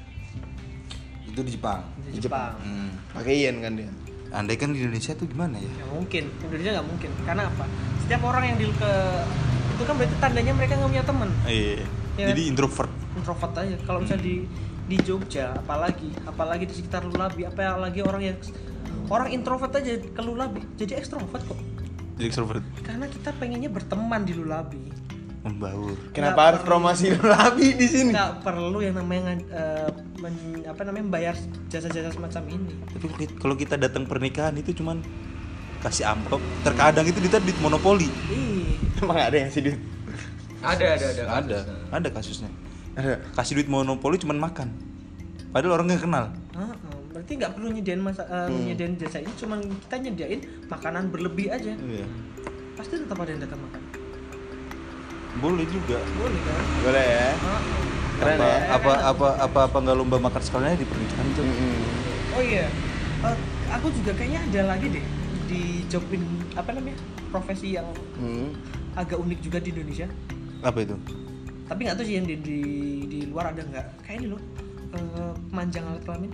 Itu 1.24 1.40
di 1.46 1.56
Jepang. 1.56 1.88
Di 2.10 2.20
Jepang. 2.20 2.58
Hmm. 2.60 2.92
Pakai 3.16 3.48
yen 3.48 3.64
kan 3.64 3.80
dia. 3.80 3.88
Andai 4.30 4.60
kan 4.60 4.76
di 4.76 4.84
Indonesia 4.84 5.16
tuh 5.16 5.26
gimana 5.26 5.58
ya? 5.58 5.72
Ya 5.72 5.86
mungkin, 5.90 6.30
Indonesia 6.46 6.72
nggak 6.78 6.88
mungkin. 6.90 7.10
Karena 7.26 7.44
apa? 7.50 7.66
Setiap 8.06 8.22
orang 8.28 8.44
yang 8.50 8.58
di 8.60 8.66
ke 8.76 8.94
itu 9.80 9.88
kan 9.88 9.96
berarti 9.96 10.16
tandanya 10.20 10.52
mereka 10.52 10.76
nggak 10.76 10.92
punya 10.92 11.06
teman. 11.08 11.30
Iya. 11.48 11.88
Ya. 12.20 12.36
Jadi 12.36 12.42
introvert. 12.52 12.92
introvert 13.16 13.54
aja 13.58 13.76
kalau 13.84 14.04
misalnya 14.04 14.22
di 14.22 14.36
di 14.86 14.98
Jogja 15.00 15.56
apalagi 15.56 16.12
apalagi 16.26 16.68
di 16.68 16.76
sekitar 16.76 17.06
Lulabi 17.06 17.46
apalagi 17.46 18.00
orang 18.02 18.22
yang 18.22 18.38
orang 19.08 19.30
introvert 19.30 19.72
aja 19.72 19.98
ke 19.98 20.22
Lulabi 20.22 20.66
jadi 20.76 20.98
ekstrovert 20.98 21.42
kok 21.42 21.58
Jadi 22.16 22.26
extrovert. 22.26 22.64
karena 22.82 23.06
kita 23.06 23.32
pengennya 23.38 23.70
berteman 23.70 24.26
di 24.26 24.34
Lulabi 24.34 24.82
Membaur. 25.40 25.96
Kenapa 26.12 26.52
harus 26.52 26.62
promosi 26.62 27.16
Labi 27.16 27.72
di 27.72 27.88
sini? 27.88 28.12
nggak 28.12 28.44
perlu 28.44 28.84
yang 28.84 29.00
namanya 29.00 29.40
eh, 29.48 29.88
men- 30.20 30.68
apa 30.68 30.84
namanya 30.84 31.06
membayar 31.08 31.36
jasa-jasa 31.72 32.12
semacam 32.12 32.44
ini 32.52 32.76
Tapi 32.92 33.06
kalau 33.40 33.56
kita 33.56 33.80
datang 33.80 34.04
pernikahan 34.04 34.52
itu 34.54 34.76
cuman 34.76 35.00
kasih 35.80 36.06
amplop. 36.06 36.42
Terkadang 36.62 37.06
itu 37.06 37.20
kita 37.20 37.40
duit 37.40 37.56
monopoli. 37.60 38.08
ih 38.28 38.76
Emang 39.00 39.16
ada 39.18 39.34
yang 39.34 39.48
sih 39.48 39.62
duit? 39.62 39.80
Ada 40.60 40.86
ada 40.92 41.06
ada. 41.08 41.24
Ada, 41.24 41.58
kasusnya. 41.58 41.76
ada 41.90 42.08
kasusnya. 42.12 42.50
Ada. 42.94 43.16
Kasih 43.34 43.54
duit 43.56 43.68
monopoli 43.68 44.16
cuman 44.18 44.38
makan. 44.42 44.68
Padahal 45.50 45.76
orang 45.76 45.88
nggak 45.88 46.04
kenal. 46.04 46.26
berarti 47.10 47.32
nggak 47.36 47.52
perlu 47.52 47.68
nyediain 47.70 48.00
masa 48.00 48.24
eh, 48.24 48.48
nyediain 48.48 48.94
jasa 48.96 49.18
ini 49.18 49.34
cuman 49.34 49.60
kita 49.60 49.96
nyediain 50.00 50.40
makanan 50.70 51.10
berlebih 51.10 51.50
aja 51.50 51.74
Iya. 51.74 52.06
pasti 52.78 52.96
tetap 52.96 53.18
ada 53.18 53.34
yang 53.34 53.42
datang 53.42 53.60
makan 53.60 53.82
Boleh 55.42 55.66
juga. 55.66 56.00
boleh 56.16 56.40
kan 56.40 56.62
Boleh 56.80 57.06
ya. 57.06 57.28
Ah, 57.34 57.62
Keren 58.20 58.38
apa, 58.38 58.46
ya. 58.46 58.60
apa 58.72 58.92
apa 59.10 59.28
apa 59.42 59.60
apa 59.68 59.78
nggak 59.80 59.98
lomba 59.98 60.18
makan 60.22 60.42
sekalian 60.42 60.76
di 60.76 60.86
pernikahan? 60.86 61.26
Mm-mm. 61.34 61.76
Oh 62.30 62.42
iya, 62.42 62.68
Eh, 63.20 63.36
aku 63.68 63.88
juga 63.92 64.12
kayaknya 64.14 64.40
ada 64.46 64.62
lagi 64.76 64.88
deh 64.90 65.06
di 65.50 65.62
jobin 65.90 66.22
apa 66.54 66.70
namanya 66.72 67.02
profesi 67.28 67.74
yang 67.74 67.90
Hmm. 68.16 68.54
agak 68.94 69.18
unik 69.18 69.40
juga 69.42 69.58
di 69.58 69.74
Indonesia. 69.74 70.06
Apa 70.62 70.86
itu? 70.86 70.94
Tapi 71.66 71.80
nggak 71.84 71.98
tahu 71.98 72.06
sih 72.06 72.16
yang 72.16 72.26
di, 72.26 72.36
di 72.38 72.60
di 73.06 73.20
luar 73.26 73.50
ada 73.50 73.62
nggak? 73.62 73.86
Kayak 74.02 74.18
ini 74.20 74.28
loh, 74.30 74.42
eh, 74.94 75.34
manjang 75.50 75.86
alat 75.86 76.02
kelamin, 76.04 76.32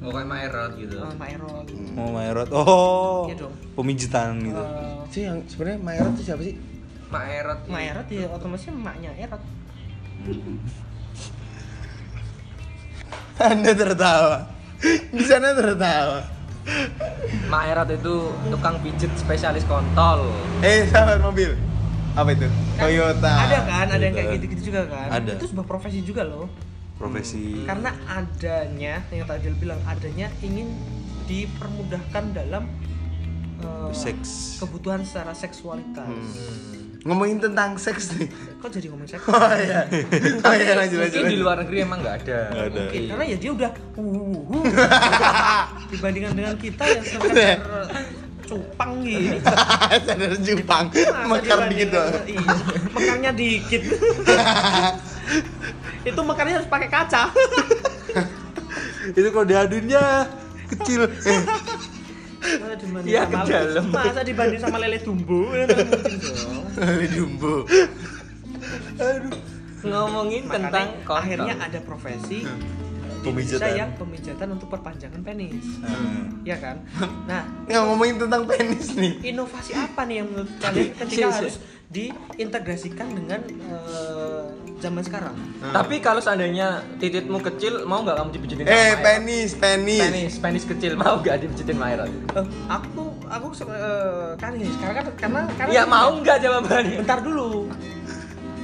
Oh 0.00 0.08
kayak 0.08 0.26
Maerot 0.26 0.72
gitu. 0.80 0.96
uh, 0.96 1.12
Maerol. 1.12 1.60
Mau 1.92 2.08
Maerot. 2.08 2.48
Oh. 2.50 3.28
Iya 3.28 3.36
dong. 3.36 3.52
Pemijitan 3.76 4.40
gitu. 4.40 4.56
Eh, 4.56 4.96
Sih 5.12 5.22
yang 5.28 5.44
sebenarnya 5.44 5.76
Maerot 5.78 6.12
itu 6.16 6.24
siapa 6.24 6.40
sih? 6.40 6.56
Maerot. 7.12 7.58
ini. 7.60 7.72
Maerot 7.74 8.06
ya 8.08 8.24
otomatis 8.32 8.64
emaknya 8.66 9.12
Erot. 9.14 9.42
Anda 13.40 13.72
tertawa. 13.72 14.38
Di 15.12 15.24
sana 15.24 15.52
tertawa. 15.52 16.24
Maerot 17.50 17.88
itu 17.90 18.14
tukang 18.50 18.78
pijit 18.82 19.10
spesialis 19.18 19.66
kontol. 19.66 20.30
Eh, 20.62 20.86
sahabat 20.86 21.20
mobil. 21.22 21.54
Apa 22.14 22.34
itu? 22.34 22.46
Toyota. 22.74 23.32
Ada 23.46 23.58
kan, 23.66 23.86
ada 23.90 24.02
yang 24.02 24.14
kayak 24.14 24.28
gitu-gitu 24.38 24.62
juga 24.74 24.90
kan? 24.90 25.08
Ada. 25.14 25.38
Itu 25.38 25.46
sebuah 25.50 25.66
profesi 25.66 26.02
juga 26.02 26.26
loh. 26.26 26.50
Profesi. 26.98 27.64
Karena 27.64 27.94
adanya 28.06 29.00
yang 29.14 29.24
tadi 29.24 29.48
bilang 29.56 29.80
adanya 29.86 30.28
ingin 30.42 30.74
dipermudahkan 31.30 32.24
dalam 32.34 32.66
eh, 33.62 33.90
Seks. 33.94 34.58
kebutuhan 34.58 35.06
secara 35.06 35.32
seksualitas. 35.32 36.10
Hmm. 36.10 36.79
Ngomongin 37.00 37.40
tentang 37.40 37.80
seks 37.80 38.12
nih. 38.12 38.28
Kok 38.60 38.68
jadi 38.68 38.86
ngomong 38.92 39.08
seks? 39.08 39.24
Oh 39.32 39.52
iya. 39.56 39.88
Oh 40.44 40.52
iya 40.52 40.72
lanjut 40.76 40.98
lanjut. 41.00 41.16
Mungkin 41.16 41.32
di 41.32 41.38
luar 41.40 41.56
negeri 41.64 41.78
emang 41.80 41.98
nggak 42.04 42.16
ada. 42.24 42.40
Nggak 42.52 42.66
ada. 42.68 42.80
Mungkin 42.84 43.02
karena 43.08 43.24
ya 43.24 43.36
dia 43.40 43.50
udah 43.56 43.70
uh, 43.72 44.00
uh, 44.00 44.52
uh. 44.52 44.64
dibandingkan 45.92 46.32
dengan 46.36 46.54
kita 46.60 46.84
yang 46.84 47.04
sekedar 47.04 47.36
Iya. 47.40 47.56
cupang 48.50 48.92
gini. 49.06 49.38
Sadar. 49.46 50.30
Masa 50.66 51.24
Mekar 51.30 51.58
dikit 51.70 51.88
doang. 51.94 52.14
Iya, 52.26 52.40
mekarnya 52.90 53.30
dikit. 53.30 53.82
itu 56.02 56.20
mekarnya 56.26 56.54
harus 56.58 56.68
pakai 56.68 56.88
kaca. 56.90 57.30
itu 59.14 59.28
kalau 59.30 59.46
diaduinnya 59.46 60.26
kecil. 60.74 61.06
Eh, 61.06 61.40
Iya, 63.02 63.22
ke 63.24 63.36
dalam. 63.44 63.84
Masa 63.88 64.20
dibanding 64.22 64.58
sama 64.58 64.76
lele 64.76 64.98
dumbo 64.98 65.52
ya 65.52 65.64
dong. 65.66 65.88
Lele 66.74 67.06
Dumbo. 67.10 67.54
Ngomongin 69.80 70.42
Makanya 70.44 70.56
tentang 70.62 70.88
kontol. 71.02 71.16
akhirnya 71.16 71.54
ada 71.58 71.78
profesi 71.80 72.38
di 72.40 72.48
Pemijatan. 73.22 73.68
Yang 73.74 73.90
pemijatan 73.96 74.48
untuk 74.50 74.68
perpanjangan 74.68 75.20
penis. 75.20 75.64
Hmm. 75.80 76.40
Ya 76.42 76.56
kan? 76.56 76.80
Nah, 77.28 77.44
Nggak 77.64 77.82
ngomongin 77.86 78.16
tentang 78.18 78.42
penis 78.44 78.86
nih. 78.94 79.12
inovasi 79.26 79.72
apa 79.74 80.00
nih 80.04 80.16
yang 80.18 80.28
menurut 80.28 80.52
kalian 80.62 80.88
ketika 80.94 81.12
Iya, 81.14 81.26
iya. 81.26 81.36
harus 81.36 81.54
diintegrasikan 81.90 83.10
dengan 83.10 83.42
eh, 83.50 84.42
zaman 84.78 85.02
sekarang? 85.02 85.34
Tapi 85.74 85.98
kalau 85.98 86.22
seandainya 86.22 86.86
tititmu 87.02 87.42
kecil, 87.42 87.82
mau 87.82 88.06
nggak 88.06 88.14
kamu 88.14 88.30
dipijitin 88.30 88.64
Eh, 88.70 88.94
penis, 89.02 89.58
penis. 89.58 89.98
Penis, 89.98 90.32
penis 90.38 90.64
kecil 90.70 90.94
mau 90.94 91.18
nggak 91.18 91.42
dipijitin 91.42 91.74
Maerot? 91.74 92.06
Eh, 92.06 92.46
aku 92.70 93.10
aku 93.26 93.46
eh, 93.66 94.38
kan 94.38 94.54
ini 94.54 94.70
sekarang 94.70 95.02
kan 95.02 95.06
karena 95.18 95.40
karena 95.58 95.70
Ya 95.74 95.82
mau 95.82 96.14
nggak 96.14 96.38
jawabannya? 96.38 96.98
Bentar 97.02 97.18
dulu. 97.26 97.66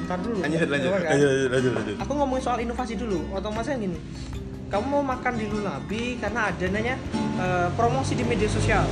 Bentar 0.06 0.18
dulu. 0.22 0.38
Lanjut, 0.46 0.68
lanjut. 0.70 0.90
Kan? 0.94 1.02
Lanjut, 1.02 1.26
lanjut, 1.26 1.50
lanjut, 1.50 1.72
lanjut. 1.82 1.96
Aku 2.06 2.12
ngomongin 2.14 2.42
soal 2.46 2.58
inovasi 2.62 2.94
dulu. 2.94 3.26
Otomatisnya 3.34 3.90
gini. 3.90 3.98
Kamu 4.70 4.86
mau 4.86 5.02
makan 5.02 5.34
di 5.34 5.50
Lunabi 5.50 6.22
karena 6.22 6.54
adanya 6.54 6.94
eh, 7.42 7.68
promosi 7.74 8.14
di 8.14 8.22
media 8.22 8.46
sosial. 8.46 8.86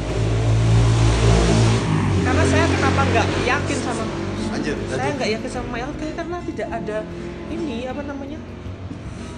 Karena 2.27 2.43
saya 2.51 2.67
kenapa 2.67 3.01
nggak 3.15 3.27
yakin 3.47 3.79
sama 3.79 4.24
Lanjut, 4.65 4.77
saya 4.91 5.11
nggak 5.13 5.31
yakin 5.31 5.51
sama 5.51 5.69
Mayal 5.71 5.91
karena 5.93 6.37
tidak 6.41 6.69
ada 6.73 6.97
ini 7.47 7.85
apa 7.85 8.01
namanya 8.01 8.39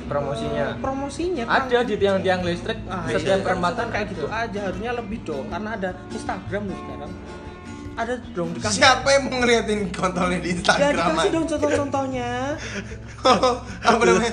Promosinya. 0.07 0.65
Eh, 0.71 0.79
promosinya 0.79 1.43
kan. 1.43 1.67
Ada 1.67 1.79
di 1.83 1.95
tiang-tiang 1.99 2.47
listrik 2.47 2.79
Ah, 2.87 3.11
setiap 3.11 3.43
iya. 3.43 3.45
perempatan 3.45 3.91
kayak 3.91 4.07
gitu 4.15 4.31
aja 4.31 4.61
harusnya 4.63 4.91
lebih 4.95 5.19
dong 5.27 5.51
karena 5.51 5.75
ada 5.75 5.91
Instagram 6.09 6.63
loh 6.71 6.79
sekarang 6.79 7.11
ada 7.97 8.15
dong 8.31 8.49
dikasih 8.55 8.77
Siapa 8.77 9.09
yang 9.09 9.23
mau 9.27 9.43
ngeliatin 9.43 9.81
kontolnya 9.91 10.39
di 10.39 10.47
ya 10.47 10.55
Instagram? 10.55 10.95
dikasih 10.95 11.31
dong 11.35 11.45
contoh-contohnya 11.51 12.31
Oh, 13.27 13.59
apa 13.83 13.99
namanya? 13.99 14.33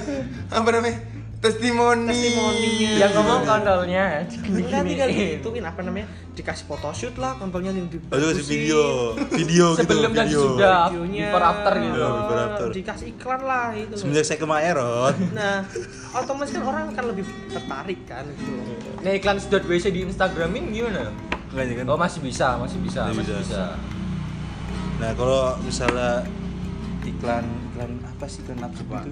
Apa 0.54 0.70
namanya? 0.70 0.98
Testimoni. 1.44 2.08
testimoninya 2.08 2.91
Yang 3.04 3.12
ngomong 3.20 3.41
kontolnya 3.44 4.04
enggak 4.24 4.82
tinggal 4.88 5.10
gituin 5.12 5.66
apa 5.68 5.80
namanya 5.84 6.08
dikasih 6.34 6.66
photoshoot 6.66 7.16
lah 7.20 7.36
kontolnya 7.36 7.76
yang 7.76 7.91
di 7.91 8.00
Oh, 8.08 8.16
itu 8.16 8.28
kasih 8.32 8.46
video, 8.48 8.82
video 9.28 9.66
gitu, 9.76 9.80
Sebelum 9.84 10.12
dan 10.16 10.26
video. 10.32 10.44
videonya 10.56 11.28
before 11.28 11.46
after 11.46 11.74
gitu. 11.76 12.00
Iya, 12.00 12.08
before 12.16 12.41
after. 12.41 12.66
dikasih 12.72 13.08
iklan 13.12 13.41
lah 13.44 13.68
itu. 13.76 13.94
Semenjak 14.00 14.24
saya 14.24 14.38
ke 14.39 14.48
Maerot, 14.48 15.16
nah 15.36 15.56
otomatis 16.16 16.52
kan 16.56 16.64
orang 16.64 16.84
akan 16.96 17.04
lebih 17.12 17.26
tertarik 17.52 18.00
kan 18.08 18.24
gitu 18.34 18.52
Nah 19.04 19.12
iklan 19.12 19.38
sedot 19.38 19.64
WC 19.68 19.91
di 19.91 20.08
Instagramin 20.08 20.72
gimana? 20.72 21.12
makanya 21.54 21.84
kan. 21.84 21.86
Oh 21.91 22.00
masih 22.00 22.20
bisa, 22.24 22.58
masih 22.58 22.80
bisa, 22.82 23.06
Masih 23.06 23.20
masih 23.20 23.36
bisa. 23.36 23.44
bisa. 23.46 23.64
Nah, 24.98 25.12
kalau 25.14 25.54
misalnya 25.62 26.26
iklan 27.04 27.46
iklan 27.76 27.91
apa 28.02 28.26
sih 28.26 28.41
iklan 28.41 28.64
apa 28.64 28.80
gitu? 29.06 29.12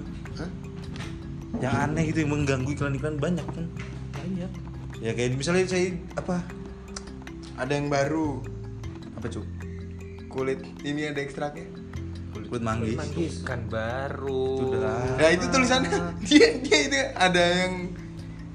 Yang 1.60 1.74
aneh 1.76 2.02
gitu 2.08 2.18
yang 2.24 2.32
mengganggu 2.32 2.70
iklan-iklan 2.72 3.16
banyak 3.20 3.46
kan. 3.52 3.66
banyak 4.12 4.50
Ya 5.02 5.10
kayak 5.18 5.34
misalnya 5.34 5.66
saya 5.66 5.98
apa? 6.14 6.46
Ada 7.58 7.72
yang 7.74 7.90
baru. 7.90 8.38
Apa 9.18 9.26
cuk? 9.26 9.44
Kulit 10.30 10.62
ini 10.86 11.10
ada 11.10 11.18
ekstraknya. 11.18 11.66
Kulit 12.32 12.62
manggis. 12.62 12.96
manggis 12.96 13.34
Kan 13.42 13.66
baru. 13.66 14.46
Sudah. 14.62 15.02
Nah, 15.18 15.30
itu 15.34 15.44
tulisannya 15.50 15.90
dia 16.30 16.46
dia 16.62 16.78
itu 16.86 16.98
ada 17.18 17.42
yang 17.66 17.74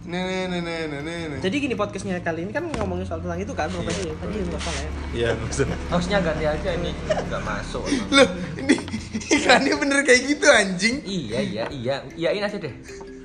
nah 0.07 0.23
nah 0.23 0.47
nah 0.47 0.63
nah 0.63 0.79
nah 0.87 0.99
nah, 1.03 1.35
nah. 1.35 1.39
jadi 1.43 1.67
gini 1.67 1.75
podcastnya 1.75 2.23
kali 2.23 2.47
ini 2.47 2.55
kan 2.55 2.63
ngomongin 2.63 3.03
soal 3.03 3.19
tentang 3.19 3.43
itu 3.43 3.51
kan 3.51 3.67
profesi 3.67 4.07
tadi 4.07 4.39
nggak 4.39 4.61
salah 4.63 4.79
ya 4.79 4.91
Iya, 5.11 5.29
maksudnya. 5.35 5.77
Hostnya 5.91 6.17
ganti 6.23 6.45
aja 6.47 6.69
ini 6.79 6.95
nggak 7.27 7.43
masuk. 7.43 7.83
Loh, 8.15 8.29
ini 8.55 8.86
iklannya 9.35 9.75
bener 9.75 9.99
kayak 10.01 10.21
gitu 10.25 10.45
anjing. 10.45 10.95
iya 11.03 11.39
iya 11.39 11.63
iya 11.69 11.95
iyain 12.13 12.43
aja 12.43 12.57
deh. 12.57 12.73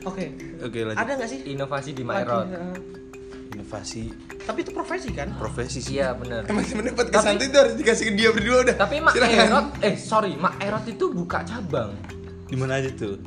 oke 0.03 0.25
Oke, 0.63 0.79
lanjut. 0.81 0.95
ada 0.97 1.11
nggak 1.15 1.27
sih 1.29 1.41
Inovasi 1.49 1.91
di 1.91 2.03
Maerot. 2.03 2.47
eh, 2.47 2.75
Inovasi 3.53 4.05
tapi 4.43 4.63
itu 4.63 4.71
profesi 4.71 5.11
kan 5.11 5.31
profesi 5.39 5.79
sih. 5.79 5.95
Iya 5.97 6.19
benar. 6.19 6.43
Emang 6.45 6.67
sebenarnya 6.67 6.99
podcast 6.99 7.15
Tapi- 7.17 7.29
santai 7.31 7.47
itu 7.47 7.59
harus 7.63 7.75
dikasih 7.79 8.05
ke 8.05 8.13
dia 8.13 8.29
berdua 8.31 8.57
udah. 8.61 8.75
Tapi 8.75 8.97
Mak. 8.99 9.15
Erot, 9.15 9.67
eh 9.81 9.95
sorry, 9.95 10.35
Mak 10.35 10.59
Erot 10.59 10.83
itu 10.85 11.05
buka 11.09 11.47
cabang. 11.47 11.95
Di 12.45 12.59
mana 12.59 12.83
aja 12.83 12.91
tuh? 12.91 13.23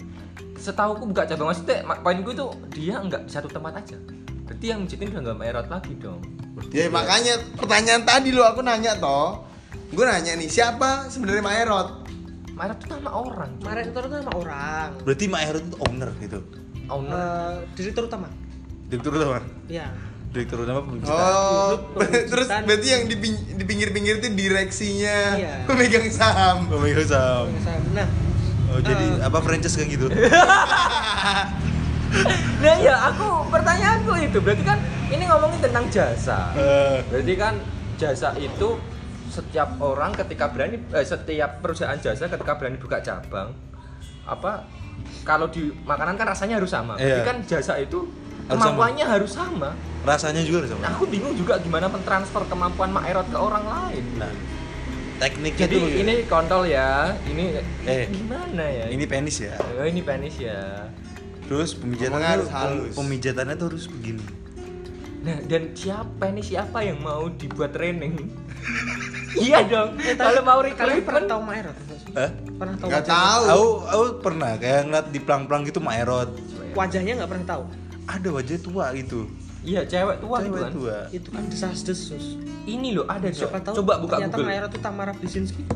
Setahu 0.59 0.99
aku 0.99 1.05
buka 1.07 1.23
cabang 1.23 1.47
maksudnya, 1.49 1.87
mak- 1.87 2.03
poin 2.03 2.19
gue 2.19 2.33
itu 2.33 2.45
dia 2.69 2.99
nggak 2.99 3.21
di 3.25 3.31
satu 3.31 3.47
tempat 3.47 3.79
aja. 3.79 3.95
Berarti 4.43 4.65
yang 4.67 4.83
mijitin 4.83 5.07
udah 5.09 5.21
nggak 5.23 5.37
Mak 5.39 5.47
Erot 5.47 5.67
lagi 5.71 5.93
dong. 5.95 6.19
Ya 6.71 6.91
makanya 6.91 7.33
pertanyaan 7.55 8.03
tadi 8.03 8.29
lo 8.31 8.43
aku 8.43 8.59
nanya 8.59 8.91
toh. 8.95 9.47
Gue 9.87 10.03
nanya 10.03 10.35
nih 10.35 10.51
siapa 10.51 11.07
sebenarnya 11.07 11.47
Maerot? 11.47 12.04
Mak 12.55 12.63
Erot 12.65 12.77
itu 12.77 12.87
nama 12.89 13.11
orang. 13.13 13.49
cuy. 13.53 13.65
Maret 13.65 13.85
itu 13.85 13.99
nama 13.99 14.31
orang 14.33 14.89
Berarti 15.03 15.25
Maerot 15.27 15.59
itu 15.61 15.77
owner 15.81 16.09
gitu. 16.17 16.39
Owner. 16.87 17.13
Eh, 17.13 17.53
direktur 17.75 18.03
utama 18.05 18.27
Direktur 18.85 19.11
utama. 19.13 19.39
ya 19.67 19.87
Direktur 20.27 20.57
utama 20.61 20.79
pembicara. 20.81 21.15
Oh, 21.15 21.71
terus 22.31 22.47
berarti 22.47 22.87
yang 22.89 23.03
di, 23.05 23.15
ping- 23.15 23.45
di 23.51 23.63
pinggir-pinggir 23.63 24.15
itu 24.17 24.27
direksinya 24.29 25.17
Iya. 25.33 25.53
pemegang 25.63 26.07
saham. 26.09 26.67
Pemegang 26.67 27.07
saham. 27.07 27.45
nah 27.91 28.07
Oh, 28.65 28.81
jadi 28.81 29.05
Eh. 29.13 29.21
apa 29.21 29.39
franchise 29.39 29.75
kayak 29.75 29.89
gitu? 29.93 30.07
Nah 32.55 32.75
ya 32.77 32.95
aku 33.05 33.27
pertanyaanku 33.45 34.11
itu 34.21 34.37
berarti 34.39 34.63
kan 34.63 34.79
ini 35.07 35.23
ngomongin 35.25 35.59
tentang 35.61 35.85
jasa. 35.89 36.51
Eh, 36.53 37.03
Berarti 37.05 37.33
kan 37.35 37.53
jasa 37.95 38.31
itu 38.35 38.79
setiap 39.35 39.75
orang 39.77 40.15
ketika 40.15 40.47
berani 40.47 40.79
eh, 40.89 41.03
setiap 41.03 41.59
perusahaan 41.59 41.97
jasa 41.97 42.25
ketika 42.25 42.55
berani 42.55 42.77
buka 42.77 42.99
cabang 42.99 43.51
apa 44.23 44.63
kalau 45.21 45.45
di 45.45 45.69
makanan 45.83 46.15
kan 46.15 46.25
rasanya 46.25 46.55
harus 46.55 46.71
sama. 46.71 46.95
Iya. 46.95 47.19
Jadi 47.19 47.21
kan 47.21 47.37
jasa 47.45 47.73
itu 47.77 48.07
Harus 48.45 48.61
kemampuannya 48.61 49.05
harus 49.05 49.31
sama. 49.33 49.73
rasanya 50.05 50.39
juga 50.39 50.63
harus 50.63 50.71
Nah, 50.71 50.79
sama. 50.79 50.95
aku 50.95 51.03
bingung 51.05 51.33
juga 51.33 51.57
gimana 51.57 51.89
mentransfer 51.89 52.45
kemampuan 52.45 52.89
Mak 52.89 53.05
Erot 53.05 53.27
ke 53.27 53.37
orang 53.37 53.65
lain. 53.65 54.05
Nah, 54.15 54.29
tekniknya 55.17 55.65
Jadi 55.65 55.75
tuh 55.75 55.87
ini 55.97 56.13
kontol 56.25 56.63
ya, 56.63 57.09
ini 57.25 57.57
Eh, 57.83 58.05
gimana 58.07 58.63
ya? 58.63 58.85
ini 58.87 59.03
penis 59.03 59.41
ya. 59.41 59.57
Oh, 59.57 59.81
ini 59.81 59.99
penis 59.99 60.35
ya. 60.37 60.61
Terus 61.45 61.73
pemijatannya 61.73 62.29
harus 62.31 62.49
halus. 62.49 62.93
Pemijatannya 62.93 63.55
tuh 63.55 63.67
harus 63.73 63.85
begini. 63.89 64.21
Nah, 65.25 65.37
dan 65.43 65.73
siapa 65.73 66.23
ini 66.29 66.39
siapa 66.39 66.79
yang 66.79 66.99
mau 66.99 67.27
dibuat 67.27 67.71
training? 67.71 68.15
iya 69.41 69.63
dong. 69.63 69.95
Kalau 69.97 70.41
mau 70.41 70.59
kalian 70.61 70.71
pernah 70.71 70.95
recruitment 71.01 71.27
tahu 71.27 71.41
Maerot 71.43 71.75
nggak 71.75 71.97
sih? 71.99 72.11
Hah? 72.13 72.29
pernah 72.55 72.73
tahu 72.77 72.87
Gak 72.87 72.95
wajah- 72.95 73.11
tahu. 73.11 73.43
Aku, 73.47 73.67
aku 73.83 74.03
pernah 74.21 74.49
kayak 74.55 74.79
ngeliat 74.85 75.05
di 75.09 75.19
pelang-pelang 75.19 75.61
gitu 75.63 75.79
Maerot. 75.79 76.29
wajahnya 76.73 77.11
nggak 77.17 77.29
pernah 77.29 77.47
tahu 77.49 77.63
Ada 78.05 78.27
wajah 78.29 78.57
tua 78.59 78.85
gitu. 78.93 79.19
Iya, 79.61 79.81
cewek 79.83 80.15
tua 80.19 80.35
gitu 80.39 80.51
Cewek 80.51 80.61
kan. 80.61 80.71
tua. 80.71 80.97
itu 81.09 81.27
kan 81.31 81.43
desas 81.47 81.79
desus 81.81 82.23
Ini 82.63 82.87
loh 82.93 83.03
ada 83.07 83.27
siapa 83.27 83.59
tahu 83.59 83.81
Coba 83.81 83.93
buka 83.97 84.13
ternyata 84.21 84.35
Google. 84.35 84.47
Maerot 84.47 84.69
itu 84.69 84.79
Tamara 84.79 85.11
Blizinski 85.11 85.63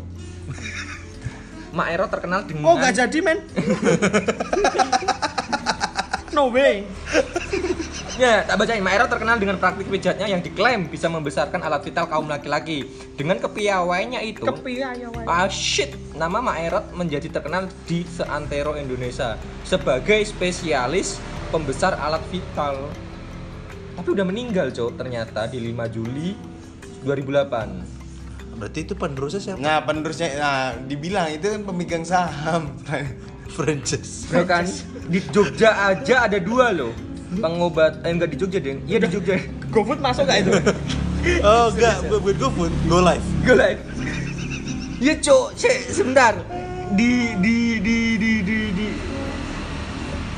Mak 1.72 1.88
Erot 1.88 2.08
terkenal 2.08 2.40
dengan 2.44 2.64
oh 2.66 2.76
nggak 2.76 2.94
jadi 2.96 3.18
men 3.20 3.40
no 6.32 6.48
way 6.48 6.88
Ya, 8.20 8.44
tak 8.44 8.60
bacain. 8.60 8.84
Mak 8.84 8.94
Erot 9.00 9.08
terkenal 9.08 9.40
dengan 9.40 9.56
praktik 9.56 9.88
pijatnya 9.88 10.28
yang 10.28 10.44
diklaim 10.44 10.92
bisa 10.92 11.08
membesarkan 11.08 11.64
alat 11.64 11.88
vital 11.88 12.04
kaum 12.04 12.28
laki-laki. 12.28 12.84
Dengan 13.16 13.40
kepiawaiannya 13.40 14.20
itu, 14.28 14.44
kepiawai 14.44 15.24
Ah 15.24 15.48
shit, 15.48 15.96
nama 16.20 16.44
Mak 16.44 16.58
Erot 16.60 16.86
menjadi 16.92 17.32
terkenal 17.32 17.72
di 17.88 18.04
seantero 18.04 18.76
Indonesia 18.76 19.40
sebagai 19.64 20.20
spesialis 20.28 21.16
pembesar 21.48 21.96
alat 21.96 22.20
vital. 22.28 22.92
Tapi 23.96 24.08
udah 24.12 24.26
meninggal, 24.28 24.68
Cok, 24.76 25.00
ternyata 25.00 25.48
di 25.48 25.64
5 25.72 25.88
Juli 25.88 26.36
2008. 27.08 28.60
Berarti 28.60 28.80
itu 28.84 29.00
penerusnya 29.00 29.40
siapa? 29.40 29.64
Nah, 29.64 29.80
penerusnya 29.88 30.28
nah 30.36 30.76
dibilang 30.76 31.32
itu 31.32 31.56
kan 31.56 31.64
pemegang 31.64 32.04
saham. 32.04 32.68
franchise. 33.50 34.30
Bro 34.30 34.46
kan 34.46 34.66
di 35.10 35.20
Jogja 35.34 35.90
aja 35.90 36.30
ada 36.30 36.38
dua 36.38 36.70
loh. 36.70 36.94
Pengobat 37.30 38.02
eh 38.02 38.10
enggak 38.10 38.34
di 38.34 38.38
Jogja, 38.42 38.58
Deng. 38.58 38.82
Iya 38.90 39.06
di 39.06 39.08
Jogja. 39.14 39.38
GoFood 39.74 40.02
masuk 40.02 40.26
gak 40.26 40.42
itu? 40.42 40.54
Oh 41.44 41.68
enggak, 41.68 42.08
buat 42.08 42.24
buat 42.24 42.38
GoFood, 42.40 42.72
Go 42.88 43.04
Live. 43.04 43.26
Go 43.44 43.54
live. 43.54 43.82
Ya, 45.00 45.16
Cok, 45.16 45.56
Cek, 45.56 45.92
sebentar. 45.92 46.36
Di 46.96 47.36
di 47.40 47.80
di 47.80 48.20
di 48.20 48.34
di 48.44 48.60
di 48.76 48.88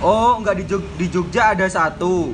Oh, 0.02 0.38
enggak 0.38 0.58
di 0.58 0.66
Jog 0.70 0.86
di 0.98 1.06
Jogja 1.10 1.58
ada 1.58 1.70
satu. 1.70 2.34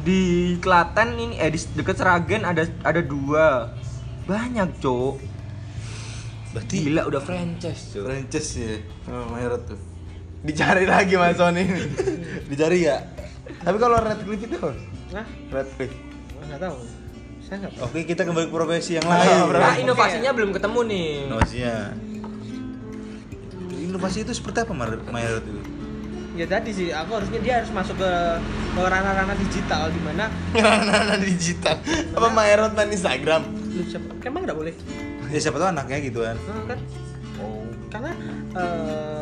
Di 0.00 0.56
Klaten 0.60 1.20
ini 1.20 1.36
eh 1.36 1.52
di 1.52 1.60
deket 1.76 2.00
Seragen 2.00 2.48
ada 2.48 2.64
ada 2.84 3.00
dua. 3.00 3.76
Banyak, 4.24 4.80
Cok. 4.80 5.16
Berarti 6.56 6.76
Gila 6.84 7.08
udah 7.08 7.20
franchise, 7.20 7.96
Cok. 7.96 8.04
franchise 8.08 8.50
ya. 8.56 8.76
Oh, 9.08 9.28
Maerot 9.32 9.64
tuh. 9.68 9.80
Dicari 10.40 10.88
lagi 10.88 11.16
Mas 11.16 11.36
Sony. 11.36 11.64
Dicari 12.52 12.88
ya. 12.88 13.04
Tapi 13.58 13.76
kalau 13.76 13.96
Red 13.98 14.20
Cliff 14.22 14.40
itu 14.40 14.56
Nah, 15.10 15.26
Red 15.50 15.68
Cliff. 15.74 15.92
nggak 16.40 16.60
tahu. 16.60 16.76
Saya 17.40 17.56
nggak 17.60 17.72
tahu. 17.74 17.84
Oke, 17.84 17.98
kita 18.04 18.22
kembali 18.22 18.46
ke 18.46 18.54
profesi 18.54 18.90
yang 18.94 19.04
Oh, 19.04 19.10
lain. 19.10 19.50
Nah, 19.52 19.74
inovasinya 19.76 20.30
belum 20.30 20.50
ketemu 20.50 20.80
nih. 20.86 21.08
Inovasinya. 21.26 21.76
Inovasi 23.80 24.18
itu 24.22 24.32
seperti 24.32 24.58
apa 24.62 24.72
Mayorot 25.10 25.42
itu? 25.42 25.60
Ya 26.38 26.46
tadi 26.46 26.70
sih, 26.70 26.88
aku 26.88 27.18
harusnya 27.18 27.42
dia 27.42 27.58
harus 27.60 27.68
masuk 27.68 27.98
ke 27.98 28.12
ke 28.70 28.80
ranah-ranah 28.80 29.34
digital 29.36 29.90
di 29.90 30.00
mana 30.00 30.30
Ranah 30.56 31.18
digital. 31.18 31.76
Apa 32.14 32.28
Maerot 32.30 32.72
main 32.72 32.88
Instagram? 32.88 33.42
lu 33.70 33.82
siapa? 33.84 34.14
Emang 34.22 34.46
nggak 34.46 34.56
boleh? 34.56 34.74
Ya 35.30 35.38
siapa 35.38 35.58
tahu 35.58 35.68
anaknya 35.68 35.98
gitu 36.00 36.22
kan. 36.22 36.36
Nah, 36.38 36.64
kan? 36.66 36.78
Karena 37.90 38.10
eh, 38.54 39.19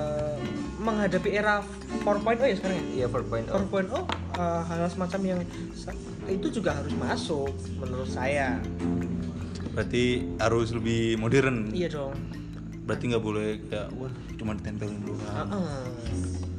menghadapi 0.89 1.30
era 1.36 1.61
4.0 2.01 2.41
ya 2.41 2.57
sekarang 2.57 2.76
ya. 2.80 2.84
Iya 3.05 3.07
4.0. 3.12 3.53
4.0 3.53 3.93
eh, 4.41 4.62
hal 4.64 4.89
semacam 4.89 5.20
yang 5.24 5.41
itu 6.28 6.47
juga 6.49 6.80
harus 6.80 6.95
masuk 6.97 7.53
menurut 7.76 8.09
saya. 8.09 8.57
Berarti 9.76 10.24
harus 10.41 10.72
lebih 10.72 11.20
modern. 11.20 11.70
Iya 11.70 11.89
dong. 11.93 12.16
Berarti 12.89 13.05
nggak 13.12 13.24
boleh 13.24 13.49
kayak 13.68 13.89
wah 14.01 14.12
cuma 14.41 14.57
ditempelin 14.57 14.97
doang. 15.05 15.49
Heeh. 15.53 15.82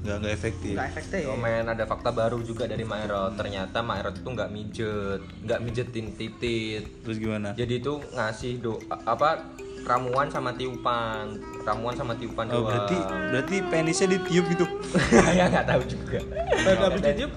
Nggak 0.06 0.16
nggak 0.24 0.34
efektif. 0.34 0.74
Nggak 0.78 0.90
efektif. 0.94 1.24
Oh 1.28 1.38
men, 1.38 1.66
ada 1.68 1.84
fakta 1.90 2.10
baru 2.14 2.40
juga 2.46 2.70
dari 2.70 2.86
Maerot. 2.86 3.36
Ternyata 3.36 3.82
Maerot 3.82 4.16
itu 4.16 4.30
nggak 4.30 4.50
mijet, 4.54 5.22
nggak 5.44 5.60
mijetin 5.66 6.08
titit. 6.16 6.84
Terus 7.04 7.18
gimana? 7.18 7.58
Jadi 7.58 7.82
itu 7.82 8.00
ngasih 8.14 8.62
do 8.62 8.80
apa 8.90 9.44
ramuan 9.84 10.30
sama 10.30 10.54
tiupan, 10.56 11.40
ramuan 11.62 11.93
sama 11.93 12.18
tiupan 12.18 12.49
Oh, 12.49 12.64
doang. 12.64 12.66
berarti 12.66 12.97
berarti 13.30 13.55
penisnya 13.70 14.07
ditiup 14.10 14.45
gitu. 14.49 14.66
ya 15.38 15.45
nggak 15.47 15.66
tahu 15.68 15.82
juga. 15.86 16.20
Pada 16.66 16.84
habis 16.88 17.01
ditiup. 17.03 17.32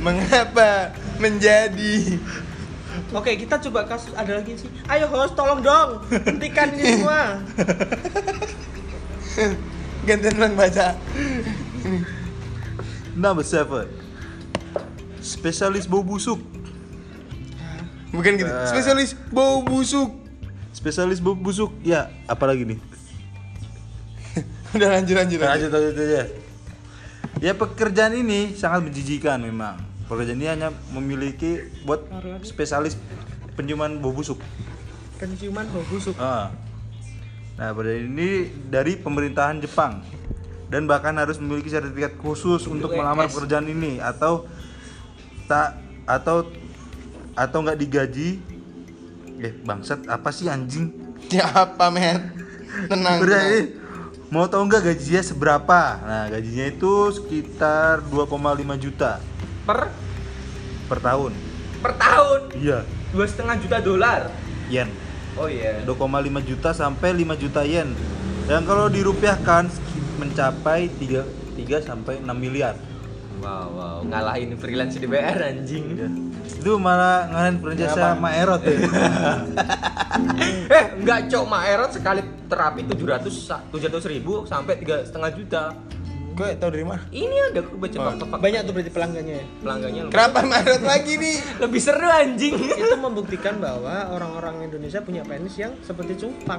Mengapa 0.00 0.92
menjadi 1.16 2.18
Oke, 3.10 3.34
kita 3.34 3.58
coba 3.58 3.82
kasus 3.86 4.14
ada 4.14 4.38
lagi 4.38 4.54
sih. 4.54 4.70
Ayo 4.86 5.10
host, 5.10 5.34
tolong 5.34 5.58
dong, 5.58 5.98
hentikan 6.10 6.70
ini 6.78 7.02
semua. 7.02 7.42
gantian 10.06 10.34
bang 10.38 10.54
baca? 10.54 10.94
Number 13.14 13.42
seven. 13.42 13.90
Spesialis 15.18 15.90
bau 15.90 16.06
busuk. 16.06 16.38
Bukan 18.14 18.38
gitu. 18.38 18.46
Eh. 18.46 18.68
Spesialis 18.70 19.18
bau 19.34 19.66
busuk. 19.66 20.14
Spesialis 20.70 21.18
bau 21.18 21.34
busuk. 21.34 21.74
Ya, 21.82 22.14
apalagi 22.30 22.62
nih? 22.62 22.78
Udah 24.78 24.88
lanjut 24.94 25.14
lanjut. 25.18 25.38
lanjut. 25.42 25.50
Lanjut 25.66 25.70
lanjut 25.74 25.94
aja. 25.98 26.22
Ya 27.42 27.52
pekerjaan 27.58 28.14
ini 28.14 28.54
sangat 28.54 28.86
menjijikan 28.86 29.42
memang. 29.42 29.82
Pekerjaan 30.06 30.38
ini 30.38 30.46
hanya 30.46 30.70
memiliki 30.94 31.66
buat 31.82 32.06
spesialis 32.46 32.94
penciuman 33.58 33.98
bau 33.98 34.14
busuk. 34.14 34.38
Penciuman 35.18 35.66
bau 35.66 35.82
busuk. 35.90 36.14
Ah. 36.22 36.54
Nah, 37.54 37.70
pada 37.70 37.94
ini 37.94 38.50
dari 38.66 38.98
pemerintahan 38.98 39.62
Jepang 39.62 40.02
dan 40.70 40.90
bahkan 40.90 41.14
harus 41.14 41.38
memiliki 41.38 41.70
sertifikat 41.70 42.18
khusus 42.18 42.66
untuk 42.66 42.90
melamar 42.94 43.30
pekerjaan 43.30 43.66
ini 43.70 44.02
atau 44.02 44.46
tak 45.46 45.78
atau 46.02 46.50
atau 47.34 47.58
nggak 47.60 47.78
digaji. 47.78 48.38
Eh, 49.36 49.52
bangsat 49.60 50.06
apa 50.06 50.30
sih 50.30 50.46
anjing? 50.46 50.90
Ya 51.26 51.48
apa 51.48 51.88
men? 51.88 52.30
Tenang. 52.86 53.18
Udah 53.18 53.40
ini 53.46 53.60
mau 54.28 54.44
tau 54.44 54.60
nggak 54.60 54.82
gajinya 54.84 55.22
seberapa? 55.22 55.80
Nah, 55.98 56.28
gajinya 56.28 56.66
itu 56.66 56.92
sekitar 57.10 58.04
2,5 58.04 58.28
juta 58.76 59.22
Per 59.62 59.88
per 60.84 60.98
tahun. 61.00 61.32
per 61.80 61.92
tahun 61.94 62.40
Iya, 62.54 62.78
dua 63.08 63.24
setengah 63.24 63.56
juta 63.56 63.78
dolar. 63.78 64.28
yen. 64.66 64.88
Oh 65.34 65.48
iya. 65.48 65.80
2,5 65.82 65.96
juta 66.40 66.70
sampai 66.70 67.10
5 67.14 67.34
juta 67.34 67.64
yen. 67.64 67.90
Dan 68.44 68.62
kalau 68.62 68.86
dirupiahkan 68.86 69.72
mencapai 70.16 70.92
3 70.92 71.24
3 71.56 71.80
sampai 71.80 72.20
6 72.20 72.28
miliar. 72.34 72.76
Wow 73.40 73.66
wow 73.72 73.96
ngalahin 74.02 74.52
freelance 74.54 74.94
DPR 74.94 75.40
anjing. 75.42 75.84
Itu 76.44 76.76
malah 76.76 77.28
ngalahin 77.28 77.56
franchise 77.60 77.96
Maerot 78.16 78.60
ya. 78.62 78.76
eh 80.70 80.84
enggak 80.96 81.18
cok 81.28 81.44
Maerot 81.44 81.90
sekali 81.92 82.20
terapi 82.46 82.80
700 82.86 83.28
sa- 83.32 83.64
700 83.68 84.12
ribu 84.12 84.44
sampai 84.44 84.76
tiga 84.76 85.02
setengah 85.02 85.30
juta. 85.32 85.62
Gue 86.34 86.50
tau 86.58 86.66
dari 86.66 86.82
mana? 86.82 86.98
Ini 87.14 87.36
ada 87.46 87.62
aku 87.62 87.78
baca 87.78 87.94
fakta-fakta 87.94 88.42
Banyak 88.42 88.60
tuh 88.66 88.72
berarti 88.74 88.90
pelanggannya 88.90 89.34
ya. 89.38 89.46
pelanggannya 89.62 90.00
lebih, 90.02 90.14
Kenapa 90.18 90.38
Maerot 90.42 90.82
lagi 90.82 91.12
nih? 91.14 91.36
lebih 91.62 91.80
seru 91.80 92.08
anjing. 92.10 92.54
Itu 92.58 92.96
membuktikan 92.98 93.54
bahwa 93.62 94.10
orang-orang 94.10 94.66
Indonesia 94.66 94.98
punya 94.98 95.22
penis 95.22 95.54
yang 95.54 95.78
seperti 95.80 96.18
cupang. 96.18 96.58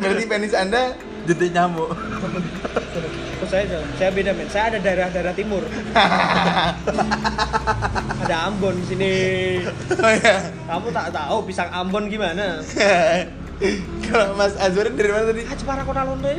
Berarti 0.00 0.24
penis 0.28 0.52
anda 0.52 0.92
Jentik 1.28 1.50
nyamuk. 1.52 1.92
Saya, 3.50 3.82
saya 3.98 4.10
beda 4.14 4.30
men. 4.30 4.46
Saya 4.46 4.70
ada 4.70 4.78
daerah-daerah 4.78 5.34
timur. 5.34 5.64
ada 8.22 8.36
Ambon 8.46 8.78
di 8.78 8.84
sini. 8.86 9.14
Oh 9.98 10.12
ya. 10.12 10.34
Kamu 10.70 10.86
tak 10.94 11.10
tahu 11.10 11.50
pisang 11.50 11.66
Ambon 11.74 12.06
gimana? 12.06 12.60
Kalau 14.08 14.32
Mas 14.40 14.56
Azwar 14.56 14.88
dari 14.88 15.10
mana 15.12 15.24
tadi? 15.28 15.42
Ah, 15.44 15.56
Jepara 15.58 15.82
Kota 15.84 16.02
Londo. 16.08 16.30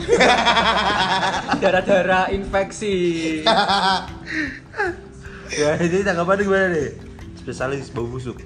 Darah-darah 1.61 2.33
infeksi. 2.33 2.95
ya, 5.53 5.77
jadi 5.77 6.01
tanggapannya 6.01 6.43
gimana 6.47 6.67
deh? 6.73 6.89
Spesialis 7.37 7.93
bau 7.93 8.09
busuk. 8.09 8.41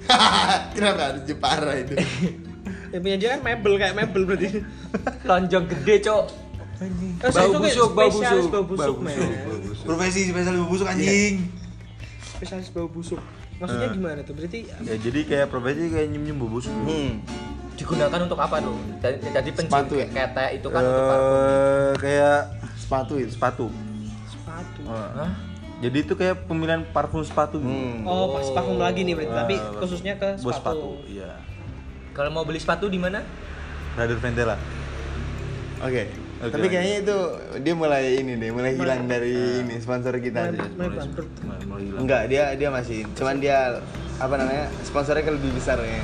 Kenapa 0.76 1.02
harus 1.12 1.22
Jepara 1.24 1.72
itu? 1.80 1.96
Ya 2.88 2.98
punya 2.98 3.16
dia 3.16 3.28
kan 3.32 3.40
mebel 3.42 3.74
kayak 3.76 3.94
mebel 3.94 4.22
berarti. 4.24 4.48
Lonjong 5.22 5.64
gede 5.68 5.96
cok. 6.02 6.24
Oh, 6.76 7.32
Bau 7.32 7.56
busuk, 7.56 7.90
bau 7.90 8.10
spesialis 8.10 8.46
busuk. 8.46 8.52
bau 8.52 8.64
busuk. 8.68 8.96
Profesi 9.82 10.28
spesialis 10.28 10.58
bau 10.58 10.68
busuk 10.68 10.86
anjing. 10.86 11.34
Spesialis 12.28 12.68
bau 12.68 12.86
busuk. 12.86 13.20
Maksudnya 13.56 13.88
Eh. 13.88 13.94
gimana 13.94 14.20
tuh? 14.20 14.34
Berarti 14.36 14.58
Ya 14.84 14.94
jadi 14.94 15.20
kayak 15.24 15.46
profesi 15.48 15.88
kayak 15.88 16.06
nyium-nyium 16.10 16.36
bau 16.36 16.50
busuk. 16.50 16.72
Hmm. 16.76 17.24
Digunakan 17.72 18.20
untuk 18.22 18.36
apa 18.36 18.56
tuh? 18.58 18.76
Jadi, 18.98 19.16
jadi 19.26 19.50
pencium 19.50 19.72
Sepatu 19.72 19.94
ya? 19.94 20.06
ketek 20.06 20.50
itu 20.54 20.68
kan 20.68 20.80
untuk 20.82 21.04
parfum. 21.06 21.36
Eh, 21.36 21.92
kayak 21.98 22.40
Sepatu 22.76 23.14
itu. 23.16 23.30
sepatu. 23.30 23.66
sepatu. 24.28 24.80
Hah? 24.86 25.30
Jadi 25.76 25.98
itu 25.98 26.14
kayak 26.14 26.36
pemilihan 26.44 26.80
parfum 26.88 27.20
sepatu 27.20 27.56
gitu. 27.58 27.68
Hmm. 27.68 28.04
Oh, 28.04 28.32
pas 28.32 28.48
parfum 28.50 28.76
lagi 28.78 29.00
nih 29.02 29.12
berarti, 29.12 29.32
tapi 29.34 29.54
Eh, 29.54 29.76
khususnya 29.76 30.12
ke 30.14 30.28
Bos 30.36 30.52
sepatu. 30.54 30.96
sepatu. 30.96 31.04
Iya. 31.06 31.32
Kalau 32.16 32.32
mau 32.32 32.42
beli 32.42 32.56
sepatu 32.56 32.88
di 32.88 32.96
mana? 32.96 33.20
Radar 33.92 34.16
Ventela. 34.16 34.56
Oke. 35.78 36.08
Oke, 36.36 36.52
Tapi 36.52 36.56
lanjut. 36.58 36.68
kayaknya 36.70 36.96
itu 36.98 37.16
dia 37.60 37.74
mulai 37.74 38.04
ini 38.14 38.36
deh, 38.36 38.52
mulai 38.52 38.72
hilang 38.72 39.04
dari 39.04 39.32
ini 39.62 39.76
sponsor 39.76 40.16
kita. 40.16 40.48
Mulai- 40.48 40.52
deh. 40.54 40.68
mulai 40.70 40.90
bangkrut. 40.94 41.30
Mulai- 41.42 41.64
mulai 41.64 41.82
hilang. 41.82 42.00
Enggak, 42.00 42.22
dia 42.26 42.42
dia 42.52 42.68
masih. 42.68 42.98
Cuman 43.12 43.36
dia 43.36 43.80
apa 44.16 44.34
namanya? 44.34 44.64
Sponsornya 44.82 45.22
kan 45.22 45.34
lebih 45.36 45.52
besar 45.52 45.76
ya. 45.78 46.00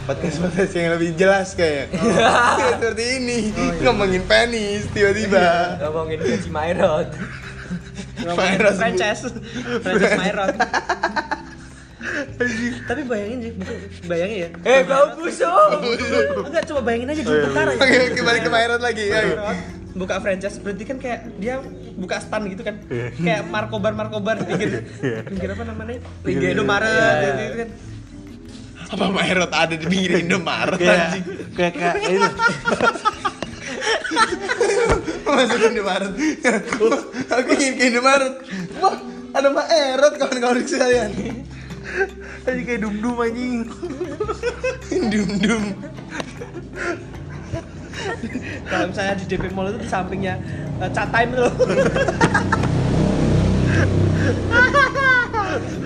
Podcast 0.00 0.38
podcast 0.40 0.72
yang 0.72 0.90
lebih 0.92 1.10
jelas 1.14 1.54
kayak. 1.54 1.86
Kayak 2.58 2.70
seperti 2.78 3.04
ini. 3.18 3.38
Ngomongin 3.78 4.22
penis 4.24 4.90
tiba-tiba. 4.90 5.78
Ngomongin 5.78 6.18
gaji 6.18 6.50
Maerot. 6.50 7.08
Ngomongin 8.26 8.58
Maerot. 8.58 8.74
franchise. 8.74 9.22
franchise 9.82 10.18
Maerot. 10.18 10.54
tapi 12.82 13.02
bayangin 13.04 13.38
sih, 13.42 13.52
bayangin 14.04 14.38
ya. 14.38 14.48
Eh 14.64 14.80
bau 14.82 15.12
busuk. 15.14 15.70
Enggak, 16.42 16.64
coba 16.66 16.80
bayangin 16.82 17.08
aja 17.08 17.20
Oh, 17.20 17.26
dulu 17.26 17.36
iya, 17.36 17.44
bentar 17.46 17.66
aja. 17.68 17.80
Oke, 17.80 17.98
kembali 18.14 18.38
ke 18.38 18.48
Maerot 18.48 18.80
lagi. 18.80 19.06
Maerot 19.08 19.58
buka 19.90 20.16
franchise 20.16 20.56
berarti 20.56 20.84
kan 20.86 20.96
kayak 20.96 21.20
dia 21.36 21.58
buka 21.92 22.16
stand 22.16 22.46
gitu 22.48 22.62
kan 22.62 22.78
kayak 23.18 23.42
markobar 23.44 23.90
markobar 23.90 24.38
di 24.38 24.46
pinggir 24.46 24.86
pinggir 25.26 25.50
apa 25.50 25.66
namanya 25.66 25.98
pinggir 26.22 26.54
Indomaret 26.54 26.86
Iya. 26.86 27.34
gitu 27.42 27.56
kan 27.58 27.68
Apa 28.88 29.04
Maerot 29.10 29.50
ada 29.50 29.74
di 29.74 29.82
pinggir 29.84 30.22
Indomaret 30.22 30.78
Kayak 30.78 30.94
anjing? 31.10 31.24
kayak 31.52 31.72
kayak 31.74 31.94
itu. 32.06 32.30
Masuk 35.26 35.60
Indomaret. 35.64 36.12
Aku 37.28 37.50
ingin 37.52 37.72
ke 37.74 37.84
Indomaret. 37.88 38.34
Wah, 38.78 38.94
ada 39.32 39.48
Maerot 39.48 40.14
kawan-kawan 40.16 40.62
sekalian. 40.64 41.10
Tadi 42.40 42.60
kayak 42.62 42.80
dum-dum 42.80 43.16
anjing. 43.16 43.66
Dum-dum. 44.90 45.62
kalau 48.64 48.86
misalnya 48.86 49.14
di 49.14 49.26
DP 49.26 49.50
Mall 49.50 49.68
itu 49.68 49.80
di 49.80 49.88
sampingnya 49.88 50.40
uh, 50.78 50.88
chat 50.88 51.10
time 51.10 51.30
tuh 51.32 51.50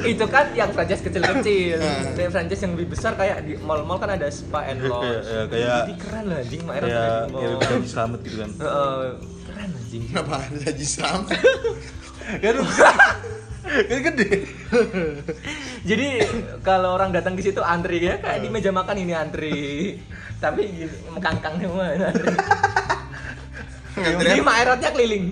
itu 0.05 0.25
kan 0.27 0.53
yang 0.53 0.69
franchise 0.71 1.01
kecil-kecil. 1.01 1.81
Hmm. 1.81 2.13
Kayak 2.15 2.31
franchise 2.31 2.61
yang 2.61 2.73
lebih 2.77 2.89
besar 2.93 3.13
kayak 3.15 3.41
di 3.43 3.57
mall-mall 3.57 3.97
kan 3.97 4.13
ada 4.13 4.29
spa 4.29 4.63
and 4.63 4.79
Kayak- 4.79 4.93
lounge. 4.93 5.25
ya, 5.25 5.41
kayak- 5.49 5.79
Jadi 5.81 5.95
keren 5.97 6.25
lah 6.29 6.39
anjing 6.39 6.61
Kayak 6.63 6.85
di 6.85 7.33
mall. 7.33 7.41
kayak 7.41 7.73
lebih 7.73 7.91
selamat 7.91 8.19
gitu 8.21 8.37
kan. 8.37 8.51
Heeh, 8.55 9.05
keren 9.45 9.69
anjing. 9.73 10.03
Kenapa 10.07 10.35
ada 10.39 10.59
Haji 10.63 10.87
Slamet? 10.87 11.39
Kan 12.35 12.55
kan 12.57 12.95
gede. 13.67 14.31
jadi 15.83 16.09
kalau 16.61 16.95
orang 16.95 17.11
datang 17.11 17.33
di 17.33 17.43
situ 17.43 17.61
antri 17.61 18.01
ya 18.01 18.19
kayak 18.19 18.41
di 18.41 18.49
meja 18.49 18.71
makan 18.71 18.97
ini 18.99 19.13
antri 19.13 19.99
tapi 20.37 20.69
gini, 20.69 20.87
mengkangkang 21.09 21.57
semua 21.57 21.89
antri 21.95 22.35
Ngantri 23.95 24.27
jadi 24.27 24.43
apa? 24.43 24.51
maerotnya 24.51 24.91
keliling 24.91 25.27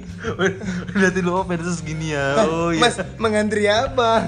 Berarti 0.95 1.19
lu 1.19 1.35
pedes 1.43 1.83
segini 1.83 2.15
ya. 2.15 2.47
Oh 2.47 2.71
iya. 2.71 2.79
Mas, 2.79 2.95
mengantri 3.19 3.67
apa? 3.67 4.23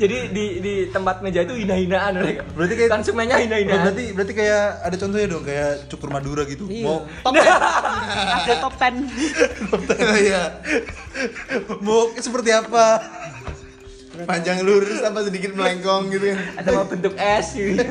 jadi 0.00 0.32
di 0.32 0.44
di 0.58 0.74
tempat 0.88 1.20
meja 1.20 1.44
itu 1.44 1.52
hina-hinaan 1.52 2.16
mereka 2.16 2.48
Berarti 2.56 2.74
kayak- 2.80 2.88
konsumennya 2.90 3.36
hina-hinaan 3.36 3.84
berarti 3.84 4.04
berarti 4.16 4.32
kayak 4.32 4.64
ada 4.80 4.96
contohnya 4.96 5.26
dong 5.28 5.44
kayak 5.44 5.72
cukur 5.86 6.08
Madura 6.08 6.48
gitu. 6.48 6.64
Iya. 6.64 6.80
Mau 6.80 7.04
Top 7.28 7.36
ten. 7.36 7.54
Ada 8.40 8.54
top 9.68 9.82
10. 9.84 10.16
Iya. 10.24 10.42
mau 11.78 12.08
seperti 12.16 12.56
apa? 12.56 12.86
Panjang 14.22 14.62
lurus 14.62 15.02
apa 15.02 15.18
sedikit 15.22 15.50
melengkong 15.52 16.06
gitu 16.08 16.30
kan. 16.30 16.38
atau 16.56 16.70
mau 16.72 16.86
bentuk 16.86 17.14
es 17.14 17.46
gitu. 17.50 17.82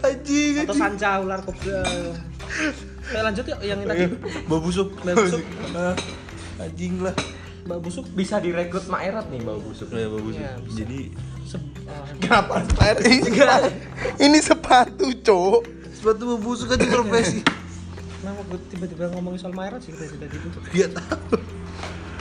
Anjing. 0.00 0.52
Atau 0.62 0.74
sanca 0.74 1.18
ular 1.18 1.42
kobra. 1.42 1.82
Oke, 1.84 3.18
lanjut 3.18 3.44
yuk 3.44 3.58
yang 3.60 3.82
tadi. 3.82 4.06
Bau 4.46 4.58
busuk. 4.58 4.94
Bau 4.96 5.18
busuk. 5.18 5.42
Ah, 5.74 5.94
Anjing 6.56 7.02
lah. 7.02 7.10
Mbak 7.64 7.80
busuk 7.80 8.04
bisa 8.12 8.38
direkrut 8.38 8.86
maerot 8.86 9.24
nih 9.26 9.40
bau 9.40 9.56
busuk 9.56 9.88
Ya 9.90 10.06
bau 10.06 10.20
busuk. 10.20 10.38
Bisa. 10.38 10.76
Jadi 10.78 11.00
se- 11.42 11.58
ah, 11.84 12.04
Kenapa 12.14 12.60
sepatu 12.62 13.02
ini? 13.10 13.28
Ini 14.20 14.38
sepatu, 14.38 15.06
Cok. 15.10 15.60
sepatu 15.90 16.22
bau 16.28 16.38
busuk 16.38 16.70
aja 16.70 16.84
profesi. 16.84 17.40
Kenapa 18.20 18.40
gue 18.46 18.60
tiba-tiba 18.68 19.04
ngomongin 19.10 19.36
soal 19.38 19.52
Maerot 19.52 19.80
sih 19.80 19.90
tadi 19.90 20.14
tadi 20.14 20.36
itu? 20.38 20.58
Dia 20.70 20.86
tahu. 20.88 21.36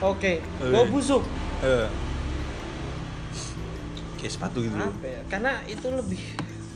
Oke, 0.09 0.39
bau 0.63 0.83
busuk. 0.85 1.21
Eh. 1.61 1.87
Kayak 4.23 4.33
sepatu 4.39 4.63
gitu. 4.63 4.71
Apa 4.73 5.03
ya? 5.03 5.21
Karena 5.27 5.51
itu 5.67 5.87
lebih 5.91 6.23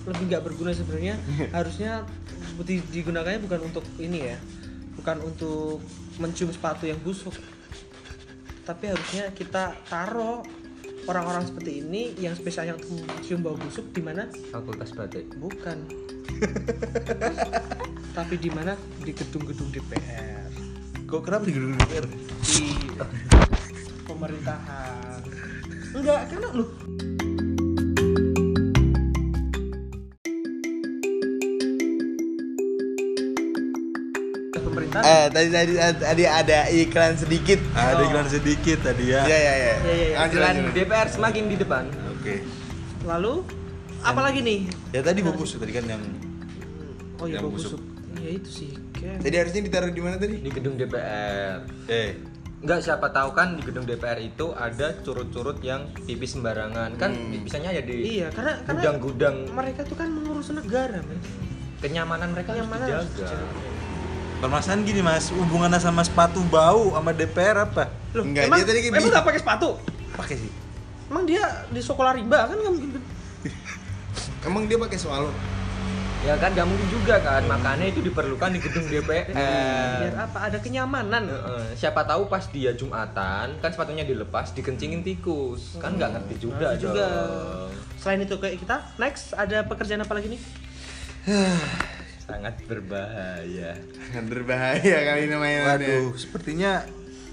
lebih 0.03 0.23
nggak 0.27 0.43
berguna 0.43 0.75
sebenarnya. 0.75 1.15
Harusnya 1.55 2.03
di- 2.59 2.83
digunakannya 2.83 3.39
bukan 3.39 3.71
untuk 3.71 3.87
ini 3.97 4.27
ya, 4.27 4.37
bukan 4.99 5.23
untuk 5.23 5.79
mencium 6.19 6.51
sepatu 6.51 6.83
yang 6.83 6.99
busuk. 6.99 7.31
Tapi 8.67 8.91
harusnya 8.91 9.31
kita 9.31 9.79
taruh 9.87 10.43
orang-orang 11.07 11.47
seperti 11.47 11.79
ini 11.79 12.11
yang 12.19 12.35
spesialnya 12.35 12.75
untuk 12.75 12.99
mencium 12.99 13.39
bau 13.39 13.55
busuk 13.55 13.95
di 13.95 14.03
mana? 14.03 14.27
fakultas 14.51 14.91
batik 14.91 15.23
Bukan. 15.39 15.87
Tapi 18.17 18.35
di 18.35 18.51
mana? 18.51 18.75
Di 18.99 19.15
gedung-gedung 19.15 19.71
DPR, 19.71 20.51
Kok 21.07 21.21
kenapa 21.23 21.47
di 21.47 21.53
gedung 21.55 21.79
DPR? 21.79 22.05
di 22.43 22.91
pemerintahan. 24.09 25.21
Enggak, 25.95 26.21
karena 26.27 26.47
lu 26.51 26.65
Eh, 34.99 35.25
tadi 35.29 35.47
tadi 35.49 35.71
tadi 35.77 36.23
ada 36.23 36.59
iklan 36.67 37.13
sedikit. 37.13 37.59
Ada 37.71 38.01
iklan 38.03 38.27
sedikit 38.27 38.77
tadi 38.81 39.11
ya. 39.11 39.21
Iya, 39.23 39.37
iya, 39.37 39.53
iya. 39.53 39.53
Iya, 39.53 39.93
iya, 39.93 40.07
iya. 40.23 40.39
Lanjut. 40.39 40.73
DPR 40.73 41.07
semakin 41.07 41.43
di 41.45 41.55
depan 41.55 41.83
Oke. 42.11 42.35
Lalu 43.03 43.33
apa 43.99 44.19
lagi 44.21 44.39
nih? 44.41 44.59
Ya 44.91 45.01
tadi 45.01 45.19
bau 45.19 45.33
busuk 45.33 45.59
tadi 45.59 45.71
kan 45.71 45.85
yang 45.85 46.01
Oh 47.17 47.25
iya, 47.25 47.37
Yang 47.37 47.43
bau 47.43 47.53
busuk. 47.53 47.71
busuk. 47.77 47.81
Iya 48.17 48.29
itu 48.35 48.49
sih. 48.49 48.71
Jadi 48.97 49.35
harusnya 49.37 49.61
ditaruh 49.61 49.91
di 49.93 50.01
mana 50.01 50.17
tadi? 50.17 50.41
di 50.41 50.49
gedung 50.49 50.73
DPR 50.73 51.61
eh 51.87 52.17
Enggak 52.57 52.81
siapa 52.81 53.13
tahu 53.13 53.37
kan 53.37 53.53
di 53.53 53.61
gedung 53.61 53.85
DPR 53.85 54.17
itu 54.17 54.49
ada 54.51 54.97
curut-curut 55.05 55.61
yang 55.61 55.85
pipis 55.93 56.33
sembarangan 56.33 56.97
kan 56.97 57.13
bisanya 57.45 57.69
ya 57.69 57.85
di 57.85 58.17
Iya, 58.17 58.33
karena 58.33 58.57
karena 58.65 58.81
gudang-gudang 58.81 59.35
mereka 59.53 59.85
tuh 59.85 59.93
kan 59.93 60.09
mengurus 60.09 60.49
negara, 60.49 60.97
men. 60.99 61.21
kenyamanan 61.77 62.33
mereka 62.33 62.57
Kenyamanan 62.57 62.89
harus 62.89 63.05
harus 63.05 63.13
dijaga. 63.13 63.45
Permasalahan 64.37 64.85
gini 64.85 65.01
mas, 65.01 65.33
hubungannya 65.33 65.81
sama 65.81 66.05
sepatu 66.05 66.41
bau 66.47 66.93
sama 66.93 67.11
DPR 67.11 67.65
apa? 67.65 67.89
Loh, 68.13 68.23
Enggak, 68.23 68.45
emang, 68.45 68.57
dia 68.61 68.67
tadi 68.69 68.79
kayak 68.83 68.93
emang 68.93 69.09
nggak 69.09 69.25
pakai 69.25 69.39
sepatu? 69.41 69.69
Pakai 70.13 70.35
sih. 70.37 70.51
Emang 71.07 71.23
dia 71.23 71.43
di 71.67 71.81
sekolah 71.81 72.11
rimba 72.13 72.45
kan 72.45 72.55
nggak 72.55 72.73
mungkin. 72.73 72.89
Emang 74.47 74.63
dia 74.63 74.77
pakai 74.77 74.95
swallow? 74.95 75.31
Ya 76.21 76.33
kan 76.35 76.51
nggak 76.51 76.65
mungkin 76.65 76.87
juga 76.89 77.21
kan, 77.21 77.45
makanya 77.45 77.87
itu 77.87 78.01
diperlukan 78.01 78.49
di 78.49 78.59
gedung 78.59 78.85
DPR. 78.85 79.31
Biar 79.31 80.15
apa? 80.17 80.49
Ada 80.49 80.57
kenyamanan. 80.59 81.23
Heeh, 81.29 81.65
siapa 81.73 82.03
tahu 82.03 82.25
pas 82.27 82.43
dia 82.47 82.73
Jumatan 82.73 83.57
kan 83.57 83.69
sepatunya 83.69 84.03
dilepas 84.03 84.51
dikencingin 84.51 85.01
tikus 85.01 85.77
kan 85.77 85.93
nggak 85.95 86.17
ngerti 86.17 86.35
juga 86.41 86.73
Ngerti 86.73 86.83
juga. 86.83 87.05
dong. 87.05 87.69
Selain 87.97 88.19
itu 88.19 88.35
kayak 88.35 88.57
kita, 88.59 88.75
next 88.97 89.33
ada 89.33 89.63
pekerjaan 89.63 90.03
apa 90.03 90.13
lagi 90.13 90.27
nih? 90.35 90.41
sangat 92.27 92.59
berbahaya 92.67 93.79
Berbahaya 94.27 94.97
kali 95.07 95.21
ini 95.31 95.35
mainannya. 95.39 95.87
Waduh, 96.03 96.19
sepertinya 96.19 96.83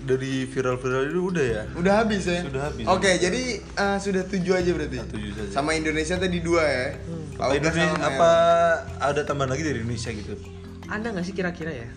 dari 0.04 0.44
viral-viral 0.44 1.10
itu 1.10 1.20
udah 1.32 1.46
ya. 1.48 1.62
Udah 1.74 1.92
habis 2.04 2.28
ya? 2.28 2.44
Sudah 2.44 2.62
habis. 2.70 2.84
Oke, 2.86 3.10
jadi 3.18 3.42
eh, 3.64 3.98
sudah 3.98 4.22
tujuh 4.28 4.52
aja 4.54 4.70
berarti. 4.70 4.98
Tujuh 5.00 5.30
saja. 5.32 5.50
Sama 5.50 5.74
Indonesia 5.74 6.14
tadi 6.20 6.38
dua 6.44 6.62
ya. 6.62 6.86
Apa, 7.34 7.50
Auga 7.50 7.56
Indonesia, 7.58 7.84
sama 7.90 8.06
apa 8.06 8.30
ada 9.00 9.20
tambahan 9.26 9.50
lagi 9.56 9.64
dari 9.66 9.78
Indonesia 9.82 10.10
gitu? 10.14 10.38
Ada 10.86 11.06
nggak 11.10 11.24
sih 11.24 11.34
kira-kira 11.34 11.72
ya? 11.72 11.88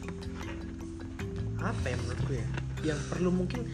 Apa 1.62 1.86
ya 1.86 1.96
menurutku 2.00 2.32
ya? 2.34 2.48
Yang 2.96 3.00
perlu 3.12 3.30
mungkin 3.30 3.68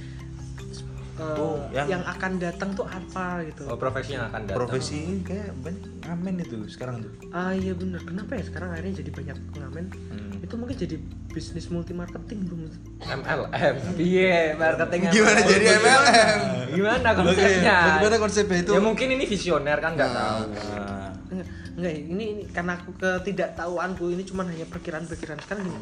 uh, 1.15 1.35
Oh, 1.35 1.55
yang... 1.69 1.87
yang- 1.89 2.05
akan 2.05 2.31
datang 2.37 2.69
tuh 2.71 2.83
apa 2.83 3.41
gitu? 3.43 3.63
oh 3.65 3.75
profesi 3.75 4.13
yang 4.13 4.25
akan 4.27 4.41
datang 4.43 4.57
Profesi 4.59 4.97
ini 4.99 5.21
kayak 5.21 5.53
banyak 5.57 5.83
ngamen 6.01 6.33
itu 6.39 6.55
sekarang 6.67 6.95
tuh. 6.99 7.11
Ah 7.29 7.51
iya 7.51 7.71
bener. 7.71 8.01
Kenapa 8.01 8.33
ya 8.33 8.43
sekarang 8.43 8.69
akhirnya 8.71 8.93
jadi 8.97 9.11
banyak 9.11 9.37
pengamen? 9.51 9.85
Hmm. 10.09 10.31
Itu 10.39 10.53
mungkin 10.55 10.75
jadi 10.75 10.95
bisnis 11.29 11.65
multi 11.67 11.91
marketing 11.91 12.45
belum? 12.45 12.69
MLM 12.99 13.75
iya 13.97 14.53
marketing 14.53 15.09
Gimana 15.09 15.39
MLM. 15.39 15.49
jadi 15.49 15.65
MLM? 15.75 16.39
gimana 16.73 17.09
konsepnya 17.11 17.77
Bagaimana 17.87 18.17
konsepnya 18.19 18.57
itu? 18.59 18.71
ya 18.71 18.79
mungkin 18.79 19.07
ini 19.09 19.25
visioner 19.25 19.77
kan 19.77 19.93
nggak 19.93 20.11
tahu 20.11 20.41
Nah, 20.45 21.09
Enggak, 21.31 21.47
enggak 21.73 21.93
ini, 21.95 22.25
ini 22.29 22.43
karena 22.47 22.71
aku 22.75 22.93
ketidaktahuanku 22.95 24.05
ini 24.07 24.21
cuma 24.23 24.41
hanya 24.43 24.65
perkiraan-perkiraan 24.67 25.39
sekarang 25.39 25.65
gini. 25.67 25.81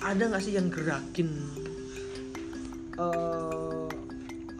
Ada 0.00 0.22
nggak 0.24 0.42
sih 0.42 0.52
yang 0.52 0.66
gerakin 0.66 1.30
eh 2.96 3.65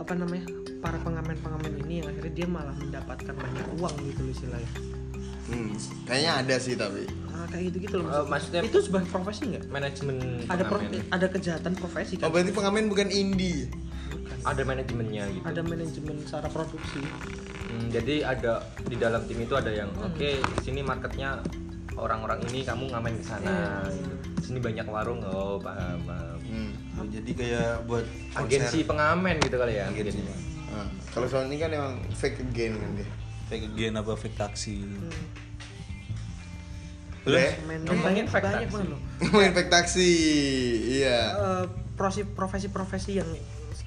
apa 0.07 0.15
namanya 0.15 0.47
para 0.79 1.03
pengamen-pengamen 1.03 1.83
ini 1.83 1.99
yang 1.99 2.07
akhirnya 2.07 2.33
dia 2.33 2.47
malah 2.47 2.71
mendapatkan 2.73 3.35
banyak 3.35 3.67
uang 3.75 3.95
gitu 4.07 4.21
loh 4.23 4.31
istilahnya. 4.31 4.71
Hmm, 5.47 5.75
kayaknya 6.07 6.33
ada 6.39 6.57
sih 6.57 6.75
tapi. 6.75 7.11
Ah, 7.29 7.43
kayak 7.45 7.63
gitu 7.69 7.77
gitu 7.83 7.97
loh 7.99 8.07
Eh, 8.13 8.25
maksudnya- 8.25 8.63
itu 8.63 8.79
sebuah 8.81 9.03
profesi 9.05 9.43
nggak? 9.49 9.67
manajemen 9.67 10.17
Ada 10.47 10.63
pro- 10.65 10.83
ada 10.87 11.27
kejahatan 11.27 11.73
profesi 11.75 12.15
Oh 12.17 12.21
kan? 12.23 12.29
berarti 12.33 12.53
pengamen 12.53 12.87
bukan 12.87 13.09
indie. 13.11 13.67
Bukan. 14.07 14.39
ada 14.47 14.63
manajemennya 14.63 15.25
gitu 15.29 15.43
Ada 15.45 15.61
manajemen 15.61 16.17
secara 16.23 16.47
produksi. 16.47 17.03
Hmm, 17.67 17.91
jadi 17.91 18.15
ada 18.25 18.53
di 18.81 18.95
dalam 18.95 19.27
tim 19.27 19.43
itu 19.43 19.55
ada 19.55 19.71
yang 19.71 19.91
oke 19.97 20.23
di 20.39 20.59
sini 20.63 20.81
marketnya 20.81 21.43
orang-orang 21.97 22.38
ini 22.47 22.61
kamu 22.61 22.88
ngamen 22.88 23.14
ke 23.16 23.24
sana 23.24 23.82
gitu. 23.88 24.12
Di 24.36 24.42
sini 24.44 24.59
banyak 24.61 24.86
warung 24.86 25.20
oh 25.22 25.57
paham, 25.57 25.99
paham. 26.05 26.38
Hmm. 26.47 26.72
jadi 27.09 27.30
kayak 27.32 27.72
buat 27.84 28.07
agensi 28.34 28.80
pengamen 28.82 29.36
gitu 29.40 29.57
kali 29.57 29.76
ya 29.76 29.88
Agensi. 29.88 30.20
Ah, 30.68 30.88
kalau 31.11 31.26
soal 31.26 31.44
ini 31.47 31.57
kan 31.57 31.68
emang 31.68 31.99
fake 32.11 32.40
again 32.42 32.76
kan 32.76 32.90
dia. 32.94 33.09
fake 33.47 33.66
again 33.70 33.94
apa 33.94 34.12
fake 34.12 34.34
taksi. 34.34 34.82
Ya? 37.26 37.59
Main 37.66 37.82
Ngomongin 37.82 38.22
banyak, 38.22 38.26
fact 38.30 38.44
banyak 38.47 38.70
banget 38.70 38.88
loh. 38.94 39.01
Ngomongin 39.20 39.53
fake 39.53 39.70
taksi. 39.70 40.11
Iya. 41.03 41.18
Eh, 41.34 41.64
profesi-profesi 42.32 43.18
yang 43.18 43.30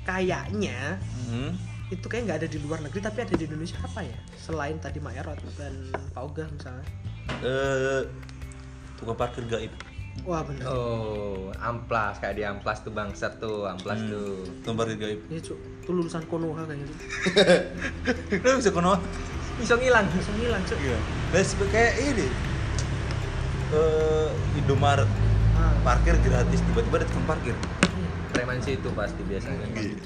kayaknya 0.03 0.97
Hmm. 1.29 1.53
itu 1.89 2.05
kayak 2.05 2.23
nggak 2.25 2.39
ada 2.41 2.49
di 2.49 2.57
luar 2.57 2.81
negeri 2.81 3.01
tapi 3.01 3.21
ada 3.21 3.33
di 3.33 3.45
Indonesia 3.45 3.77
apa 3.81 4.01
ya 4.01 4.17
selain 4.35 4.77
tadi 4.77 4.97
Mak 4.97 5.13
Erot 5.15 5.37
dan 5.57 5.73
Pak 6.13 6.21
Ogah 6.21 6.45
misalnya 6.49 6.85
Eh, 7.39 8.01
tukang 8.95 9.15
parkir 9.15 9.45
gaib. 9.45 9.71
wah 10.21 10.43
bener 10.43 10.67
oh 10.67 11.47
amplas 11.57 12.19
kayak 12.19 12.35
di 12.35 12.43
amplas 12.43 12.81
tuh 12.81 12.91
bangsat 12.91 13.39
tuh 13.39 13.63
amplas 13.65 13.95
Hmm. 13.97 14.11
tuh 14.11 14.31
Tukang 14.59 14.75
parkir 14.75 14.97
gaib. 14.97 15.19
ya 15.27 15.39
cuk 15.39 15.55
itu 15.55 15.89
lulusan 15.89 16.21
Konoha 16.25 16.61
kayak 16.63 16.79
gitu 16.81 16.93
Kenapa 18.29 18.57
bisa 18.57 18.69
kono? 18.69 18.93
bisa 19.55 19.73
ngilang 19.75 20.05
langsung 20.05 20.35
hilang 20.35 20.63
cuk 20.63 20.75
Iya. 20.77 20.97
Sebe- 21.41 21.69
kayak 21.69 21.93
ini. 22.01 22.27
Eh, 23.69 24.29
Indomaret 24.57 25.07
ah, 25.53 25.71
parkir 25.81 26.15
gratis 26.17 26.59
tiba-tiba 26.61 26.95
ada 26.97 27.07
tukang 27.07 27.27
parkir. 27.29 27.55
iya. 27.55 28.09
preman 28.29 28.59
sih 28.59 28.75
itu 28.75 28.89
pasti 28.91 29.21
biasanya 29.21 29.65
Gitu. 29.73 30.03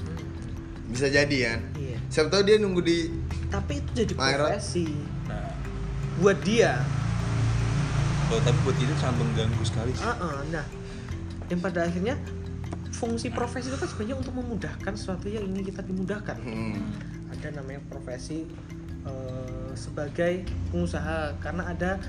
Bisa 0.86 1.06
jadi 1.08 1.36
kan. 1.44 1.60
iya 1.74 1.98
Siapa 2.06 2.30
tahu 2.30 2.42
dia 2.44 2.56
nunggu 2.56 2.80
di 2.80 3.10
tapi 3.48 3.78
itu 3.78 3.90
jadi 3.96 4.12
profesi 4.14 4.86
Nah, 5.24 5.50
buat 6.16 6.38
dia 6.40 6.78
kalau 8.34 8.50
tapi 8.50 8.58
buat 8.66 8.76
itu 8.82 8.94
sangat 8.98 9.16
mengganggu 9.22 9.62
sekali 9.62 9.92
sih. 9.94 10.02
Ah, 10.02 10.18
ah, 10.18 10.38
nah 10.50 10.66
yang 11.46 11.60
pada 11.62 11.86
akhirnya 11.86 12.18
fungsi 12.90 13.30
profesi 13.30 13.70
itu 13.70 13.78
kan 13.78 13.86
sebenarnya 13.86 14.16
untuk 14.18 14.34
memudahkan 14.34 14.92
sesuatu 14.98 15.30
yang 15.30 15.46
ingin 15.46 15.70
kita 15.70 15.86
dimudahkan 15.86 16.34
Hmm. 16.42 16.82
ada 17.30 17.54
namanya 17.54 17.78
profesi 17.86 18.42
eh, 19.06 19.70
sebagai 19.78 20.42
pengusaha 20.74 21.38
karena 21.38 21.62
ada 21.70 22.02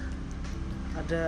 ada 0.98 1.24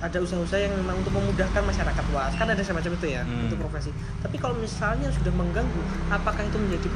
ada 0.00 0.16
usaha-usaha 0.16 0.64
yang 0.64 0.72
memang 0.80 0.96
untuk 1.04 1.12
memudahkan 1.12 1.62
masyarakat 1.68 2.04
luas 2.08 2.32
kan 2.32 2.48
ada 2.48 2.62
semacam 2.64 2.96
itu 2.96 3.06
ya 3.10 3.22
Hmm. 3.28 3.52
untuk 3.52 3.58
profesi 3.60 3.92
tapi 4.24 4.40
kalau 4.40 4.56
misalnya 4.56 5.12
sudah 5.12 5.32
mengganggu 5.36 5.82
apakah 6.08 6.40
itu 6.40 6.56
menjadi 6.56 6.88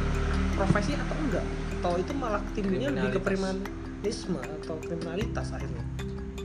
profesi 0.57 0.97
atau 0.97 1.17
enggak 1.21 1.45
atau 1.83 1.93
itu 2.01 2.13
malah 2.17 2.41
timbulnya 2.57 2.89
lebih 2.89 3.13
ke 3.13 3.21
premanisme 3.21 4.41
atau 4.41 4.81
kriminalitas 4.81 5.53
akhirnya 5.53 5.85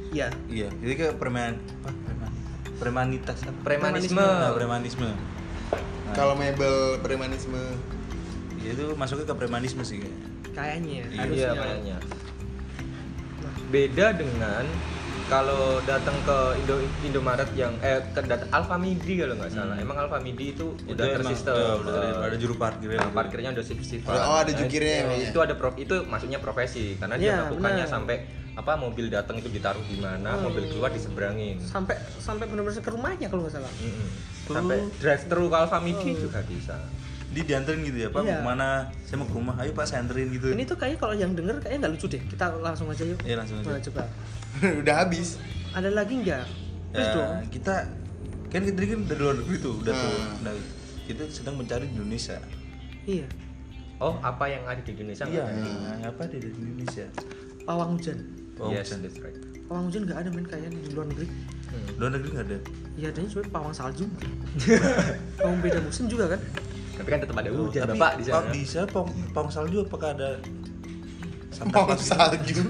ya 0.10 0.28
Iya, 0.48 0.70
jadi 0.78 0.94
kayak 0.96 1.16
preman 1.18 1.58
apa? 1.78 1.92
Preman. 2.02 2.32
Premanitas 2.78 3.38
apa? 3.42 3.60
Premanisme. 3.64 4.18
Nah, 4.18 4.52
premanisme. 4.52 5.10
Nah, 5.10 6.14
Kalau 6.14 6.34
mebel 6.34 6.76
premanisme 7.00 7.60
ya 8.58 8.72
itu 8.72 8.94
masuknya 8.94 9.26
ke 9.26 9.36
premanisme 9.36 9.82
sih 9.82 10.02
kayak. 10.02 10.18
kayaknya 10.52 10.92
ya, 10.92 11.06
Iya, 11.06 11.20
harusnya 11.20 11.38
Iya 11.38 11.52
kayaknya. 11.58 11.98
Beda 13.68 14.08
dengan 14.12 14.64
kalau 15.28 15.84
datang 15.84 16.16
ke 16.24 16.38
Indo 16.58 16.76
Indomaret 17.04 17.52
yang 17.54 17.76
eh 17.82 18.00
ke 18.10 18.24
dat 18.24 18.48
Alfamidi 18.48 19.20
kalau 19.20 19.36
nggak 19.36 19.52
salah. 19.52 19.76
Emang 19.76 19.98
Alfamidi 19.98 20.56
itu 20.56 20.72
udah 20.86 21.04
emang, 21.04 21.18
tersistem. 21.20 21.54
ya, 21.54 21.72
udah 21.76 21.94
ada, 21.94 22.08
eh, 22.08 22.28
ada 22.28 22.38
juru 22.38 22.54
parkirnya. 22.56 22.98
Nah, 22.98 23.12
parkirnya 23.12 23.50
udah 23.52 23.66
shift 23.66 24.08
Oh, 24.08 24.38
ada 24.38 24.52
jukirnya 24.52 24.96
emang 25.04 25.20
ya? 25.20 25.28
itu 25.28 25.38
ada 25.38 25.54
prof 25.54 25.76
itu 25.76 25.96
maksudnya 26.04 26.40
profesi 26.40 26.96
karena 26.96 27.16
dia 27.16 27.26
Iya, 27.28 27.36
melakukannya 27.44 27.84
benar. 27.84 27.92
sampai 27.94 28.16
apa 28.54 28.74
mobil 28.74 29.06
datang 29.08 29.36
itu 29.36 29.50
ditaruh 29.50 29.84
di 29.84 30.00
mana 30.00 30.34
Hmm. 30.34 30.50
mobil 30.50 30.66
keluar 30.66 30.90
diseberangin 30.90 31.62
sampai 31.62 31.94
sampai 32.18 32.48
benar-benar 32.48 32.74
ke 32.76 32.90
rumahnya 32.90 33.28
kalau 33.28 33.46
nggak 33.46 33.54
salah 33.54 33.70
Mm-mm. 33.78 34.10
sampai 34.50 34.78
drive 34.98 35.24
thru 35.28 35.46
ke 35.46 35.58
Alfamidi 35.58 36.10
Oh. 36.16 36.22
juga 36.24 36.42
bisa 36.44 36.74
Dia 37.28 37.44
dianterin 37.44 37.84
gitu 37.84 38.00
ya, 38.00 38.10
Pak, 38.10 38.18
Iya. 38.18 38.26
mau 38.26 38.40
ke 38.40 38.46
mana? 38.48 38.70
Saya 39.04 39.20
mau 39.20 39.28
ke 39.28 39.36
rumah, 39.36 39.54
ayo 39.60 39.70
Pak 39.70 39.84
saya 39.86 40.00
anterin 40.00 40.32
gitu. 40.32 40.48
ini 40.48 40.64
tuh 40.64 40.74
kayaknya 40.74 40.98
kalau 40.98 41.14
yang 41.14 41.36
denger 41.36 41.60
kayaknya 41.60 41.80
nggak 41.84 41.94
lucu 41.94 42.08
deh 42.08 42.22
kita 42.24 42.46
langsung 42.58 42.88
aja 42.88 43.04
yuk 43.04 43.20
Iya, 43.22 43.36
langsung 43.36 43.60
aja. 43.60 43.68
Nah, 43.68 43.82
coba 43.84 44.04
udah 44.82 44.96
habis. 44.98 45.38
ada 45.72 45.90
lagi 45.90 46.14
nggak 46.18 46.46
Ya, 46.90 47.14
dong 47.14 47.46
kita 47.52 47.86
kan 48.48 48.62
kita 48.64 48.80
kan 48.82 49.00
dari 49.06 49.20
luar 49.20 49.36
negeri 49.36 49.58
tuh, 49.60 49.76
udah 49.78 49.92
tuh. 49.92 50.10
Hmm. 50.10 50.34
Nah, 50.42 50.54
kita 51.04 51.24
sedang 51.28 51.56
mencari 51.56 51.86
di 51.86 51.94
Indonesia. 51.94 52.38
iya 53.04 53.28
oh 53.98 54.18
apa 54.20 54.46
yang 54.46 54.64
ada 54.64 54.78
di 54.78 54.94
Indonesia 54.94 55.26
Iya, 55.26 55.44
nah, 55.44 56.10
apa 56.10 56.26
di 56.26 56.38
di 56.38 56.50
Indonesia? 56.50 57.06
pawang 57.64 57.96
hujan 57.96 58.18
Oh, 58.58 58.70
yes 58.70 58.90
bukan. 58.90 59.00
that's 59.04 59.20
right 59.20 59.38
pawang 59.66 59.86
hujan 59.86 60.02
nggak 60.04 60.18
ada 60.18 60.30
men 60.30 60.46
kayaknya 60.46 60.80
di 60.80 60.92
luar 60.92 61.08
negeri 61.08 61.28
Hmm. 61.68 61.88
Luar 62.00 62.12
negeri 62.14 62.30
nggak 62.32 62.46
ada. 62.48 62.58
ya 62.96 63.08
adanya 63.08 63.28
cuma 63.28 63.44
pawang 63.52 63.74
salju 63.74 64.06
pawang 65.38 65.60
beda 65.60 65.80
musim 65.80 66.08
juga 66.08 66.32
kan 66.32 66.42
tapi 66.96 67.08
kan 67.08 67.20
tetap 67.20 67.36
ada 67.36 67.50
hujan 67.52 67.82
Tapi 67.84 67.94
bapak 67.94 68.12
di 68.16 68.24
Pak, 68.24 68.32
sana 68.34 68.50
bisa 68.50 68.80
pawang, 68.88 69.12
pawang 69.30 69.52
salju 69.52 69.78
apakah 69.84 70.10
ada 70.16 70.30
Santa 71.52 71.76
Mau 71.76 71.86
Claus? 71.86 72.02
salju. 72.04 72.64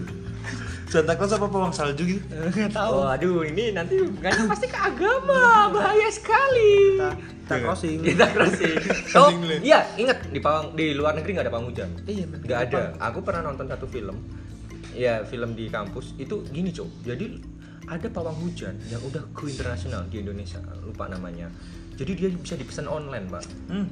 Santa 0.98 1.14
Claus 1.14 1.34
apa 1.38 1.46
pawang 1.46 1.70
salju 1.70 2.04
gitu? 2.10 2.26
nggak 2.58 2.74
tahu 2.74 2.92
Oh, 2.98 3.06
aduh, 3.06 3.46
ini 3.46 3.70
nanti 3.70 4.02
kan 4.18 4.50
pasti 4.50 4.66
ke 4.66 4.78
agama, 4.82 5.70
bahaya 5.70 6.10
sekali. 6.10 6.98
kita 6.98 7.10
kita 7.48 7.56
crossing 7.62 7.98
Kita 8.02 8.26
crossing. 8.34 8.76
Oh, 9.22 9.30
iya, 9.62 9.86
ingat 9.94 10.26
di 10.34 10.42
pawang 10.42 10.74
di 10.74 10.98
luar 10.98 11.14
negeri 11.14 11.38
nggak 11.38 11.46
ada 11.46 11.54
pawang 11.54 11.70
hujan. 11.70 11.90
iya 12.10 12.26
Nggak 12.26 12.60
ada. 12.68 12.82
Aku 13.08 13.22
pernah 13.22 13.46
nonton 13.46 13.70
satu 13.70 13.86
film. 13.86 14.18
Ya, 14.98 15.22
film 15.22 15.54
di 15.54 15.70
kampus 15.70 16.18
itu 16.18 16.42
gini, 16.50 16.74
Cok. 16.74 17.06
Jadi 17.06 17.38
ada 17.86 18.08
pawang 18.10 18.36
hujan 18.42 18.74
yang 18.90 19.00
udah 19.06 19.22
go 19.32 19.46
internasional 19.46 20.02
di 20.10 20.26
Indonesia, 20.26 20.60
lupa 20.82 21.06
namanya. 21.06 21.48
Jadi 21.94 22.12
dia 22.18 22.30
bisa 22.34 22.58
dipesan 22.58 22.90
online, 22.90 23.30
Pak. 23.30 23.44
Hmm. 23.70 23.88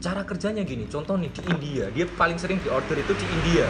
Cara 0.00 0.22
kerjanya 0.24 0.62
gini, 0.62 0.84
contoh 0.86 1.16
nih 1.16 1.32
di 1.32 1.40
India, 1.48 1.84
dia 1.92 2.06
paling 2.14 2.36
sering 2.36 2.60
diorder 2.60 2.96
itu 2.96 3.12
di 3.16 3.26
India. 3.26 3.66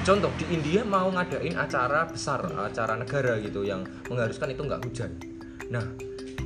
Contoh 0.00 0.32
di 0.40 0.48
India 0.56 0.80
mau 0.80 1.12
ngadain 1.12 1.60
acara 1.60 2.08
besar, 2.08 2.40
acara 2.56 2.96
negara 2.96 3.36
gitu 3.36 3.68
yang 3.68 3.84
mengharuskan 4.08 4.48
itu 4.48 4.64
nggak 4.64 4.80
hujan. 4.88 5.12
Nah, 5.68 5.84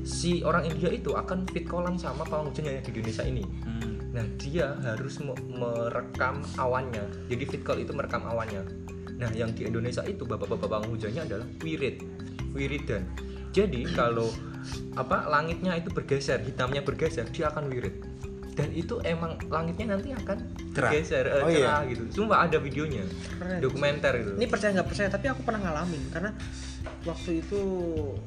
si 0.02 0.42
orang 0.42 0.66
India 0.66 0.90
itu 0.90 1.14
akan 1.14 1.46
fit 1.46 1.62
callan 1.62 1.94
sama 1.94 2.26
pawang 2.26 2.50
hujan 2.50 2.66
yang 2.66 2.82
di 2.82 2.90
Indonesia 2.90 3.22
ini. 3.22 3.46
Hmm. 3.62 3.94
Nah, 4.10 4.26
dia 4.42 4.74
harus 4.82 5.22
me- 5.22 5.38
merekam 5.54 6.42
awannya. 6.58 7.06
Jadi 7.30 7.44
fit 7.46 7.62
call 7.62 7.86
itu 7.86 7.94
merekam 7.94 8.26
awannya. 8.26 8.66
Nah, 9.22 9.30
yang 9.30 9.54
di 9.54 9.70
Indonesia 9.70 10.02
itu 10.02 10.26
bapak-bapak 10.26 10.66
pawang 10.66 10.90
hujannya 10.90 11.22
adalah 11.22 11.46
wirid, 11.62 12.02
wiridan. 12.58 13.06
Jadi 13.54 13.86
kalau 13.94 14.34
apa 14.98 15.30
langitnya 15.30 15.78
itu 15.78 15.94
bergeser, 15.94 16.42
hitamnya 16.42 16.82
bergeser, 16.82 17.30
dia 17.30 17.54
akan 17.54 17.70
wirid. 17.70 18.02
Dan 18.54 18.70
itu 18.70 19.02
emang 19.02 19.34
langitnya 19.46 19.92
nanti 19.92 20.10
akan 20.10 20.38
Cerah. 20.70 20.90
bergeser, 20.90 21.26
eh, 21.26 21.42
Oh, 21.42 21.48
iya. 21.48 21.58
cerah 21.58 21.80
gitu. 21.86 22.02
Sumpah 22.14 22.46
ada 22.46 22.58
videonya, 22.58 23.02
Keren. 23.34 23.58
dokumenter 23.58 24.12
gitu. 24.16 24.30
ini 24.34 24.46
percaya 24.46 24.70
nggak 24.72 24.88
percaya 24.88 25.08
tapi 25.08 25.26
aku 25.26 25.42
pernah 25.42 25.60
ngalamin 25.60 26.02
karena 26.08 26.30
waktu 27.02 27.42
itu 27.42 27.60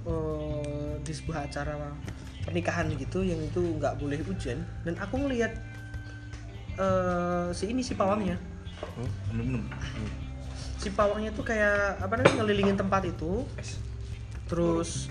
eh, 0.03 0.93
di 0.99 1.13
sebuah 1.13 1.47
acara 1.47 1.95
pernikahan 2.43 2.91
gitu 2.93 3.23
yang 3.23 3.39
itu 3.39 3.59
nggak 3.77 3.95
boleh 3.97 4.19
hujan 4.21 4.63
dan 4.83 4.95
aku 4.97 5.15
ngelihat 5.17 5.55
eh, 6.75 7.47
si 7.51 7.67
ini 7.67 7.81
si 7.81 7.93
pawangnya 7.93 8.35
Oh, 8.77 9.09
minum. 9.33 9.65
si 10.77 10.91
pawangnya 10.91 11.33
tuh 11.33 11.41
kayak 11.41 11.97
apa 11.97 12.13
namanya 12.13 12.35
ngelilingin 12.37 12.77
tempat 12.77 13.09
itu 13.09 13.41
terus 14.45 15.09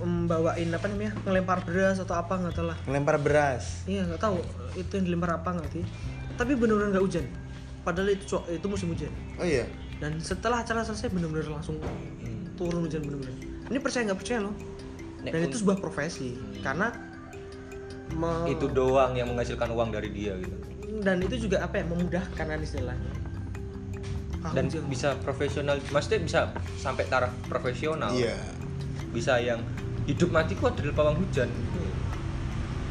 membawain 0.00 0.68
apa 0.68 0.86
namanya 0.86 1.12
ngelempar 1.22 1.62
beras 1.62 1.98
atau 1.98 2.14
apa 2.14 2.34
nggak 2.34 2.54
tahu 2.54 2.66
lah 2.66 2.78
Ngelempar 2.84 3.16
beras. 3.16 3.82
iya 3.84 4.02
nggak 4.02 4.18
tahu 4.18 4.38
itu 4.74 4.90
yang 4.92 5.04
dilempar 5.06 5.30
apa 5.34 5.50
ngerti 5.52 5.82
tapi 6.34 6.54
benar-benar 6.54 6.92
nggak 6.92 7.04
hujan 7.04 7.24
padahal 7.80 8.08
itu 8.08 8.24
itu 8.46 8.66
musim 8.66 8.88
hujan 8.88 9.10
Oh 9.36 9.44
iya. 9.44 9.64
dan 9.98 10.18
setelah 10.18 10.60
acara 10.60 10.82
selesai 10.82 11.08
benar-benar 11.08 11.50
langsung 11.50 11.78
turun 12.54 12.84
hujan 12.84 13.00
benar-benar 13.00 13.34
ini 13.66 13.78
percaya 13.78 14.02
nggak 14.04 14.18
percaya 14.18 14.40
loh 14.40 14.54
Nek, 15.18 15.30
dan 15.30 15.40
itu 15.44 15.56
sebuah 15.58 15.78
profesi 15.78 16.38
karena 16.60 16.94
me- 18.12 18.46
itu 18.48 18.66
doang 18.68 19.12
yang 19.12 19.26
menghasilkan 19.26 19.68
uang 19.68 19.90
dari 19.90 20.08
dia 20.08 20.34
gitu. 20.36 20.56
dan 21.00 21.18
itu 21.18 21.34
juga 21.40 21.60
apa 21.60 21.78
ya 21.78 21.84
memudahkan 21.86 22.46
kan 22.46 22.58
istilahnya 22.58 23.12
Ah, 24.38 24.54
Dan 24.54 24.70
hujan. 24.70 24.86
bisa 24.86 25.18
profesional, 25.18 25.82
maksudnya 25.90 26.22
bisa 26.22 26.40
sampai 26.78 27.02
taraf 27.04 27.34
profesional. 27.50 28.14
Iya. 28.14 28.38
Bisa 29.10 29.34
yang 29.36 29.58
hidup 30.08 30.28
matiku 30.32 30.72
adalah 30.72 30.94
pawang 30.96 31.16
hujan. 31.20 31.48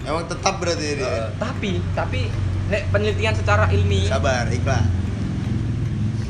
Emang 0.05 0.24
tetap 0.30 0.61
berarti 0.61 0.86
ya 0.86 0.93
dia. 0.95 1.09
Eh, 1.09 1.28
tapi 1.41 1.70
tapi 1.91 2.20
nek 2.70 2.84
penelitian 2.93 3.34
secara 3.34 3.65
ilmiah 3.74 4.07
Sabar, 4.07 4.45
ikhlas. 4.47 4.86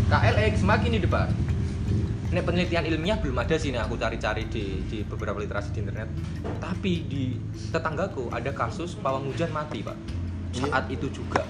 KLX 0.07 0.63
semakin 0.63 0.89
di 0.95 1.01
depan. 1.03 1.27
Nek 2.27 2.43
penelitian 2.43 2.87
ilmiah 2.87 3.19
belum 3.19 3.37
ada 3.37 3.55
sih 3.59 3.69
nih 3.69 3.83
aku 3.83 3.99
cari-cari 3.99 4.47
di, 4.47 4.81
di 4.87 5.03
beberapa 5.03 5.37
literasi 5.37 5.75
di 5.75 5.79
internet. 5.83 6.09
Tapi 6.57 6.93
di 7.05 7.23
tetanggaku 7.69 8.31
ada 8.31 8.49
kasus 8.55 8.95
pawang 8.97 9.27
hujan 9.27 9.51
mati 9.51 9.83
pak. 9.83 9.99
Saat 10.55 10.87
itu 10.87 11.11
juga. 11.11 11.43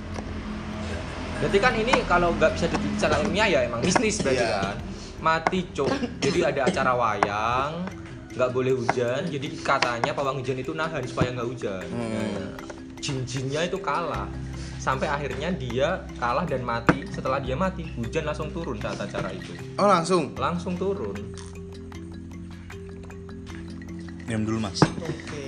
Berarti 1.38 1.57
kan 1.61 1.73
ini 1.77 1.93
kalau 2.09 2.33
nggak 2.33 2.57
bisa 2.57 2.65
diteliti 2.65 2.97
secara 2.97 3.21
ilmiah 3.21 3.47
ya 3.47 3.59
emang 3.69 3.85
mistis 3.85 4.19
berarti 4.25 4.41
Iya. 4.41 4.57
kan. 4.57 4.77
Mati 5.17 5.59
cok. 5.69 5.89
Jadi 6.17 6.39
ada 6.41 6.61
acara 6.65 6.91
wayang 6.97 7.71
nggak 8.38 8.53
boleh 8.53 8.77
hujan. 8.77 9.25
Jadi 9.25 9.47
katanya 9.59 10.13
pawang 10.13 10.38
hujan 10.39 10.61
itu 10.61 10.71
nahan 10.71 11.01
supaya 11.03 11.33
nggak 11.33 11.47
hujan. 11.49 11.83
Nah, 11.89 12.53
jin-jinnya 13.01 13.65
itu 13.65 13.81
kalah 13.81 14.29
sampai 14.77 15.09
akhirnya 15.09 15.51
dia 15.51 15.99
kalah 16.15 16.47
dan 16.47 16.63
mati 16.63 17.03
setelah 17.11 17.41
dia 17.41 17.57
mati 17.57 17.83
hujan 17.97 18.23
langsung 18.23 18.47
turun 18.53 18.79
saat 18.79 18.95
acara 18.97 19.35
itu 19.35 19.51
Oh 19.75 19.83
langsung. 19.83 20.31
langsung 20.39 20.79
turun 20.79 21.17
Minum 24.27 24.43
dulu 24.43 24.57
mas. 24.63 24.79
oke 24.83 25.47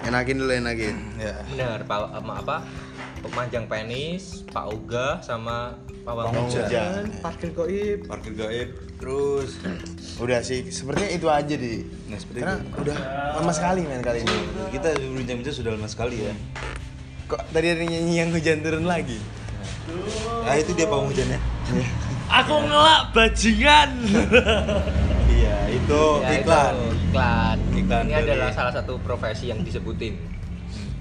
Enakin 0.00 0.36
dulu 0.40 0.52
enakin. 0.54 0.96
Ya. 1.18 1.42
benar 1.44 1.84
pak 1.84 1.98
apa, 2.08 2.32
apa 2.40 2.56
pemanjang 3.20 3.66
penis 3.68 4.42
pak 4.48 4.64
ogah 4.64 5.20
sama 5.20 5.76
pawang 6.02 6.30
hujan 6.48 7.10
parkir 7.20 7.50
goib 7.52 8.06
Parkir 8.06 8.32
gaib. 8.32 8.68
Terus. 9.00 9.50
Udah 10.16 10.38
sih, 10.40 10.68
sepertinya 10.68 11.08
itu 11.08 11.26
aja 11.26 11.54
di. 11.54 11.80
Nah 12.06 12.14
seperti 12.14 12.38
Karena 12.38 12.60
itu. 12.60 12.76
udah 12.78 12.96
lama 13.34 13.50
sekali 13.50 13.80
main 13.82 14.00
kali 14.00 14.20
ini. 14.20 14.36
Kita 14.68 14.92
berbincang-bincang 14.92 15.56
sudah 15.56 15.70
lama 15.72 15.88
sekali 15.88 16.20
ya. 16.20 16.34
Kok 17.26 17.40
tadi 17.48 17.66
ada 17.66 17.80
nyanyi 17.80 18.14
yang 18.14 18.28
hujan 18.28 18.60
turun 18.60 18.84
lagi? 18.84 19.16
Nah 20.42 20.54
itu 20.54 20.70
dia 20.72 20.84
pawang 20.84 21.08
hujannya. 21.08 21.40
Aku 22.28 22.54
ngelak 22.60 23.02
bajingan. 23.10 23.90
iya 25.32 25.56
itu 25.72 26.02
Ya, 26.20 26.28
iklan. 26.36 26.74
itu 26.74 26.86
iklan 27.08 27.58
Iklan 27.72 28.04
ini 28.04 28.12
dari- 28.12 28.30
adalah 28.30 28.52
salah 28.52 28.72
satu 28.72 29.00
profesi 29.00 29.46
yang 29.46 29.62
disebutin 29.62 30.14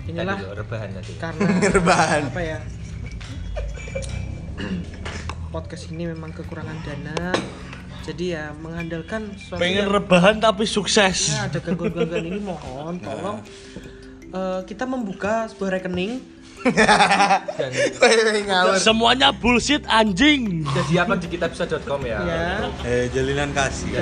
inilah 0.05 0.33
Tadi 0.33 0.41
loh, 0.43 0.53
rebahan 0.55 0.89
tadi 0.91 1.13
karena 1.15 1.41
Rebahan. 1.77 2.21
apa 2.29 2.41
ya 2.41 2.57
podcast 5.53 5.89
ini 5.89 6.05
memang 6.07 6.31
kekurangan 6.31 6.77
dana 6.81 7.33
jadi 8.09 8.25
ya 8.31 8.45
mengandalkan 8.55 9.21
suatu 9.35 9.59
Pengen 9.59 9.85
yang- 9.85 9.93
rebahan 9.93 10.35
tapi 10.37 10.65
sukses. 10.65 11.29
ya 11.29 11.45
ada 11.45 11.57
gangguan-gangguan 11.57 12.25
ini 12.25 12.39
mohon 12.39 12.97
tolong 13.05 13.37
eh, 14.29 14.59
kita 14.65 14.83
membuka 14.83 15.45
sebuah 15.47 15.77
rekening 15.77 16.17
dan. 17.55 17.71
Semuanya 18.77 19.31
bullshit 19.31 19.79
anjing. 19.87 20.67
jadi 20.67 21.07
upload 21.07 21.23
di 21.23 21.31
kitabisa.com 21.31 22.03
ya. 22.03 22.19
ya 22.19 22.67
Eh 22.83 23.07
jalinan 23.09 23.55
kasih. 23.55 23.87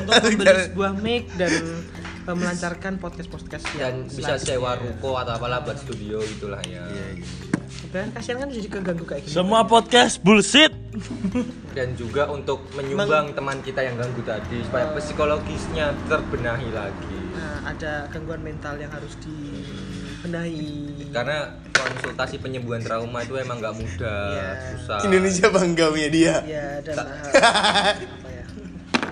Untuk 0.00 0.22
membeli 0.22 0.54
sebuah 0.64 0.92
mic 0.96 1.26
dan 1.34 1.50
eh, 2.22 2.34
melancarkan 2.34 2.92
podcast 2.96 3.28
podcast 3.28 3.64
Dan 3.72 4.06
bisa 4.06 4.36
sewa 4.36 4.74
ruko 4.74 5.16
atau 5.16 5.32
apalah 5.34 5.60
buat 5.60 5.76
studio 5.76 6.20
itulah 6.20 6.60
ya. 6.62 6.84
dan 7.90 8.10
kasihan 8.10 8.38
kan 8.38 8.48
jadi 8.48 8.68
keganggu 8.68 9.02
kayak 9.02 9.24
gini 9.24 9.32
Semua 9.32 9.64
podcast 9.64 10.20
bullshit. 10.20 10.70
Dan 11.76 11.94
juga 11.94 12.26
untuk 12.26 12.62
menyumbang 12.72 13.30
teman 13.30 13.58
kita 13.60 13.80
yang 13.80 13.94
ganggu 13.94 14.22
tadi 14.22 14.62
supaya 14.62 14.90
psikologisnya 14.92 15.90
terbenahi 16.04 16.70
lagi. 16.70 17.18
nah, 17.32 17.66
ada 17.66 18.06
gangguan 18.08 18.42
mental 18.42 18.74
yang 18.76 18.90
harus 18.90 19.14
dibenahi 19.18 20.90
Karena 21.08 21.46
konsultasi 21.72 22.38
penyembuhan 22.38 22.78
trauma 22.80 23.22
itu 23.22 23.34
emang 23.34 23.58
nggak 23.58 23.74
mudah, 23.74 24.26
Iya. 24.28 24.50
susah. 24.76 24.98
Indonesia 25.02 25.46
bangga 25.48 25.84
punya 25.88 26.08
dia. 26.08 26.34
ya 26.44 26.66
dan 26.84 26.94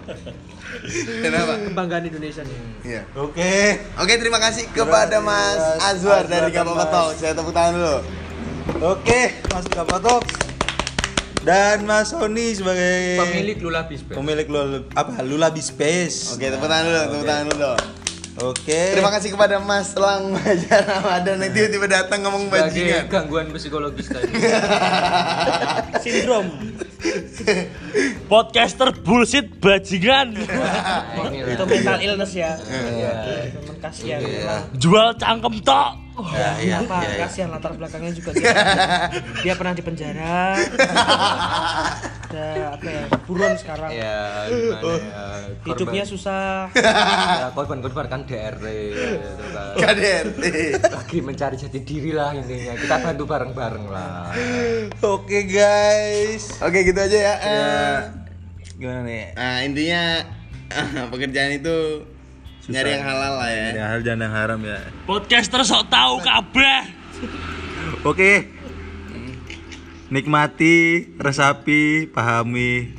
Kenapa? 1.24 1.52
kebanggaan 1.62 2.04
Indonesia 2.04 2.42
nih 2.42 2.58
Iya. 2.84 3.02
Oke. 3.14 3.54
Oke, 3.98 4.12
terima 4.16 4.38
kasih 4.38 4.68
kepada 4.68 5.20
Mas 5.20 5.60
Azwar 5.82 6.24
dari 6.24 6.48
Azwar 6.50 6.76
Mas- 6.76 6.88
Talk. 6.88 7.10
Saya 7.14 7.32
tepuk 7.32 7.52
tangan 7.52 7.72
dulu. 7.74 7.96
Oke, 8.86 9.20
Mas 9.48 9.66
Kapatok. 9.66 10.22
Dan 11.38 11.86
Mas 11.86 12.10
Sony 12.10 12.52
sebagai 12.52 13.24
Pemilik 13.24 13.58
Lula 13.58 13.86
Bisbes. 13.86 14.12
pemilik 14.12 14.46
Lula, 14.46 14.84
apa 14.92 15.22
Lulabi 15.22 15.62
Space. 15.62 16.34
Oke, 16.34 16.50
tepuk 16.50 16.66
tangan 16.66 16.84
dulu, 16.84 17.00
tepuk 17.08 17.26
tangan 17.26 17.46
dulu. 17.48 17.72
Oke. 18.38 18.94
Terima 18.94 19.10
kasih 19.10 19.34
kepada 19.34 19.58
Mas 19.58 19.90
Lang 19.92 20.30
Majar 20.30 20.82
Ramadan 20.84 21.42
yang 21.42 21.50
tiba-tiba 21.50 21.86
datang 21.86 22.22
ngomong 22.22 22.46
Sebagai 22.46 22.70
bajingan. 22.70 23.04
gangguan 23.10 23.46
psikologis 23.50 24.06
tadi. 24.06 24.30
sindrom 26.02 26.46
Podcaster 28.26 28.90
bullshit 28.92 29.46
bajingan. 29.58 30.34
Ini 30.34 31.50
itu 31.50 31.64
mental 31.64 31.98
illness 31.98 32.32
ya 32.32 32.54
Iya. 32.62 33.12
teman 33.54 33.76
kasihan 33.78 34.20
Jual 34.74 35.14
cangkem 35.16 35.58
tok. 35.62 36.07
Ya, 36.18 36.50
iya, 36.58 36.76
apa 36.80 36.96
iya, 36.98 37.08
iya. 37.08 37.18
kasihan 37.22 37.48
latar 37.48 37.72
belakangnya 37.72 38.10
juga 38.10 38.30
dia 38.32 38.50
dia 39.46 39.54
pernah 39.54 39.70
di 39.70 39.82
penjara 39.82 40.58
ada 42.28 42.46
apa 42.74 42.86
ya 42.86 43.04
buron 43.24 43.54
sekarang 43.54 43.90
Ya, 43.90 44.18
gimana 44.46 44.82
ya? 44.84 45.24
hidupnya 45.64 46.02
Korban- 46.02 46.10
susah 46.10 46.68
ya, 46.74 47.48
korban-korban 47.52 48.06
kan 48.06 48.20
DRT 48.24 48.64
gitu 48.92 49.44
kan. 49.48 49.72
KDRT. 49.76 50.44
Lagi 50.82 51.18
mencari 51.20 51.56
jati 51.56 51.80
diri 51.80 52.10
lah 52.10 52.32
intinya. 52.32 52.74
Kita 52.74 52.96
bantu 53.00 53.24
bareng-bareng 53.24 53.86
lah. 53.86 54.32
Oke, 55.00 55.44
guys. 55.44 56.52
Oke, 56.58 56.82
gitu 56.82 56.96
aja 56.96 57.18
ya. 57.18 57.34
Eh, 57.38 57.98
Gimana 58.76 59.00
nih? 59.02 59.24
Nah, 59.32 59.58
intinya 59.62 60.02
pekerjaan 61.10 61.52
itu 61.54 61.76
nyari 62.68 62.90
yang 62.94 63.04
halal 63.04 63.34
lah 63.40 63.50
ya. 63.50 63.66
Ada 63.72 63.84
hal 63.88 64.00
jangan 64.04 64.20
yang 64.28 64.34
haram 64.36 64.60
ya. 64.60 64.78
Podcaster 65.04 65.64
sok 65.64 65.88
tahu 65.88 66.20
kabeh. 66.20 66.80
Oke. 68.04 68.32
Nikmati, 70.08 70.76
resapi, 71.16 72.08
pahami. 72.08 72.92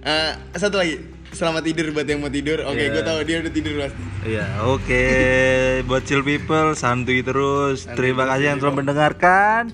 Eh, 0.00 0.32
satu 0.56 0.80
lagi. 0.80 0.96
Selamat 1.28 1.60
tidur 1.60 1.92
buat 1.92 2.08
yang 2.08 2.24
mau 2.24 2.32
tidur. 2.32 2.64
Oke, 2.64 2.88
Iya. 2.88 2.92
gue 2.96 3.02
tahu 3.04 3.18
dia 3.28 3.36
udah 3.44 3.52
tidur 3.52 3.74
pasti. 3.76 4.00
Iya, 4.24 4.44
oke. 4.64 5.04
Buat 5.88 6.02
chill 6.08 6.24
people, 6.24 6.72
santuy 6.72 7.20
terus. 7.20 7.84
Terima 7.92 8.24
kasih 8.24 8.56
yang 8.56 8.58
telah 8.58 8.72
mendengarkan. 8.72 9.68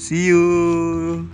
See 0.00 0.32
you. 0.32 1.28